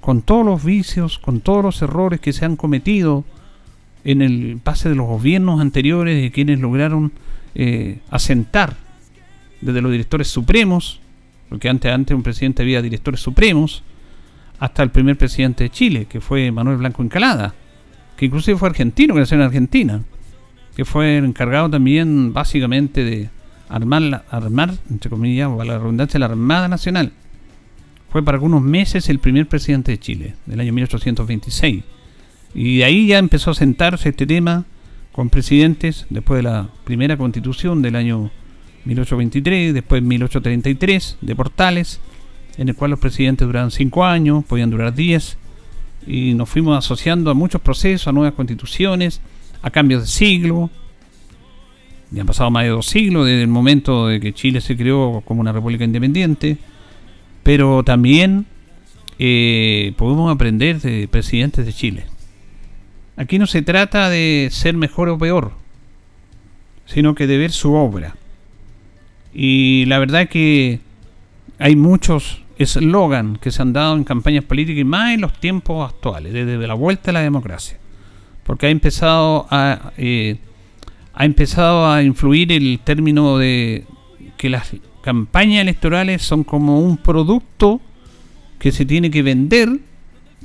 con 0.00 0.22
todos 0.22 0.46
los 0.46 0.64
vicios, 0.64 1.18
con 1.18 1.42
todos 1.42 1.62
los 1.62 1.82
errores 1.82 2.20
que 2.20 2.32
se 2.32 2.46
han 2.46 2.56
cometido 2.56 3.26
en 4.04 4.22
el 4.22 4.58
pase 4.62 4.88
de 4.88 4.94
los 4.94 5.06
gobiernos 5.06 5.60
anteriores 5.60 6.20
de 6.20 6.30
quienes 6.30 6.58
lograron 6.60 7.12
eh, 7.54 7.98
asentar 8.10 8.76
desde 9.60 9.80
los 9.82 9.92
directores 9.92 10.28
supremos, 10.28 11.00
porque 11.48 11.68
antes, 11.68 11.92
antes 11.92 12.14
un 12.16 12.22
presidente 12.22 12.62
había 12.62 12.82
directores 12.82 13.20
supremos, 13.20 13.82
hasta 14.58 14.82
el 14.82 14.90
primer 14.90 15.16
presidente 15.16 15.64
de 15.64 15.70
Chile, 15.70 16.06
que 16.08 16.20
fue 16.20 16.50
Manuel 16.50 16.78
Blanco 16.78 17.02
Encalada, 17.02 17.54
que 18.16 18.26
inclusive 18.26 18.56
fue 18.58 18.68
argentino, 18.68 19.14
que 19.14 19.20
nació 19.20 19.36
en 19.36 19.42
Argentina, 19.42 20.02
que 20.76 20.84
fue 20.84 21.18
el 21.18 21.24
encargado 21.26 21.68
también 21.70 22.32
básicamente 22.32 23.04
de 23.04 23.28
armar, 23.68 24.02
la- 24.02 24.24
armar 24.30 24.74
entre 24.90 25.10
comillas, 25.10 25.48
o 25.48 25.62
la 25.64 25.78
redundancia, 25.78 26.18
la 26.20 26.26
Armada 26.26 26.68
Nacional. 26.68 27.12
Fue 28.10 28.22
para 28.24 28.36
algunos 28.36 28.62
meses 28.62 29.08
el 29.08 29.18
primer 29.18 29.46
presidente 29.48 29.92
de 29.92 29.98
Chile, 29.98 30.34
del 30.46 30.60
año 30.60 30.72
1826. 30.72 31.82
Y 32.54 32.78
de 32.78 32.84
ahí 32.84 33.06
ya 33.06 33.18
empezó 33.18 33.52
a 33.52 33.54
sentarse 33.54 34.10
este 34.10 34.26
tema 34.26 34.64
con 35.12 35.30
presidentes 35.30 36.06
después 36.10 36.38
de 36.38 36.50
la 36.50 36.68
primera 36.84 37.16
constitución 37.16 37.82
del 37.82 37.96
año 37.96 38.30
1823, 38.84 39.74
después 39.74 40.02
1833 40.02 41.18
de 41.20 41.36
Portales, 41.36 42.00
en 42.56 42.68
el 42.68 42.74
cual 42.74 42.90
los 42.90 43.00
presidentes 43.00 43.46
duraban 43.46 43.70
cinco 43.70 44.04
años, 44.04 44.44
podían 44.44 44.70
durar 44.70 44.94
10, 44.94 45.38
y 46.06 46.34
nos 46.34 46.48
fuimos 46.48 46.76
asociando 46.76 47.30
a 47.30 47.34
muchos 47.34 47.60
procesos, 47.60 48.08
a 48.08 48.12
nuevas 48.12 48.34
constituciones, 48.34 49.20
a 49.62 49.70
cambios 49.70 50.02
de 50.02 50.08
siglo. 50.08 50.70
Ya 52.10 52.22
han 52.22 52.26
pasado 52.26 52.50
más 52.50 52.64
de 52.64 52.70
dos 52.70 52.86
siglos 52.86 53.26
desde 53.26 53.42
el 53.42 53.48
momento 53.48 54.08
de 54.08 54.20
que 54.20 54.32
Chile 54.32 54.60
se 54.60 54.76
creó 54.76 55.22
como 55.24 55.40
una 55.40 55.52
república 55.52 55.84
independiente, 55.84 56.58
pero 57.42 57.82
también 57.84 58.46
eh, 59.18 59.94
podemos 59.96 60.32
aprender 60.32 60.80
de 60.80 61.08
presidentes 61.08 61.64
de 61.64 61.72
Chile. 61.72 62.11
Aquí 63.16 63.38
no 63.38 63.46
se 63.46 63.62
trata 63.62 64.08
de 64.08 64.48
ser 64.50 64.74
mejor 64.74 65.08
o 65.08 65.18
peor, 65.18 65.52
sino 66.86 67.14
que 67.14 67.26
de 67.26 67.38
ver 67.38 67.52
su 67.52 67.74
obra. 67.74 68.16
Y 69.34 69.84
la 69.86 69.98
verdad 69.98 70.28
que 70.28 70.80
hay 71.58 71.76
muchos 71.76 72.42
eslogan 72.58 73.36
que 73.36 73.50
se 73.50 73.62
han 73.62 73.72
dado 73.72 73.96
en 73.96 74.04
campañas 74.04 74.44
políticas 74.44 74.80
y 74.80 74.84
más 74.84 75.14
en 75.14 75.20
los 75.20 75.32
tiempos 75.38 75.90
actuales, 75.90 76.32
desde 76.32 76.66
la 76.66 76.74
vuelta 76.74 77.10
a 77.10 77.14
la 77.14 77.20
democracia. 77.20 77.78
Porque 78.44 78.66
ha 78.66 78.70
empezado 78.70 79.46
a, 79.50 79.92
eh, 79.96 80.38
ha 81.14 81.24
empezado 81.24 81.90
a 81.90 82.02
influir 82.02 82.52
el 82.52 82.80
término 82.82 83.38
de 83.38 83.84
que 84.36 84.48
las 84.48 84.74
campañas 85.02 85.62
electorales 85.62 86.22
son 86.22 86.44
como 86.44 86.80
un 86.80 86.96
producto 86.96 87.80
que 88.58 88.72
se 88.72 88.86
tiene 88.86 89.10
que 89.10 89.22
vender 89.22 89.68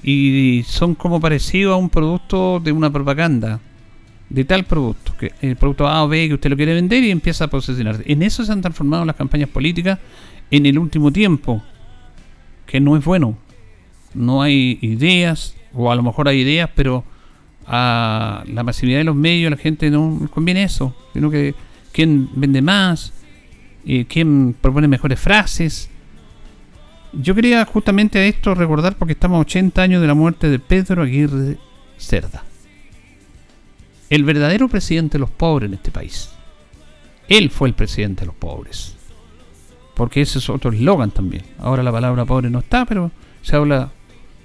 y 0.04 0.64
son 0.68 0.96
como 0.96 1.20
parecido 1.20 1.74
a 1.74 1.78
un 1.78 1.90
producto 1.90 2.60
de 2.60 2.72
una 2.72 2.92
propaganda 2.92 3.60
de 4.30 4.44
tal 4.44 4.66
producto, 4.66 5.14
que 5.18 5.32
el 5.42 5.56
producto 5.56 5.88
A 5.88 6.04
o 6.04 6.08
B 6.08 6.28
que 6.28 6.34
usted 6.34 6.50
lo 6.50 6.58
quiere 6.58 6.74
vender 6.74 7.04
y 7.04 7.12
empieza 7.12 7.46
a 7.46 7.48
posicionar. 7.48 8.02
En 8.06 8.24
eso 8.24 8.44
se 8.44 8.52
han 8.52 8.62
transformado 8.62 9.06
las 9.06 9.16
campañas 9.16 9.50
políticas 9.50 10.00
en 10.52 10.66
el 10.66 10.78
último 10.78 11.12
tiempo 11.12 11.64
que 12.66 12.80
no 12.80 12.98
es 12.98 13.06
bueno. 13.06 13.38
No 14.14 14.42
hay 14.42 14.80
ideas, 14.82 15.56
o 15.74 15.92
a 15.92 15.96
lo 15.96 16.04
mejor 16.04 16.28
hay 16.28 16.42
ideas, 16.42 16.70
pero 16.76 17.04
a 17.66 18.44
la 18.48 18.64
masividad 18.64 19.00
de 19.00 19.04
los 19.04 19.16
medios, 19.16 19.52
la 19.52 19.58
gente 19.58 19.90
no 19.90 20.28
conviene 20.32 20.64
eso, 20.64 20.96
sino 21.14 21.30
que 21.30 21.54
quién 21.92 22.30
vende 22.36 22.62
más, 22.62 23.14
eh, 23.86 24.06
quién 24.08 24.56
propone 24.60 24.88
mejores 24.88 25.20
frases. 25.20 25.90
Yo 27.14 27.34
quería 27.36 27.66
justamente 27.66 28.20
a 28.20 28.26
esto 28.26 28.54
recordar 28.54 28.96
porque 28.96 29.14
estamos 29.14 29.38
a 29.38 29.42
80 29.42 29.82
años 29.82 30.02
de 30.02 30.08
la 30.08 30.14
muerte 30.14 30.50
de 30.50 30.60
Pedro 30.60 31.04
Aguirre 31.04 31.58
Cerda. 31.98 32.44
El 34.10 34.24
verdadero 34.24 34.68
presidente 34.68 35.14
de 35.14 35.20
los 35.20 35.30
pobres 35.30 35.70
en 35.70 35.76
este 35.76 35.92
país. 35.92 36.30
Él 37.28 37.50
fue 37.50 37.68
el 37.68 37.74
presidente 37.74 38.22
de 38.22 38.28
los 38.28 38.36
pobres 38.36 38.98
porque 39.98 40.22
ese 40.22 40.38
es 40.38 40.50
otro 40.50 40.72
eslogan 40.72 41.10
también. 41.10 41.44
Ahora 41.58 41.82
la 41.82 41.92
palabra 41.92 42.24
pobre 42.24 42.52
no 42.52 42.60
está, 42.60 42.86
pero 42.86 43.12
se 43.42 43.56
habla, 43.56 43.90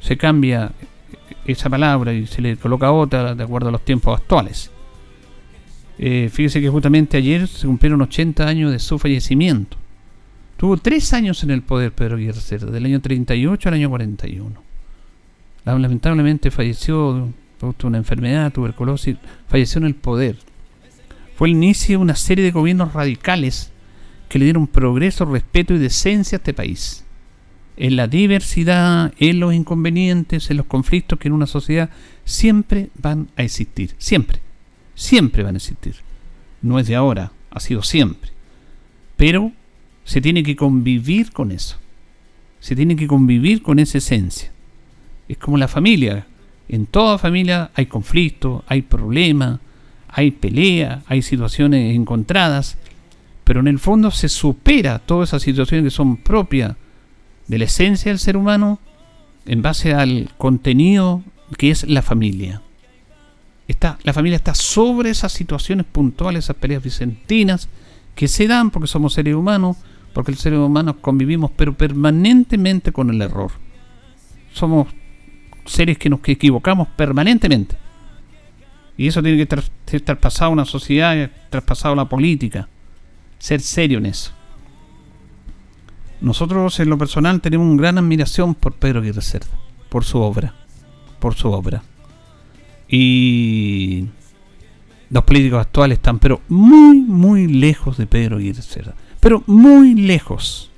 se 0.00 0.16
cambia 0.16 0.72
esa 1.44 1.68
palabra 1.68 2.14
y 2.14 2.26
se 2.26 2.40
le 2.40 2.56
coloca 2.56 2.90
otra 2.90 3.34
de 3.34 3.44
acuerdo 3.44 3.68
a 3.68 3.72
los 3.72 3.84
tiempos 3.84 4.18
actuales. 4.18 4.70
Eh, 5.98 6.30
fíjese 6.32 6.62
que 6.62 6.70
justamente 6.70 7.18
ayer 7.18 7.46
se 7.46 7.66
cumplieron 7.66 8.00
80 8.00 8.48
años 8.48 8.72
de 8.72 8.78
su 8.78 8.98
fallecimiento. 8.98 9.76
Tuvo 10.62 10.76
tres 10.76 11.12
años 11.12 11.42
en 11.42 11.50
el 11.50 11.60
poder 11.62 11.90
Pedro 11.90 12.14
Aguirre 12.14 12.38
del 12.70 12.84
año 12.84 13.00
38 13.00 13.68
al 13.68 13.74
año 13.74 13.88
41. 13.88 14.62
Lamentablemente 15.64 16.52
falleció 16.52 17.32
producto 17.58 17.82
de 17.82 17.88
una 17.88 17.98
enfermedad, 17.98 18.52
tuberculosis, 18.52 19.16
falleció 19.48 19.80
en 19.80 19.86
el 19.86 19.96
poder. 19.96 20.36
Fue 21.34 21.48
el 21.48 21.54
inicio 21.54 21.98
de 21.98 22.02
una 22.04 22.14
serie 22.14 22.44
de 22.44 22.52
gobiernos 22.52 22.92
radicales 22.92 23.72
que 24.28 24.38
le 24.38 24.44
dieron 24.44 24.68
progreso, 24.68 25.24
respeto 25.24 25.74
y 25.74 25.78
decencia 25.78 26.36
a 26.36 26.38
este 26.38 26.54
país. 26.54 27.04
En 27.76 27.96
la 27.96 28.06
diversidad, 28.06 29.12
en 29.18 29.40
los 29.40 29.52
inconvenientes, 29.54 30.48
en 30.48 30.58
los 30.58 30.66
conflictos 30.66 31.18
que 31.18 31.26
en 31.26 31.34
una 31.34 31.48
sociedad 31.48 31.90
siempre 32.24 32.90
van 32.94 33.30
a 33.36 33.42
existir. 33.42 33.96
Siempre. 33.98 34.38
Siempre 34.94 35.42
van 35.42 35.56
a 35.56 35.58
existir. 35.58 35.96
No 36.60 36.78
es 36.78 36.86
de 36.86 36.94
ahora, 36.94 37.32
ha 37.50 37.58
sido 37.58 37.82
siempre. 37.82 38.30
Pero 39.16 39.50
se 40.04 40.20
tiene 40.20 40.42
que 40.42 40.56
convivir 40.56 41.32
con 41.32 41.52
eso. 41.52 41.76
Se 42.60 42.76
tiene 42.76 42.96
que 42.96 43.06
convivir 43.06 43.62
con 43.62 43.78
esa 43.78 43.98
esencia. 43.98 44.50
Es 45.28 45.38
como 45.38 45.56
la 45.58 45.68
familia. 45.68 46.26
En 46.68 46.86
toda 46.86 47.18
familia 47.18 47.70
hay 47.74 47.86
conflictos, 47.86 48.62
hay 48.66 48.82
problemas, 48.82 49.60
hay 50.08 50.30
pelea, 50.30 51.02
hay 51.06 51.22
situaciones 51.22 51.94
encontradas 51.94 52.78
pero 53.44 53.60
en 53.60 53.68
el 53.68 53.78
fondo 53.78 54.10
se 54.10 54.28
supera 54.28 54.98
todas 54.98 55.30
esas 55.30 55.42
situaciones 55.42 55.84
que 55.84 55.90
son 55.90 56.16
propias 56.16 56.76
de 57.48 57.58
la 57.58 57.64
esencia 57.64 58.10
del 58.10 58.18
ser 58.18 58.36
humano 58.36 58.78
en 59.46 59.62
base 59.62 59.94
al 59.94 60.30
contenido 60.38 61.22
que 61.58 61.70
es 61.70 61.88
la 61.88 62.02
familia. 62.02 62.62
Está, 63.66 63.98
la 64.04 64.12
familia 64.12 64.36
está 64.36 64.54
sobre 64.54 65.10
esas 65.10 65.32
situaciones 65.32 65.86
puntuales, 65.86 66.44
esas 66.44 66.56
peleas 66.56 66.82
vicentinas 66.82 67.68
que 68.14 68.28
se 68.28 68.46
dan 68.46 68.70
porque 68.70 68.86
somos 68.86 69.14
seres 69.14 69.34
humanos, 69.34 69.76
porque 70.12 70.32
el 70.32 70.38
ser 70.38 70.54
humano 70.54 71.00
convivimos, 71.00 71.50
pero 71.56 71.74
permanentemente 71.74 72.92
con 72.92 73.10
el 73.10 73.22
error. 73.22 73.50
Somos 74.52 74.88
seres 75.64 75.98
que 75.98 76.10
nos 76.10 76.20
equivocamos 76.24 76.88
permanentemente. 76.88 77.76
Y 78.96 79.06
eso 79.06 79.22
tiene 79.22 79.38
que 79.38 79.42
estar 79.42 79.62
traspasado 80.04 80.50
a 80.50 80.52
una 80.52 80.64
sociedad, 80.64 81.30
traspasado 81.50 81.94
a 81.94 81.96
la 81.96 82.08
política 82.08 82.68
ser 83.42 83.60
serio 83.60 83.98
en 83.98 84.06
eso. 84.06 84.30
Nosotros 86.20 86.78
en 86.78 86.88
lo 86.88 86.96
personal 86.96 87.40
tenemos 87.40 87.66
una 87.66 87.82
gran 87.82 87.98
admiración 87.98 88.54
por 88.54 88.74
Pedro 88.74 89.00
Aguirre 89.00 89.20
Cerda, 89.20 89.50
por 89.88 90.04
su 90.04 90.20
obra, 90.20 90.54
por 91.18 91.34
su 91.34 91.50
obra. 91.50 91.82
Y 92.88 94.06
los 95.10 95.24
políticos 95.24 95.60
actuales 95.60 95.98
están 95.98 96.20
pero 96.20 96.40
muy, 96.48 97.00
muy 97.00 97.48
lejos 97.48 97.96
de 97.96 98.06
Pedro 98.06 98.36
Aguirre 98.36 98.62
Cerda, 98.62 98.94
pero 99.22 99.44
muy 99.46 99.94
lejos. 99.94 100.68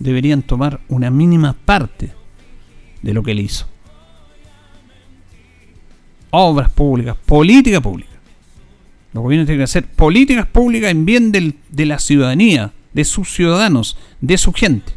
Deberían 0.00 0.42
tomar 0.42 0.80
una 0.88 1.10
mínima 1.10 1.52
parte 1.52 2.12
de 3.02 3.14
lo 3.14 3.22
que 3.22 3.30
él 3.30 3.38
hizo. 3.38 3.68
Obras 6.30 6.70
públicas, 6.70 7.16
política 7.24 7.80
pública. 7.80 8.10
Los 9.12 9.22
gobiernos 9.22 9.46
tienen 9.46 9.60
que 9.60 9.64
hacer 9.64 9.86
políticas 9.86 10.46
públicas 10.46 10.90
en 10.90 11.04
bien 11.04 11.30
de 11.30 11.86
la 11.86 12.00
ciudadanía, 12.00 12.72
de 12.92 13.04
sus 13.04 13.32
ciudadanos, 13.32 13.96
de 14.20 14.36
su 14.36 14.52
gente. 14.52 14.92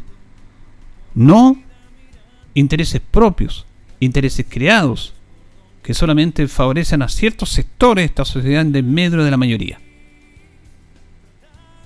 No 1.14 1.56
intereses 2.52 3.00
propios, 3.00 3.64
intereses 4.00 4.44
creados, 4.48 5.14
que 5.84 5.94
solamente 5.94 6.48
favorecen 6.48 7.02
a 7.02 7.08
ciertos 7.08 7.50
sectores 7.50 8.02
de 8.02 8.06
esta 8.06 8.24
sociedad 8.24 8.62
en 8.62 8.92
medio 8.92 9.22
de 9.22 9.30
la 9.30 9.36
mayoría. 9.36 9.83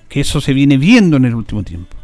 Que 0.09 0.21
eso 0.21 0.41
se 0.41 0.53
viene 0.53 0.79
viendo 0.79 1.17
en 1.17 1.25
el 1.25 1.35
último 1.35 1.63
tiempo. 1.63 1.97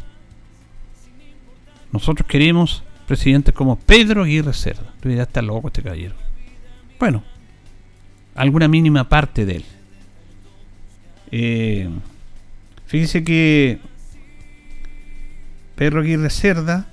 Nosotros 1.91 2.27
queremos 2.27 2.83
presidentes 3.07 3.53
como 3.53 3.77
Pedro 3.77 4.23
Aguirre 4.23 4.53
Cerda. 4.53 4.93
Debería 5.01 5.23
estar 5.23 5.43
loco 5.43 5.67
este 5.67 5.81
caballero. 5.81 6.15
Bueno, 6.99 7.23
alguna 8.35 8.67
mínima 8.67 9.07
parte 9.07 9.45
de 9.45 9.55
él. 9.55 9.65
Eh, 11.31 11.89
que 13.25 13.79
Pedro 15.75 16.01
Aguirre 16.01 16.29
Cerda 16.29 16.87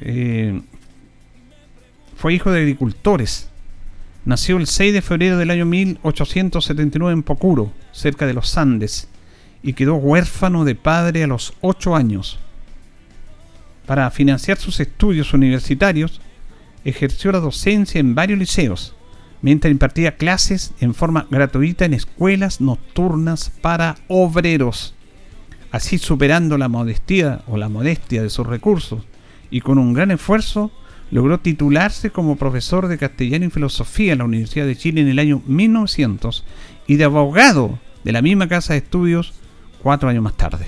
eh, 0.00 0.60
fue 2.16 2.34
hijo 2.34 2.50
de 2.50 2.60
agricultores. 2.60 3.48
Nació 4.24 4.56
el 4.56 4.66
6 4.66 4.92
de 4.92 5.02
febrero 5.02 5.36
del 5.36 5.50
año 5.50 5.66
1879 5.66 7.12
en 7.12 7.22
Pocuro, 7.22 7.72
cerca 7.92 8.26
de 8.26 8.34
los 8.34 8.56
Andes, 8.56 9.08
y 9.64 9.72
quedó 9.72 9.94
huérfano 9.94 10.64
de 10.64 10.74
padre 10.74 11.24
a 11.24 11.26
los 11.26 11.54
8 11.62 11.96
años. 11.96 12.38
Para 13.86 14.10
financiar 14.10 14.58
sus 14.58 14.78
estudios 14.78 15.32
universitarios, 15.32 16.20
ejerció 16.84 17.32
la 17.32 17.40
docencia 17.40 17.98
en 17.98 18.14
varios 18.14 18.38
liceos, 18.38 18.94
mientras 19.40 19.72
impartía 19.72 20.16
clases 20.16 20.74
en 20.80 20.94
forma 20.94 21.26
gratuita 21.30 21.86
en 21.86 21.94
escuelas 21.94 22.60
nocturnas 22.60 23.50
para 23.62 23.96
obreros, 24.06 24.94
así 25.72 25.98
superando 25.98 26.58
la 26.58 26.68
modestia 26.68 27.40
o 27.46 27.56
la 27.56 27.70
modestia 27.70 28.22
de 28.22 28.30
sus 28.30 28.46
recursos 28.46 29.02
y 29.50 29.60
con 29.60 29.78
un 29.78 29.94
gran 29.94 30.10
esfuerzo 30.10 30.72
logró 31.10 31.40
titularse 31.40 32.10
como 32.10 32.36
profesor 32.36 32.88
de 32.88 32.98
castellano 32.98 33.46
y 33.46 33.50
filosofía 33.50 34.12
en 34.12 34.18
la 34.18 34.24
Universidad 34.24 34.66
de 34.66 34.76
Chile 34.76 35.00
en 35.00 35.08
el 35.08 35.18
año 35.18 35.42
1900 35.46 36.44
y 36.86 36.96
de 36.96 37.04
abogado 37.04 37.78
de 38.02 38.12
la 38.12 38.20
misma 38.20 38.48
casa 38.48 38.72
de 38.72 38.80
estudios 38.80 39.32
cuatro 39.84 40.08
años 40.08 40.22
más 40.22 40.36
tarde. 40.38 40.64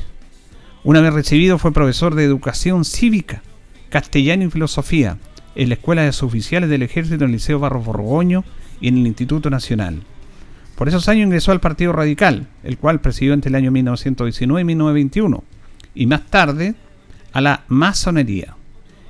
Una 0.84 1.00
vez 1.00 1.14
recibido 1.14 1.56
fue 1.58 1.72
profesor 1.72 2.14
de 2.14 2.22
educación 2.22 2.84
cívica, 2.84 3.42
castellano 3.88 4.44
y 4.44 4.50
filosofía 4.50 5.16
en 5.54 5.70
la 5.70 5.76
Escuela 5.76 6.02
de 6.02 6.10
Oficiales 6.10 6.68
del 6.68 6.82
Ejército 6.82 7.24
en 7.24 7.30
el 7.30 7.36
Liceo 7.36 7.58
Barros 7.58 7.86
Borgoño 7.86 8.44
y 8.78 8.88
en 8.88 8.98
el 8.98 9.06
Instituto 9.06 9.48
Nacional. 9.48 10.02
Por 10.76 10.88
esos 10.88 11.08
años 11.08 11.24
ingresó 11.24 11.50
al 11.50 11.60
Partido 11.60 11.94
Radical, 11.94 12.46
el 12.62 12.76
cual 12.76 13.00
presidió 13.00 13.32
entre 13.32 13.48
el 13.48 13.54
año 13.54 13.70
1919 13.70 14.60
y 14.60 14.64
1921, 14.66 15.44
y 15.94 16.06
más 16.06 16.26
tarde 16.26 16.74
a 17.32 17.40
la 17.40 17.64
masonería. 17.68 18.54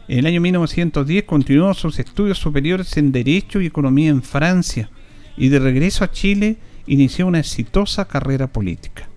En 0.07 0.21
el 0.21 0.27
año 0.27 0.41
1910 0.41 1.25
continuó 1.25 1.75
sus 1.75 1.99
estudios 1.99 2.39
superiores 2.39 2.97
en 2.97 3.11
Derecho 3.11 3.61
y 3.61 3.67
Economía 3.67 4.11
en 4.11 4.23
Francia, 4.23 4.89
y 5.37 5.49
de 5.49 5.59
regreso 5.59 6.05
a 6.05 6.13
Chile 6.13 6.59
inició 6.87 7.27
una 7.27 7.41
exitosa 7.41 8.05
carrera 8.07 8.47
política. 8.47 9.09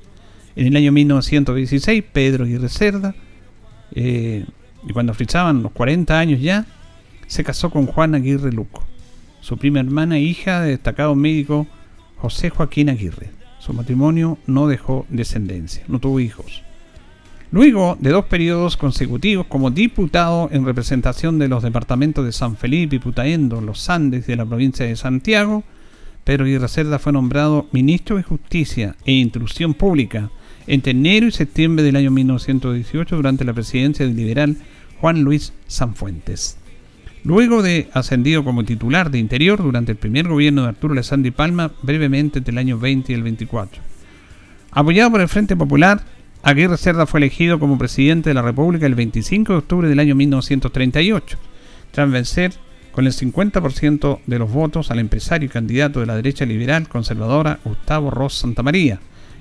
En 0.59 0.67
el 0.67 0.75
año 0.75 0.91
1916, 0.91 2.03
Pedro 2.11 2.43
Aguirre 2.43 2.67
Cerda, 2.67 3.15
eh, 3.95 4.43
y 4.85 4.91
cuando 4.91 5.13
frisaban 5.13 5.63
los 5.63 5.71
40 5.71 6.19
años 6.19 6.41
ya, 6.41 6.65
se 7.27 7.45
casó 7.45 7.69
con 7.69 7.85
Juan 7.85 8.13
Aguirre 8.13 8.51
Luco 8.51 8.83
su 9.39 9.57
prima 9.57 9.79
hermana 9.79 10.17
e 10.17 10.21
hija 10.21 10.59
de 10.59 10.71
destacado 10.71 11.15
médico 11.15 11.65
José 12.17 12.49
Joaquín 12.49 12.89
Aguirre. 12.89 13.29
Su 13.59 13.71
matrimonio 13.71 14.37
no 14.47 14.67
dejó 14.67 15.05
descendencia, 15.07 15.85
no 15.87 15.99
tuvo 15.99 16.19
hijos. 16.19 16.61
Luego 17.51 17.97
de 17.97 18.09
dos 18.09 18.25
periodos 18.25 18.75
consecutivos 18.75 19.47
como 19.47 19.71
diputado 19.71 20.49
en 20.51 20.65
representación 20.65 21.39
de 21.39 21.47
los 21.47 21.63
departamentos 21.63 22.25
de 22.25 22.33
San 22.33 22.57
Felipe 22.57 22.97
y 22.97 22.99
Putaendo, 22.99 23.61
los 23.61 23.89
Andes 23.89 24.27
de 24.27 24.35
la 24.35 24.45
provincia 24.45 24.85
de 24.85 24.97
Santiago, 24.97 25.63
Pedro 26.25 26.43
Aguirre 26.43 26.67
Cerda 26.67 26.99
fue 26.99 27.13
nombrado 27.13 27.67
ministro 27.71 28.17
de 28.17 28.23
Justicia 28.23 28.97
e 29.05 29.13
Instrucción 29.13 29.73
Pública 29.73 30.29
entre 30.69 30.91
enero 30.91 31.25
y 31.25 31.31
septiembre 31.31 31.83
del 31.83 31.95
año 31.95 32.11
1918 32.11 33.15
durante 33.15 33.43
la 33.43 33.53
presidencia 33.53 34.05
del 34.05 34.15
liberal 34.15 34.55
Juan 35.01 35.23
Luis 35.23 35.51
Sanfuentes. 35.65 36.57
Luego 37.23 37.63
de 37.63 37.89
ascendido 37.91 38.43
como 38.43 38.63
titular 38.63 39.09
de 39.09 39.17
Interior 39.17 39.61
durante 39.61 39.91
el 39.91 39.97
primer 39.97 40.27
gobierno 40.27 40.61
de 40.61 40.69
Arturo 40.69 40.93
Alessandri 40.93 41.31
Palma, 41.31 41.71
brevemente 41.81 42.37
entre 42.37 42.51
el 42.51 42.59
año 42.59 42.77
20 42.77 43.11
y 43.11 43.15
el 43.15 43.23
24. 43.23 43.81
Apoyado 44.71 45.09
por 45.09 45.21
el 45.21 45.27
Frente 45.27 45.55
Popular, 45.55 46.03
Aguirre 46.43 46.77
Cerda 46.77 47.07
fue 47.07 47.19
elegido 47.19 47.59
como 47.59 47.79
presidente 47.79 48.29
de 48.29 48.35
la 48.35 48.43
República 48.43 48.85
el 48.85 48.93
25 48.93 49.51
de 49.51 49.59
octubre 49.59 49.89
del 49.89 49.99
año 49.99 50.13
1938, 50.13 51.37
tras 51.91 52.11
vencer 52.11 52.53
con 52.91 53.07
el 53.07 53.13
50% 53.13 54.19
de 54.27 54.39
los 54.39 54.51
votos 54.51 54.91
al 54.91 54.99
empresario 54.99 55.47
y 55.47 55.49
candidato 55.49 55.99
de 55.99 56.05
la 56.05 56.15
derecha 56.15 56.45
liberal 56.45 56.87
conservadora 56.87 57.59
Gustavo 57.63 58.11
Ross 58.11 58.35
Santamaría, 58.35 58.99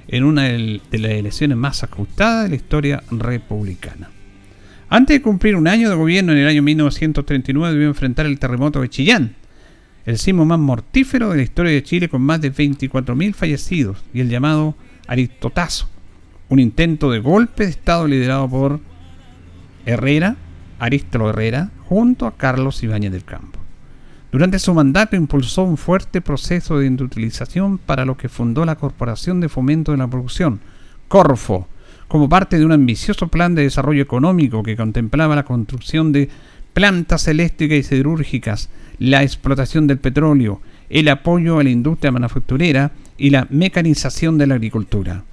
en 0.09 0.25
una 0.25 0.45
de 0.45 0.81
las 0.93 1.11
elecciones 1.13 1.57
más 1.57 1.85
ajustadas 1.85 2.45
de 2.45 2.51
la 2.51 2.57
historia 2.57 3.03
republicana. 3.11 4.11
Antes 4.89 5.17
de 5.17 5.23
cumplir 5.23 5.55
un 5.55 5.69
año 5.69 5.91
de 5.91 5.95
gobierno 5.95 6.33
en 6.33 6.39
el 6.39 6.49
año 6.49 6.63
1939 6.63 7.75
debió 7.75 7.89
enfrentar 7.89 8.25
el 8.25 8.39
terremoto 8.39 8.81
de 8.81 8.89
Chillán, 8.89 9.35
el 10.07 10.17
sismo 10.17 10.47
más 10.47 10.59
mortífero 10.59 11.31
de 11.31 11.37
la 11.37 11.43
historia 11.43 11.73
de 11.73 11.83
Chile 11.83 12.09
con 12.09 12.23
más 12.23 12.41
de 12.41 12.51
24.000 12.51 13.35
fallecidos 13.35 13.99
y 14.15 14.21
el 14.21 14.31
llamado 14.31 14.75
Aristotazo, 15.07 15.91
un 16.49 16.59
intento 16.59 17.11
de 17.11 17.19
golpe 17.19 17.65
de 17.65 17.71
Estado 17.71 18.09
liderado 18.09 18.49
por 18.49 18.81
Herrera, 19.85 20.37
Arístolo 20.79 21.29
Herrera, 21.29 21.71
junto 21.85 22.27
a 22.27 22.37
Carlos 22.39 22.83
Ibáñez 22.83 23.13
del 23.13 23.25
Campo. 23.25 23.58
Durante 24.31 24.59
su 24.59 24.75
mandato 24.75 25.17
impulsó 25.17 25.63
un 25.63 25.79
fuerte 25.79 26.21
proceso 26.21 26.79
de 26.79 26.87
industrialización 26.87 27.79
para 27.79 28.05
lo 28.05 28.19
que 28.19 28.29
fundó 28.29 28.67
la 28.67 28.77
Corporación 28.77 29.41
de 29.41 29.49
Fomento 29.49 29.93
de 29.93 29.99
la 29.99 30.07
Producción, 30.07 30.61
Corfo, 31.09 31.67
como 32.09 32.29
parte 32.29 32.59
de 32.59 32.65
un 32.67 32.73
ambicioso 32.73 33.29
plan 33.29 33.55
de 33.55 33.63
desarrollo 33.63 34.03
económico 34.03 34.63
que 34.63 34.77
contemplaba 34.77 35.35
la 35.35 35.45
construcción 35.45 36.13
de 36.13 36.29
plantas 36.75 37.27
eléctricas 37.27 37.79
y 37.79 37.83
siderúrgicas, 37.83 38.69
la 38.99 39.23
explotación 39.23 39.87
del 39.87 39.99
petróleo, 39.99 40.61
el 40.91 41.09
apoyo 41.09 41.59
a 41.59 41.65
la 41.65 41.71
industria 41.71 42.13
manufacturera 42.13 42.93
y 43.17 43.31
la 43.31 43.47
mecanización 43.49 44.37
de 44.37 44.47
la 44.47 44.57
agricultura. 44.57 45.25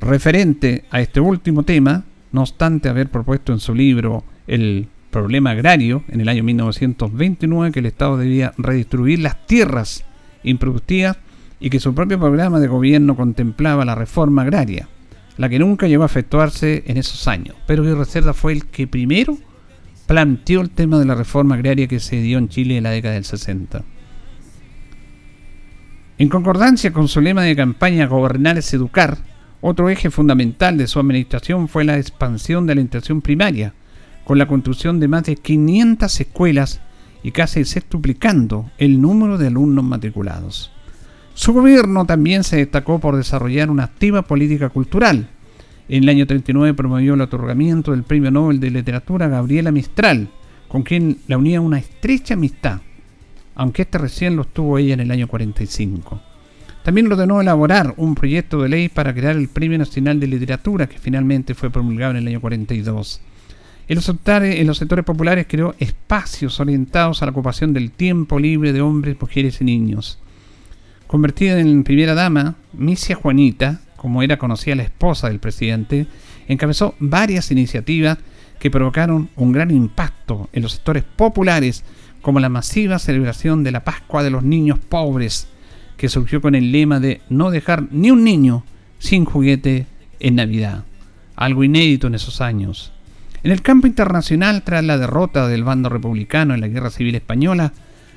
Referente 0.00 0.84
a 0.90 1.00
este 1.00 1.20
último 1.20 1.62
tema, 1.62 2.04
no 2.32 2.40
obstante 2.42 2.88
haber 2.88 3.08
propuesto 3.08 3.52
en 3.52 3.60
su 3.60 3.74
libro 3.74 4.24
El 4.46 4.88
problema 5.10 5.50
agrario 5.50 6.04
en 6.08 6.20
el 6.20 6.28
año 6.28 6.42
1929 6.42 7.72
que 7.72 7.80
el 7.80 7.86
Estado 7.86 8.16
debía 8.16 8.52
redistribuir 8.56 9.18
las 9.18 9.46
tierras 9.46 10.04
improductivas 10.42 11.18
y 11.58 11.70
que 11.70 11.80
su 11.80 11.94
propio 11.94 12.18
programa 12.18 12.58
de 12.58 12.68
gobierno 12.68 13.16
contemplaba 13.16 13.84
la 13.84 13.94
reforma 13.94 14.42
agraria, 14.42 14.88
la 15.36 15.48
que 15.48 15.58
nunca 15.58 15.88
llegó 15.88 16.04
a 16.04 16.06
efectuarse 16.06 16.84
en 16.86 16.96
esos 16.96 17.28
años. 17.28 17.56
Pero 17.66 17.82
que 17.82 18.04
Cerda 18.04 18.32
fue 18.32 18.52
el 18.52 18.66
que 18.66 18.86
primero 18.86 19.36
planteó 20.06 20.60
el 20.60 20.70
tema 20.70 20.98
de 20.98 21.04
la 21.04 21.14
reforma 21.14 21.54
agraria 21.54 21.86
que 21.86 22.00
se 22.00 22.20
dio 22.20 22.38
en 22.38 22.48
Chile 22.48 22.78
en 22.78 22.84
la 22.84 22.90
década 22.90 23.14
del 23.14 23.24
60. 23.24 23.84
En 26.18 26.28
concordancia 26.28 26.92
con 26.92 27.08
su 27.08 27.20
lema 27.20 27.42
de 27.42 27.56
campaña 27.56 28.06
Gobernar 28.06 28.58
es 28.58 28.72
educar, 28.74 29.18
otro 29.60 29.88
eje 29.88 30.10
fundamental 30.10 30.76
de 30.78 30.86
su 30.86 30.98
administración 30.98 31.68
fue 31.68 31.84
la 31.84 31.98
expansión 31.98 32.66
de 32.66 32.74
la 32.74 32.80
intención 32.80 33.20
primaria, 33.20 33.74
con 34.30 34.38
la 34.38 34.46
construcción 34.46 35.00
de 35.00 35.08
más 35.08 35.24
de 35.24 35.34
500 35.34 36.20
escuelas 36.20 36.80
y 37.24 37.32
casi 37.32 37.64
sextuplicando 37.64 38.70
el 38.78 39.00
número 39.00 39.38
de 39.38 39.48
alumnos 39.48 39.84
matriculados. 39.84 40.70
Su 41.34 41.52
gobierno 41.52 42.06
también 42.06 42.44
se 42.44 42.58
destacó 42.58 43.00
por 43.00 43.16
desarrollar 43.16 43.70
una 43.70 43.82
activa 43.82 44.22
política 44.22 44.68
cultural. 44.68 45.30
En 45.88 46.04
el 46.04 46.08
año 46.10 46.28
39 46.28 46.74
promovió 46.74 47.14
el 47.14 47.22
otorgamiento 47.22 47.90
del 47.90 48.04
Premio 48.04 48.30
Nobel 48.30 48.60
de 48.60 48.70
Literatura 48.70 49.26
a 49.26 49.30
Gabriela 49.30 49.72
Mistral, 49.72 50.28
con 50.68 50.84
quien 50.84 51.18
la 51.26 51.36
unía 51.36 51.60
una 51.60 51.80
estrecha 51.80 52.34
amistad, 52.34 52.82
aunque 53.56 53.82
este 53.82 53.98
recién 53.98 54.36
lo 54.36 54.44
tuvo 54.44 54.78
ella 54.78 54.94
en 54.94 55.00
el 55.00 55.10
año 55.10 55.26
45. 55.26 56.22
También 56.84 57.10
ordenó 57.10 57.40
elaborar 57.40 57.94
un 57.96 58.14
proyecto 58.14 58.62
de 58.62 58.68
ley 58.68 58.88
para 58.88 59.12
crear 59.12 59.34
el 59.34 59.48
Premio 59.48 59.76
Nacional 59.76 60.20
de 60.20 60.28
Literatura, 60.28 60.88
que 60.88 61.00
finalmente 61.00 61.56
fue 61.56 61.70
promulgado 61.70 62.12
en 62.12 62.18
el 62.18 62.28
año 62.28 62.40
42. 62.40 63.22
En 63.90 63.96
los, 63.96 64.04
sectores, 64.04 64.60
en 64.60 64.68
los 64.68 64.78
sectores 64.78 65.04
populares 65.04 65.46
creó 65.48 65.74
espacios 65.80 66.60
orientados 66.60 67.22
a 67.22 67.26
la 67.26 67.32
ocupación 67.32 67.72
del 67.72 67.90
tiempo 67.90 68.38
libre 68.38 68.72
de 68.72 68.80
hombres, 68.80 69.16
mujeres 69.20 69.60
y 69.60 69.64
niños. 69.64 70.20
Convertida 71.08 71.58
en 71.58 71.82
primera 71.82 72.14
dama, 72.14 72.54
Misia 72.72 73.16
Juanita, 73.16 73.80
como 73.96 74.22
era 74.22 74.38
conocida 74.38 74.76
la 74.76 74.84
esposa 74.84 75.26
del 75.26 75.40
presidente, 75.40 76.06
encabezó 76.46 76.94
varias 77.00 77.50
iniciativas 77.50 78.18
que 78.60 78.70
provocaron 78.70 79.28
un 79.34 79.50
gran 79.50 79.72
impacto 79.72 80.48
en 80.52 80.62
los 80.62 80.74
sectores 80.74 81.02
populares, 81.02 81.82
como 82.22 82.38
la 82.38 82.48
masiva 82.48 83.00
celebración 83.00 83.64
de 83.64 83.72
la 83.72 83.82
Pascua 83.82 84.22
de 84.22 84.30
los 84.30 84.44
Niños 84.44 84.78
Pobres, 84.78 85.48
que 85.96 86.08
surgió 86.08 86.40
con 86.40 86.54
el 86.54 86.70
lema 86.70 87.00
de 87.00 87.22
no 87.28 87.50
dejar 87.50 87.88
ni 87.90 88.12
un 88.12 88.22
niño 88.22 88.62
sin 89.00 89.24
juguete 89.24 89.86
en 90.20 90.36
Navidad, 90.36 90.84
algo 91.34 91.64
inédito 91.64 92.06
en 92.06 92.14
esos 92.14 92.40
años. 92.40 92.92
En 93.42 93.52
el 93.52 93.62
campo 93.62 93.86
internacional, 93.86 94.62
tras 94.62 94.84
la 94.84 94.98
derrota 94.98 95.48
del 95.48 95.64
bando 95.64 95.88
republicano 95.88 96.52
en 96.52 96.60
la 96.60 96.68
Guerra 96.68 96.90
Civil 96.90 97.14
Española, 97.14 97.72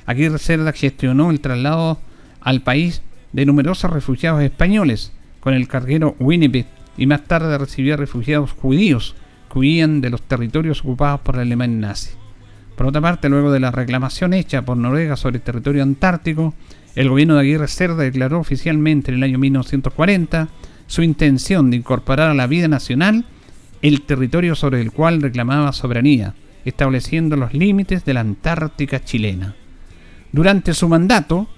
Aguirre 0.06 0.38
Cerda 0.38 0.74
gestionó 0.74 1.32
el 1.32 1.40
traslado 1.40 1.98
al 2.42 2.62
país 2.62 3.02
de 3.32 3.46
numerosos 3.46 3.90
refugiados 3.92 4.44
españoles 4.44 5.14
con 5.40 5.54
el 5.54 5.70
carguero 5.70 6.18
Winnipeg 6.20 6.66
y 6.98 7.06
más 7.06 7.24
tarde 7.24 7.58
recibió 7.58 7.96
refugiados 7.96 8.52
judíos 8.52 9.16
que 9.52 9.60
huían 9.60 10.02
de 10.02 10.10
los 10.10 10.22
territorios 10.22 10.82
ocupados 10.82 11.22
por 11.22 11.36
la 11.36 11.44
Alemania 11.44 11.88
nazi. 11.88 12.12
Por 12.76 12.88
otra 12.88 13.00
parte, 13.00 13.30
luego 13.30 13.52
de 13.52 13.62
la 13.62 13.72
reclamación 13.72 14.34
hecha 14.34 14.64
por 14.64 14.76
Noruega 14.76 15.16
sobre 15.16 15.38
el 15.38 15.44
territorio 15.44 15.84
antártico, 15.84 16.54
el 16.96 17.08
gobierno 17.08 17.36
de 17.36 17.42
Aguirre 17.42 17.68
Cerda 17.70 18.04
declaró 18.04 18.40
oficialmente 18.40 19.12
en 19.12 19.18
el 19.18 19.24
año 19.24 19.40
1940 19.40 20.50
su 20.88 21.02
intención 21.02 21.72
de 21.72 21.78
incorporar 21.78 22.30
a 22.30 22.34
la 22.34 22.48
vida 22.48 22.68
nacional 22.68 23.26
el 23.84 24.02
territorio 24.04 24.56
sobre 24.56 24.80
el 24.80 24.92
cual 24.92 25.22
reclamaba 25.22 25.74
soberanía, 25.74 26.34
estableciendo 26.64 27.36
los 27.36 27.54
límites 27.54 28.06
de 28.06 28.14
la 28.14 28.22
Antártica 28.22 29.04
chilena. 29.04 29.56
Durante 30.32 30.74
su 30.74 30.88
mandato, 30.88 31.50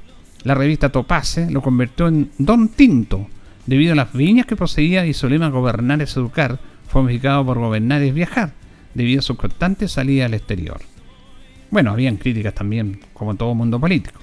la 0.43 0.55
revista 0.55 0.89
Topace 0.89 1.49
lo 1.51 1.61
convirtió 1.61 2.07
en 2.07 2.31
Don 2.39 2.69
Tinto, 2.69 3.27
debido 3.67 3.93
a 3.93 3.95
las 3.95 4.11
viñas 4.11 4.47
que 4.47 4.55
poseía 4.55 5.05
y 5.05 5.13
su 5.13 5.29
lema 5.29 5.49
Gobernar 5.49 6.01
es 6.01 6.17
educar, 6.17 6.59
fue 6.87 7.03
modificado 7.03 7.45
por 7.45 7.59
Gobernar 7.59 8.01
es 8.01 8.13
viajar, 8.13 8.53
debido 8.95 9.19
a 9.19 9.23
su 9.23 9.37
constante 9.37 9.87
salida 9.87 10.25
al 10.25 10.33
exterior. 10.33 10.81
Bueno, 11.69 11.91
habían 11.91 12.17
críticas 12.17 12.55
también, 12.55 13.01
como 13.13 13.35
todo 13.35 13.53
mundo 13.53 13.79
político. 13.79 14.19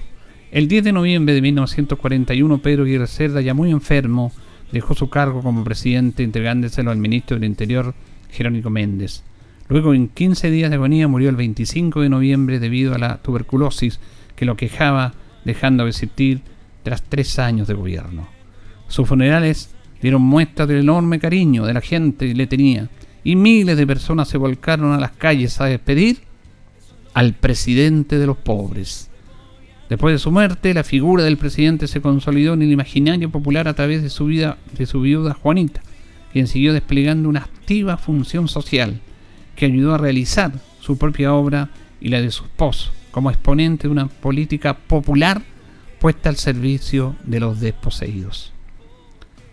El 0.51 0.67
10 0.67 0.83
de 0.83 0.91
noviembre 0.91 1.33
de 1.33 1.41
1941, 1.41 2.57
Pedro 2.61 2.83
Aguirre 2.83 3.07
Cerda, 3.07 3.39
ya 3.39 3.53
muy 3.53 3.71
enfermo, 3.71 4.33
dejó 4.73 4.95
su 4.95 5.07
cargo 5.07 5.41
como 5.43 5.63
presidente 5.63 6.23
entregándoselo 6.23 6.89
al 6.89 6.97
ministro 6.97 7.37
del 7.37 7.47
Interior, 7.47 7.93
Jerónimo 8.31 8.71
Méndez. 8.71 9.23
Luego, 9.69 9.93
en 9.93 10.09
15 10.09 10.49
días 10.49 10.71
de 10.71 10.75
agonía, 10.75 11.07
murió 11.07 11.29
el 11.29 11.35
25 11.35 12.01
de 12.01 12.09
noviembre 12.09 12.59
debido 12.59 12.95
a 12.95 12.97
la 12.97 13.21
tuberculosis 13.21 13.99
que 14.35 14.45
lo 14.45 14.57
quejaba, 14.57 15.13
dejando 15.45 15.83
de 15.83 15.91
existir 15.91 16.41
tras 16.81 17.03
tres 17.03 17.37
años 17.37 17.67
de 17.67 17.75
gobierno. 17.75 18.27
Sus 18.87 19.07
funerales 19.07 19.73
dieron 20.01 20.23
muestra 20.23 20.65
del 20.65 20.79
enorme 20.79 21.19
cariño 21.19 21.65
de 21.65 21.73
la 21.73 21.81
gente 21.81 22.27
que 22.27 22.33
le 22.33 22.47
tenía, 22.47 22.89
y 23.23 23.35
miles 23.35 23.77
de 23.77 23.87
personas 23.87 24.27
se 24.27 24.39
volcaron 24.39 24.91
a 24.91 24.99
las 24.99 25.11
calles 25.11 25.61
a 25.61 25.65
despedir 25.65 26.17
al 27.13 27.33
presidente 27.33 28.17
de 28.17 28.25
los 28.25 28.37
pobres. 28.37 29.11
Después 29.89 30.13
de 30.13 30.19
su 30.19 30.31
muerte, 30.31 30.73
la 30.73 30.83
figura 30.83 31.23
del 31.23 31.37
presidente 31.37 31.87
se 31.87 32.01
consolidó 32.01 32.53
en 32.53 32.61
el 32.61 32.71
imaginario 32.71 33.29
popular 33.29 33.67
a 33.67 33.73
través 33.73 34.01
de 34.01 34.09
su, 34.09 34.25
vida, 34.25 34.57
de 34.77 34.85
su 34.85 35.01
viuda 35.01 35.33
Juanita, 35.33 35.81
quien 36.31 36.47
siguió 36.47 36.73
desplegando 36.73 37.29
una 37.29 37.41
activa 37.41 37.97
función 37.97 38.47
social 38.47 38.99
que 39.55 39.65
ayudó 39.65 39.93
a 39.93 39.97
realizar 39.97 40.53
su 40.79 40.97
propia 40.97 41.33
obra 41.33 41.69
y 42.01 42.09
la 42.09 42.21
de 42.21 42.31
su 42.31 42.43
esposo, 42.43 42.91
como 43.11 43.29
exponente 43.29 43.87
de 43.87 43.91
una 43.91 44.07
política 44.07 44.75
popular 44.75 45.41
puesta 45.99 46.29
al 46.29 46.37
servicio 46.37 47.15
de 47.23 47.39
los 47.39 47.59
desposeídos. 47.59 48.51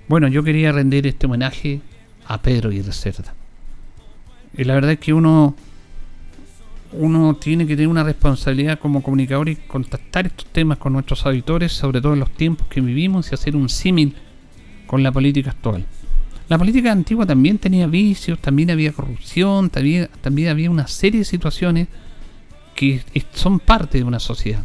Bueno, 0.09 0.27
yo 0.27 0.43
quería 0.43 0.73
rendir 0.73 1.07
este 1.07 1.27
homenaje 1.27 1.81
a 2.27 2.43
Pedro 2.43 2.73
y 2.73 2.83
Cerda. 2.83 3.35
Y 4.57 4.65
la 4.65 4.75
verdad 4.75 4.93
es 4.93 4.99
que 4.99 5.13
uno 5.13 5.55
uno 6.93 7.35
tiene 7.35 7.67
que 7.67 7.77
tener 7.77 7.89
una 7.89 8.03
responsabilidad 8.03 8.79
como 8.79 9.03
comunicador 9.03 9.49
y 9.49 9.57
contactar 9.57 10.27
estos 10.27 10.47
temas 10.47 10.79
con 10.79 10.93
nuestros 10.93 11.25
auditores, 11.27 11.73
sobre 11.73 12.01
todo 12.01 12.15
en 12.15 12.21
los 12.21 12.31
tiempos 12.31 12.67
que 12.69 12.81
vivimos, 12.81 13.31
y 13.31 13.35
hacer 13.35 13.55
un 13.55 13.69
símil 13.69 14.15
con 14.87 15.03
la 15.03 15.13
política 15.13 15.51
actual. 15.51 15.87
La 16.49 16.59
política 16.59 16.91
antigua 16.91 17.27
también 17.27 17.59
tenía 17.59 17.87
vicios, 17.87 18.41
también 18.41 18.71
había 18.73 18.93
corrupción, 18.93 19.71
también, 19.71 20.09
también 20.21 20.49
había 20.49 20.69
una 20.69 20.89
serie 20.89 21.21
de 21.21 21.25
situaciones 21.25 21.87
que 22.75 23.03
son 23.35 23.61
parte 23.61 23.99
de 23.99 24.05
una 24.05 24.19
sociedad. 24.19 24.65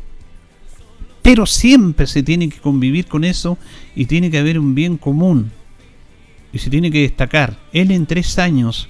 Pero 1.21 1.45
siempre 1.45 2.07
se 2.07 2.23
tiene 2.23 2.49
que 2.49 2.59
convivir 2.59 3.05
con 3.07 3.23
eso 3.23 3.57
y 3.95 4.05
tiene 4.05 4.31
que 4.31 4.39
haber 4.39 4.57
un 4.57 4.73
bien 4.73 4.97
común. 4.97 5.51
Y 6.53 6.59
se 6.59 6.69
tiene 6.69 6.89
que 6.89 7.01
destacar. 7.01 7.57
Él 7.73 7.91
en 7.91 8.05
tres 8.05 8.39
años 8.39 8.89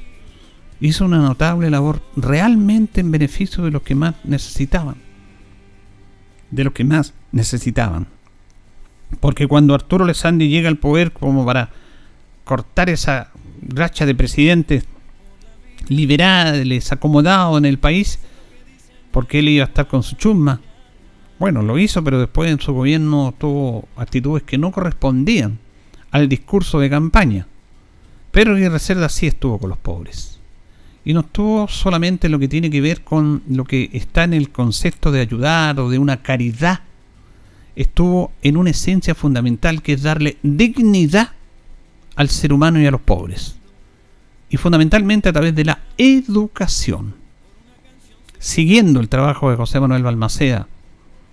hizo 0.80 1.06
una 1.06 1.20
notable 1.20 1.70
labor 1.70 2.02
realmente 2.16 3.02
en 3.02 3.12
beneficio 3.12 3.64
de 3.64 3.72
los 3.72 3.82
que 3.82 3.96
más 3.96 4.16
necesitaban. 4.24 4.96
De 6.52 6.64
los 6.64 6.74
que 6.74 6.84
más 6.84 7.14
necesitaban. 7.32 8.08
Porque 9.20 9.48
cuando 9.48 9.74
Arturo 9.74 10.06
Lesandi 10.06 10.50
llega 10.50 10.70
al 10.70 10.78
poder 10.78 11.12
como 11.12 11.46
para 11.46 11.70
cortar 12.44 12.90
esa 12.90 13.32
racha 13.62 14.06
de 14.06 14.16
presidentes 14.16 14.86
liberales, 15.88 16.92
acomodados 16.92 17.58
en 17.58 17.66
el 17.66 17.80
país, 17.80 18.20
porque 19.12 19.40
él 19.40 19.50
iba 19.50 19.66
a 19.66 19.68
estar 19.68 19.88
con 19.88 20.04
su 20.04 20.16
chusma. 20.16 20.62
Bueno, 21.40 21.62
lo 21.62 21.78
hizo, 21.78 22.04
pero 22.04 22.20
después 22.20 22.52
en 22.52 22.60
su 22.60 22.74
gobierno 22.74 23.34
tuvo 23.38 23.88
actitudes 23.96 24.44
que 24.44 24.58
no 24.58 24.72
correspondían 24.72 25.60
al 26.12 26.30
discurso 26.30 26.80
de 26.80 26.90
campaña. 26.90 27.48
Pero 28.32 28.56
Aguirre 28.56 28.80
Cerda 28.80 29.10
sí 29.10 29.28
estuvo 29.28 29.60
con 29.60 29.70
los 29.70 29.78
pobres. 29.78 30.35
Y 31.06 31.14
no 31.14 31.20
estuvo 31.20 31.68
solamente 31.68 32.28
en 32.28 32.32
lo 32.32 32.40
que 32.40 32.48
tiene 32.48 32.72
que 32.72 32.82
ver 32.82 33.04
con 33.04 33.44
lo 33.48 33.64
que 33.64 33.92
está 33.94 34.24
en 34.24 34.34
el 34.34 34.50
concepto 34.50 35.12
de 35.12 35.22
ayudar 35.22 35.80
o 35.80 35.90
de 35.90 36.00
una 36.00 36.24
caridad. 36.24 36.82
Estuvo 37.76 38.32
en 38.42 38.58
una 38.58 38.72
esencia 38.72 39.14
fundamental 39.14 39.84
que 39.84 39.94
es 39.94 40.02
darle 40.02 40.38
dignidad 40.42 41.30
al 42.16 42.30
ser 42.30 42.52
humano 42.52 42.82
y 42.82 42.88
a 42.88 42.92
los 42.92 43.02
pobres. 43.02 43.56
Y 44.50 44.58
fundamentalmente 44.58 45.30
a 45.30 45.34
través 45.34 45.54
de 45.54 45.66
la 45.66 45.80
educación. 45.98 47.14
Siguiendo 48.40 49.00
el 49.00 49.10
trabajo 49.10 49.52
de 49.52 49.58
José 49.58 49.80
Manuel 49.80 50.04
Balmaceda 50.04 50.68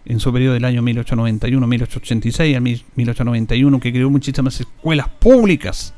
en 0.04 0.20
su 0.20 0.32
periodo 0.32 0.54
del 0.54 0.64
año 0.66 0.82
1891-1886 0.82 2.56
al 2.56 2.62
1891, 2.62 3.80
que 3.80 3.92
creó 3.92 4.10
muchísimas 4.10 4.60
escuelas 4.60 5.08
públicas, 5.08 5.94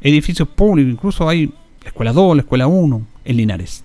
edificios 0.00 0.48
públicos, 0.48 0.92
incluso 0.92 1.28
hay 1.28 1.52
Escuela 1.90 2.12
2, 2.12 2.36
la 2.36 2.42
Escuela 2.42 2.68
1 2.68 3.06
en 3.24 3.36
Linares. 3.36 3.84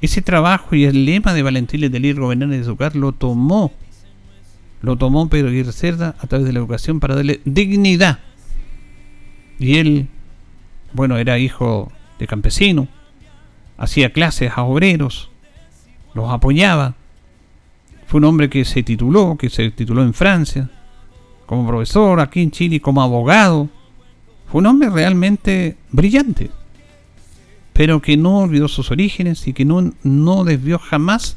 Ese 0.00 0.22
trabajo 0.22 0.76
y 0.76 0.84
el 0.84 1.04
lema 1.04 1.34
de 1.34 1.42
Valentín 1.42 1.80
Letelier, 1.80 2.20
gobernar 2.20 2.50
y 2.50 2.54
educar, 2.54 2.94
lo 2.94 3.10
tomó, 3.10 3.72
lo 4.80 4.96
tomó 4.96 5.28
Pedro 5.28 5.48
Aguirre 5.48 5.72
Cerda 5.72 6.14
a 6.20 6.26
través 6.28 6.46
de 6.46 6.52
la 6.52 6.60
educación 6.60 7.00
para 7.00 7.16
darle 7.16 7.40
dignidad. 7.44 8.20
Y 9.58 9.78
él, 9.78 10.06
bueno, 10.92 11.18
era 11.18 11.36
hijo 11.36 11.90
de 12.20 12.28
campesino, 12.28 12.86
hacía 13.76 14.12
clases 14.12 14.52
a 14.54 14.62
obreros, 14.62 15.30
los 16.14 16.30
apoyaba. 16.30 16.94
Fue 18.06 18.18
un 18.18 18.24
hombre 18.24 18.48
que 18.48 18.64
se 18.64 18.84
tituló, 18.84 19.36
que 19.36 19.50
se 19.50 19.72
tituló 19.72 20.04
en 20.04 20.14
Francia, 20.14 20.70
como 21.44 21.66
profesor 21.66 22.20
aquí 22.20 22.40
en 22.40 22.52
Chile, 22.52 22.80
como 22.80 23.02
abogado. 23.02 23.68
Fue 24.46 24.60
un 24.60 24.66
hombre 24.66 24.90
realmente 24.90 25.76
brillante, 25.90 26.50
pero 27.72 28.00
que 28.00 28.16
no 28.16 28.38
olvidó 28.38 28.68
sus 28.68 28.90
orígenes 28.90 29.46
y 29.46 29.52
que 29.52 29.64
no, 29.64 29.92
no 30.02 30.44
desvió 30.44 30.78
jamás 30.78 31.36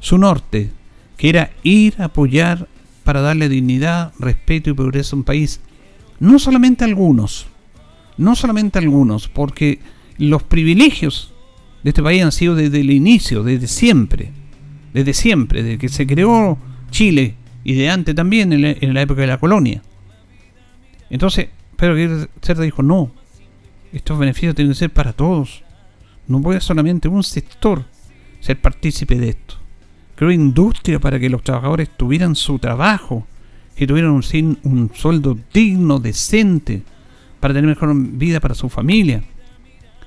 su 0.00 0.18
norte, 0.18 0.70
que 1.16 1.28
era 1.28 1.50
ir 1.62 1.94
a 1.98 2.04
apoyar 2.04 2.68
para 3.04 3.20
darle 3.20 3.48
dignidad, 3.48 4.12
respeto 4.18 4.70
y 4.70 4.74
progreso 4.74 5.16
a 5.16 5.18
un 5.18 5.24
país. 5.24 5.60
No 6.20 6.38
solamente 6.38 6.84
a 6.84 6.86
algunos, 6.86 7.46
no 8.16 8.34
solamente 8.36 8.78
a 8.78 8.82
algunos, 8.82 9.28
porque 9.28 9.80
los 10.18 10.42
privilegios 10.42 11.32
de 11.82 11.90
este 11.90 12.02
país 12.02 12.22
han 12.22 12.32
sido 12.32 12.54
desde 12.54 12.80
el 12.80 12.90
inicio, 12.90 13.42
desde 13.42 13.68
siempre, 13.68 14.30
desde 14.92 15.14
siempre, 15.14 15.62
desde 15.62 15.78
que 15.78 15.88
se 15.88 16.06
creó 16.06 16.58
Chile 16.90 17.34
y 17.64 17.74
de 17.74 17.90
antes 17.90 18.14
también, 18.14 18.52
en 18.52 18.94
la, 18.94 19.02
época 19.02 19.20
de 19.20 19.26
la 19.26 19.38
colonia. 19.38 19.82
Entonces, 21.10 21.48
Pedro 21.76 21.94
Aguirre 21.94 22.28
Cerda 22.42 22.62
dijo, 22.62 22.82
no, 22.82 23.10
estos 23.92 24.18
beneficios 24.18 24.54
tienen 24.54 24.72
que 24.72 24.78
ser 24.78 24.90
para 24.90 25.12
todos. 25.12 25.62
No 26.26 26.42
puede 26.42 26.60
solamente 26.60 27.08
un 27.08 27.22
sector 27.22 27.84
ser 28.40 28.60
partícipe 28.60 29.16
de 29.16 29.30
esto. 29.30 29.56
Creó 30.14 30.30
industria 30.30 30.98
para 30.98 31.18
que 31.18 31.30
los 31.30 31.42
trabajadores 31.42 31.88
tuvieran 31.96 32.34
su 32.34 32.58
trabajo, 32.58 33.26
que 33.76 33.86
tuvieran 33.86 34.10
un, 34.10 34.58
un 34.64 34.90
sueldo 34.94 35.38
digno, 35.52 36.00
decente, 36.00 36.82
para 37.40 37.54
tener 37.54 37.68
mejor 37.68 37.94
vida 37.94 38.40
para 38.40 38.54
su 38.54 38.68
familia. 38.68 39.22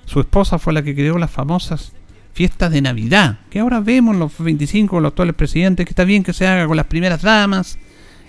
Su 0.05 0.19
esposa 0.19 0.59
fue 0.59 0.73
la 0.73 0.84
que 0.84 0.93
creó 0.93 1.17
las 1.17 1.32
famosas 1.32 1.93
fiestas 2.34 2.71
de 2.71 2.82
Navidad, 2.82 3.39
que 3.49 3.59
ahora 3.59 3.79
vemos 3.79 4.15
los 4.15 4.38
25 4.38 4.97
de 4.97 5.01
los 5.01 5.09
actuales 5.11 5.36
presidentes, 5.36 5.86
que 5.86 5.91
está 5.91 6.03
bien 6.03 6.23
que 6.23 6.34
se 6.34 6.47
haga 6.47 6.67
con 6.67 6.77
las 6.77 6.88
primeras 6.88 7.21
damas. 7.21 7.77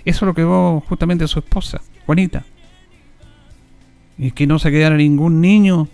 Eso 0.05 0.25
lo 0.25 0.33
creó 0.33 0.81
justamente 0.87 1.27
su 1.27 1.39
esposa, 1.39 1.81
Juanita. 2.05 2.45
Y 4.17 4.31
que 4.31 4.47
no 4.47 4.59
se 4.59 4.71
quedara 4.71 4.95
ningún 4.95 5.41
niño 5.41 5.87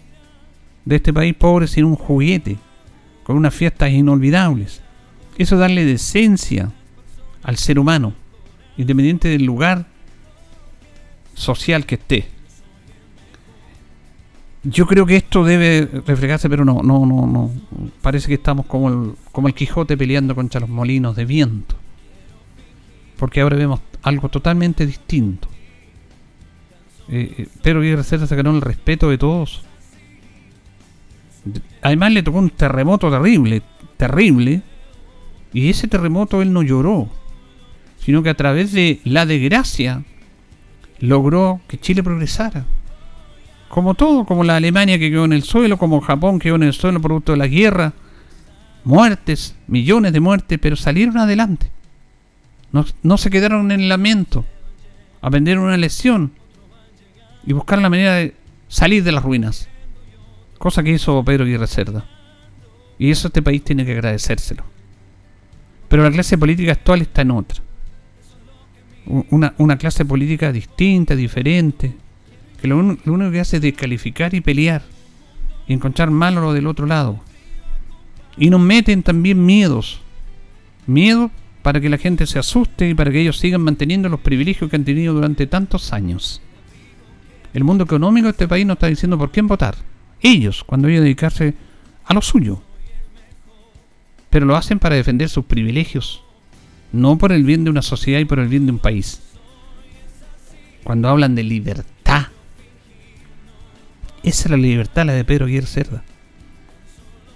de 0.86 0.95
este 0.97 1.13
país 1.13 1.34
pobre 1.36 1.67
sin 1.67 1.86
un 1.86 1.95
juguete, 1.95 2.57
con 3.24 3.38
unas 3.38 3.53
fiestas 3.53 3.91
inolvidables. 3.91 4.82
Eso 5.38 5.55
es 5.55 5.59
darle 5.59 5.86
decencia 5.86 6.72
al 7.43 7.57
ser 7.57 7.80
humano, 7.80 8.13
independiente 8.78 9.28
del 9.30 9.45
lugar 9.45 9.86
social 11.34 11.86
que 11.86 11.95
esté. 11.95 12.28
Yo 14.63 14.86
creo 14.86 15.05
que 15.05 15.15
esto 15.15 15.45
debe 15.45 15.88
reflejarse, 16.05 16.49
pero 16.49 16.65
no, 16.65 16.82
no, 16.84 17.05
no, 17.05 17.26
no. 17.26 17.51
Parece 18.01 18.28
que 18.28 18.34
estamos 18.34 18.65
como 18.65 18.89
el, 18.89 19.15
como 19.32 19.47
el 19.47 19.53
Quijote 19.53 19.95
peleando 19.95 20.36
contra 20.36 20.59
los 20.59 20.70
molinos 20.70 21.15
de 21.15 21.24
viento. 21.24 21.76
Porque 23.17 23.39
ahora 23.39 23.55
vemos 23.55 23.80
algo 24.01 24.28
totalmente 24.28 24.86
distinto. 24.86 25.47
Eh, 27.12 27.36
eh, 27.39 27.47
Pedro 27.64 28.03
Cerda 28.03 28.28
se 28.28 28.36
ganó 28.36 28.51
el 28.51 28.62
respeto 28.62 29.10
de 29.10 29.18
todos. 29.18 29.64
Además 31.82 32.12
le 32.12 32.24
tocó 32.24 32.38
un 32.39 32.49
terremoto 32.49 33.10
terrible, 33.10 33.62
terrible. 33.97 34.62
Y 35.53 35.70
ese 35.70 35.88
terremoto 35.88 36.41
él 36.41 36.53
no 36.53 36.62
lloró, 36.62 37.10
sino 37.99 38.22
que 38.22 38.30
a 38.30 38.36
través 38.36 38.72
de 38.72 38.99
la 39.03 39.26
desgracia 39.26 40.03
logró 40.99 41.62
que 41.68 41.80
Chile 41.80 42.03
progresara. 42.03 42.66
Como 43.68 43.95
todo, 43.95 44.26
como 44.26 44.43
la 44.43 44.57
Alemania 44.57 44.99
que 44.99 45.10
quedó 45.10 45.26
en 45.26 45.34
el 45.34 45.43
suelo, 45.43 45.78
como 45.78 46.01
Japón 46.01 46.39
quedó 46.39 46.55
en 46.55 46.64
el 46.64 46.74
suelo 46.74 47.01
producto 47.01 47.32
de 47.32 47.38
la 47.39 47.47
guerra. 47.47 47.93
Muertes, 48.84 49.55
millones 49.68 50.14
de 50.14 50.20
muertes, 50.20 50.60
pero 50.62 50.76
salieron 50.76 51.18
adelante. 51.18 51.72
No, 52.72 52.86
no 53.01 53.18
se 53.18 53.30
quedaron 53.30 53.72
en 53.72 53.82
el 53.82 53.89
lamento. 53.89 54.45
Aprendieron 55.22 55.66
una 55.66 55.78
lección 55.78 56.32
y 57.46 57.54
buscar 57.54 57.80
la 57.82 57.90
manera 57.90 58.16
de 58.16 58.36
salir 58.68 59.04
de 59.04 59.12
las 59.12 59.24
ruinas. 59.24 59.68
Cosa 60.58 60.84
que 60.84 60.92
hizo 60.92 61.24
Pedro 61.24 61.46
Aguirre 61.46 61.68
Cerda. 61.68 62.06
Y 62.98 63.12
eso 63.12 63.28
este 63.28 63.42
país 63.42 63.64
tiene 63.64 63.86
que 63.86 63.94
agradecérselo. 63.94 64.64
Pero 65.88 66.04
la 66.04 66.12
clase 66.12 66.38
política 66.38 66.74
actual 66.74 67.02
está 67.02 67.22
en 67.22 67.32
otra. 67.32 67.62
Una, 69.32 69.78
clase 69.78 70.06
política 70.06 70.52
distinta, 70.52 71.16
diferente, 71.16 71.96
que 72.62 72.68
lo, 72.68 72.80
lo 72.82 73.14
único 73.14 73.32
que 73.32 73.40
hace 73.40 73.56
es 73.56 73.62
descalificar 73.64 74.36
y 74.36 74.42
pelear 74.42 74.84
y 75.68 75.74
encontrar 75.74 76.12
malo 76.12 76.42
lo 76.42 76.54
del 76.54 76.68
otro 76.68 76.86
lado. 76.86 77.20
Y 78.38 78.50
nos 78.50 78.60
meten 78.60 79.02
también 79.02 79.44
miedos. 79.44 80.02
Miedo 80.86 81.32
para 81.64 81.82
que 81.82 81.90
la 81.90 81.98
gente 81.98 82.28
se 82.28 82.40
asuste 82.40 82.90
y 82.90 82.94
para 82.94 83.12
que 83.12 83.22
ellos 83.22 83.38
sigan 83.38 83.62
manteniendo 83.62 84.10
los 84.10 84.20
privilegios 84.20 84.70
que 84.70 84.76
han 84.76 84.86
tenido 84.86 85.14
durante 85.14 85.48
tantos 85.48 85.94
años. 85.94 86.42
El 87.54 87.64
mundo 87.64 87.84
económico 87.84 88.26
de 88.26 88.32
este 88.32 88.47
país 88.47 88.66
nos 88.66 88.76
está 88.76 88.88
diciendo 88.88 89.18
por 89.18 89.32
quién 89.32 89.47
votar. 89.47 89.76
Ellos, 90.22 90.64
cuando 90.64 90.88
que 90.88 91.00
dedicarse 91.00 91.56
a 92.06 92.14
lo 92.14 92.22
suyo. 92.22 92.62
Pero 94.30 94.45
lo 94.45 94.56
hacen 94.56 94.80
para 94.80 94.95
defender 94.95 95.30
sus 95.30 95.45
privilegios, 95.45 96.24
no 96.91 97.18
por 97.18 97.32
el 97.32 97.43
bien 97.43 97.64
de 97.64 97.72
una 97.72 97.82
sociedad 97.82 98.20
y 98.20 98.26
por 98.26 98.39
el 98.39 98.47
bien 98.47 98.66
de 98.66 98.74
un 98.74 98.80
país. 98.80 99.22
Cuando 100.84 101.10
hablan 101.10 101.36
de 101.36 101.43
libertad, 101.43 102.28
esa 104.24 104.43
es 104.43 104.52
la 104.52 104.58
libertad, 104.58 105.06
la 105.06 105.14
de 105.14 105.24
Pedro 105.24 105.45
Aguirre 105.45 105.66
Cerda. 105.66 106.04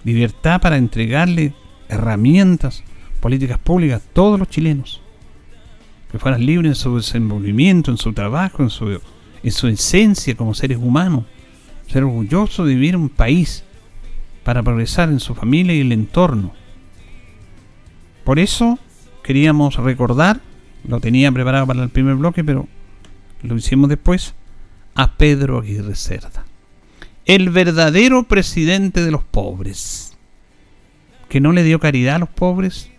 Libertad 0.04 0.62
para 0.62 0.78
entregarle 0.78 1.54
herramientas, 1.88 2.84
políticas 3.22 3.58
públicas 3.58 4.02
a 4.02 4.14
todos 4.14 4.38
los 4.38 4.50
chilenos. 4.50 5.02
Que 6.12 6.20
fueran 6.20 6.46
libres 6.46 6.72
en 6.72 6.76
su 6.76 6.98
desenvolvimiento, 6.98 7.90
en 7.90 7.98
su 7.98 8.14
trabajo, 8.14 8.62
en 8.62 8.70
su, 8.70 9.00
en 9.44 9.52
su 9.52 9.68
esencia 9.68 10.36
como 10.36 10.54
seres 10.54 10.78
humanos. 10.78 11.26
Ser 11.88 12.04
orgulloso 12.04 12.66
de 12.66 12.74
vivir 12.74 12.96
en 12.96 13.02
un 13.02 13.10
país 13.10 13.64
para 14.44 14.64
progresar 14.64 15.10
en 15.10 15.20
su 15.20 15.36
familia 15.36 15.76
y 15.76 15.82
el 15.82 15.92
entorno. 15.92 16.54
Por 18.24 18.40
eso 18.40 18.80
queríamos 19.24 19.76
recordar, 19.76 20.42
lo 20.88 21.00
tenía 21.00 21.32
preparado 21.32 21.68
para 21.68 21.84
el 21.84 21.90
primer 21.90 22.16
bloque, 22.16 22.44
pero 22.44 22.68
lo 23.42 23.56
hicimos 23.56 23.90
después, 23.90 24.34
a 24.96 25.14
Pedro 25.18 25.60
Aguirre 25.60 25.96
Cerda. 25.96 26.46
El 27.26 27.50
verdadero 27.50 28.24
presidente 28.24 29.04
de 29.04 29.12
los 29.12 29.24
pobres. 29.24 30.18
Que 31.30 31.40
no 31.40 31.52
le 31.52 31.64
dio 31.64 31.80
caridad 31.80 32.16
a 32.16 32.20
los 32.20 32.30
pobres, 32.30 32.90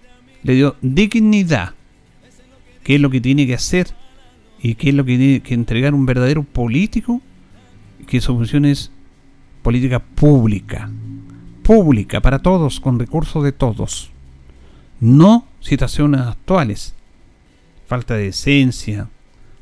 le 0.42 0.54
dio 0.54 0.76
dignidad. 0.82 1.74
¿Qué 2.82 2.96
es 2.96 3.00
lo 3.00 3.10
que 3.10 3.20
tiene 3.20 3.46
que 3.46 3.54
hacer? 3.54 3.88
¿Y 4.64 4.76
qué 4.76 4.88
es 4.88 4.94
lo 4.94 5.04
que 5.04 5.18
tiene 5.18 5.40
que 5.40 5.52
entregar 5.52 5.92
un 5.92 6.06
verdadero 6.06 6.42
político? 6.42 7.20
Que 8.06 8.22
su 8.22 8.34
función 8.34 8.64
es 8.64 8.90
política 9.60 9.98
pública. 9.98 10.90
Pública 11.62 12.22
para 12.22 12.38
todos, 12.38 12.80
con 12.80 12.98
recursos 12.98 13.44
de 13.44 13.52
todos. 13.52 14.10
No 15.00 15.46
situaciones 15.60 16.22
actuales. 16.22 16.94
Falta 17.86 18.14
de 18.14 18.28
esencia, 18.28 19.10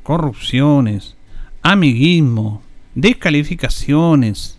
corrupciones, 0.03 1.17
amiguismo, 1.61 2.61
descalificaciones. 2.95 4.57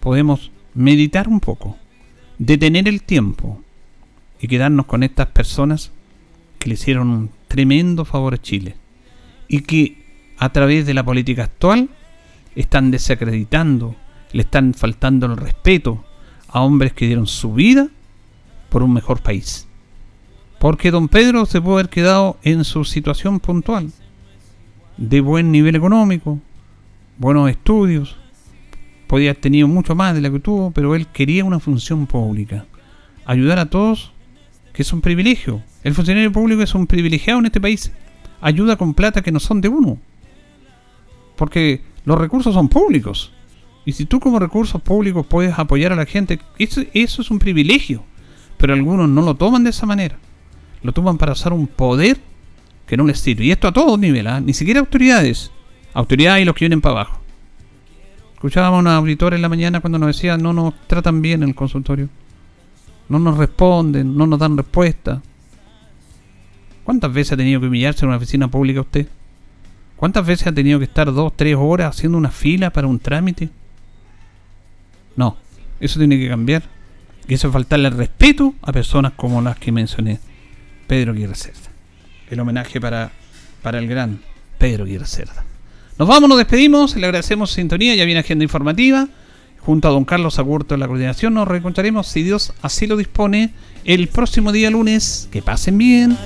Podemos 0.00 0.50
meditar 0.74 1.28
un 1.28 1.38
poco, 1.38 1.76
detener 2.36 2.88
el 2.88 3.00
tiempo 3.00 3.62
y 4.40 4.48
quedarnos 4.48 4.86
con 4.86 5.04
estas 5.04 5.28
personas 5.28 5.92
que 6.58 6.68
le 6.68 6.74
hicieron 6.74 7.08
un 7.08 7.30
tremendo 7.48 8.04
favor 8.04 8.34
a 8.34 8.38
Chile 8.38 8.76
y 9.48 9.60
que 9.60 10.04
a 10.38 10.52
través 10.52 10.86
de 10.86 10.94
la 10.94 11.04
política 11.04 11.44
actual 11.44 11.88
están 12.54 12.90
desacreditando, 12.90 13.96
le 14.32 14.42
están 14.42 14.74
faltando 14.74 15.26
el 15.26 15.36
respeto 15.36 16.04
a 16.48 16.60
hombres 16.60 16.92
que 16.92 17.06
dieron 17.06 17.26
su 17.26 17.52
vida 17.52 17.88
por 18.68 18.82
un 18.82 18.92
mejor 18.92 19.20
país. 19.22 19.66
Porque 20.58 20.90
don 20.90 21.08
Pedro 21.08 21.46
se 21.46 21.60
puede 21.60 21.80
haber 21.80 21.88
quedado 21.88 22.36
en 22.42 22.64
su 22.64 22.84
situación 22.84 23.40
puntual, 23.40 23.92
de 24.96 25.20
buen 25.20 25.52
nivel 25.52 25.76
económico, 25.76 26.40
buenos 27.16 27.48
estudios, 27.50 28.16
podía 29.06 29.30
haber 29.30 29.40
tenido 29.40 29.68
mucho 29.68 29.94
más 29.94 30.14
de 30.14 30.20
lo 30.20 30.32
que 30.32 30.40
tuvo, 30.40 30.70
pero 30.72 30.94
él 30.94 31.06
quería 31.06 31.44
una 31.44 31.60
función 31.60 32.06
pública, 32.06 32.66
ayudar 33.24 33.58
a 33.58 33.70
todos, 33.70 34.12
que 34.72 34.82
es 34.82 34.92
un 34.92 35.00
privilegio. 35.00 35.62
El 35.82 35.94
funcionario 35.94 36.32
público 36.32 36.62
es 36.62 36.74
un 36.74 36.86
privilegiado 36.86 37.40
en 37.40 37.46
este 37.46 37.60
país, 37.60 37.92
ayuda 38.40 38.76
con 38.76 38.94
plata 38.94 39.22
que 39.22 39.32
no 39.32 39.40
son 39.40 39.60
de 39.60 39.68
uno, 39.68 39.98
porque 41.36 41.82
los 42.04 42.18
recursos 42.18 42.54
son 42.54 42.68
públicos. 42.68 43.32
Y 43.84 43.92
si 43.92 44.04
tú 44.04 44.20
como 44.20 44.38
recursos 44.38 44.82
públicos 44.82 45.24
puedes 45.26 45.58
apoyar 45.58 45.92
a 45.92 45.96
la 45.96 46.04
gente, 46.04 46.40
eso, 46.58 46.82
es 46.92 47.30
un 47.30 47.38
privilegio. 47.38 48.02
Pero 48.58 48.74
algunos 48.74 49.08
no 49.08 49.22
lo 49.22 49.34
toman 49.34 49.64
de 49.64 49.70
esa 49.70 49.86
manera. 49.86 50.18
Lo 50.82 50.92
toman 50.92 51.16
para 51.16 51.32
usar 51.32 51.54
un 51.54 51.66
poder 51.66 52.18
que 52.86 52.96
no 52.96 53.04
les 53.04 53.20
sirve. 53.20 53.46
Y 53.46 53.50
esto 53.50 53.68
a 53.68 53.72
todos 53.72 53.98
niveles, 53.98 54.30
¿ah? 54.30 54.40
ni 54.40 54.52
siquiera 54.52 54.80
autoridades. 54.80 55.50
Autoridades 55.94 56.42
y 56.42 56.44
los 56.44 56.54
que 56.54 56.66
vienen 56.66 56.82
para 56.82 56.96
abajo. 56.96 57.20
Escuchábamos 58.34 58.76
a 58.76 58.80
una 58.80 58.96
auditora 58.96 59.36
en 59.36 59.42
la 59.42 59.48
mañana 59.48 59.80
cuando 59.80 59.98
nos 59.98 60.08
decía 60.08 60.36
no 60.36 60.52
nos 60.52 60.74
tratan 60.86 61.22
bien 61.22 61.42
en 61.42 61.50
el 61.50 61.54
consultorio. 61.54 62.08
No 63.08 63.18
nos 63.18 63.38
responden, 63.38 64.16
no 64.16 64.26
nos 64.26 64.38
dan 64.38 64.56
respuesta. 64.56 65.22
¿Cuántas 66.88 67.12
veces 67.12 67.34
ha 67.34 67.36
tenido 67.36 67.60
que 67.60 67.66
humillarse 67.66 68.06
en 68.06 68.08
una 68.08 68.16
oficina 68.16 68.48
pública 68.48 68.80
usted? 68.80 69.06
¿Cuántas 69.96 70.24
veces 70.24 70.46
ha 70.46 70.52
tenido 70.52 70.78
que 70.78 70.86
estar 70.86 71.12
dos, 71.12 71.36
tres 71.36 71.54
horas 71.54 71.94
haciendo 71.94 72.16
una 72.16 72.30
fila 72.30 72.70
para 72.70 72.86
un 72.86 72.98
trámite? 72.98 73.50
No, 75.14 75.36
eso 75.80 75.98
tiene 75.98 76.18
que 76.18 76.26
cambiar. 76.30 76.62
Y 77.28 77.34
eso 77.34 77.48
es 77.48 77.52
faltarle 77.52 77.90
respeto 77.90 78.54
a 78.62 78.72
personas 78.72 79.12
como 79.16 79.42
las 79.42 79.58
que 79.58 79.70
mencioné. 79.70 80.18
Pedro 80.86 81.12
Aguirre 81.12 81.34
Cerda. 81.34 81.68
El 82.30 82.40
homenaje 82.40 82.80
para, 82.80 83.12
para 83.60 83.78
el 83.80 83.86
gran 83.86 84.20
Pedro 84.56 84.84
Aguirre 84.84 85.04
Cerda. 85.04 85.44
Nos 85.98 86.08
vamos, 86.08 86.26
nos 86.26 86.38
despedimos, 86.38 86.96
le 86.96 87.04
agradecemos 87.04 87.50
su 87.50 87.56
sintonía, 87.56 87.96
ya 87.96 88.06
viene 88.06 88.20
agenda 88.20 88.44
informativa. 88.44 89.06
Junto 89.60 89.88
a 89.88 89.90
don 89.90 90.04
Carlos 90.04 90.38
Agurto 90.38 90.74
en 90.74 90.80
la 90.80 90.86
coordinación 90.86 91.34
nos 91.34 91.48
reencontraremos, 91.48 92.06
si 92.06 92.22
Dios 92.22 92.52
así 92.62 92.86
lo 92.86 92.96
dispone, 92.96 93.52
el 93.84 94.08
próximo 94.08 94.52
día 94.52 94.70
lunes. 94.70 95.28
Que 95.30 95.42
pasen 95.42 95.78
bien. 95.78 96.16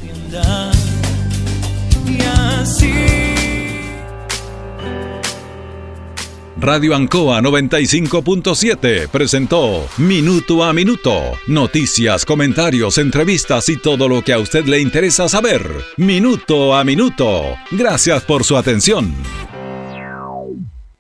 Radio 6.63 6.95
Ancoa 6.95 7.41
95.7 7.41 9.09
presentó 9.09 9.85
Minuto 9.97 10.63
a 10.63 10.73
Minuto. 10.73 11.21
Noticias, 11.49 12.25
comentarios, 12.25 12.99
entrevistas 12.99 13.69
y 13.69 13.77
todo 13.79 14.09
lo 14.09 14.23
que 14.23 14.33
a 14.33 14.39
usted 14.39 14.67
le 14.67 14.79
interesa 14.79 15.29
saber. 15.29 15.69
Minuto 15.97 16.77
a 16.77 16.85
Minuto. 16.85 17.57
Gracias 17.73 18.23
por 18.23 18.45
su 18.45 18.57
atención. 18.57 19.13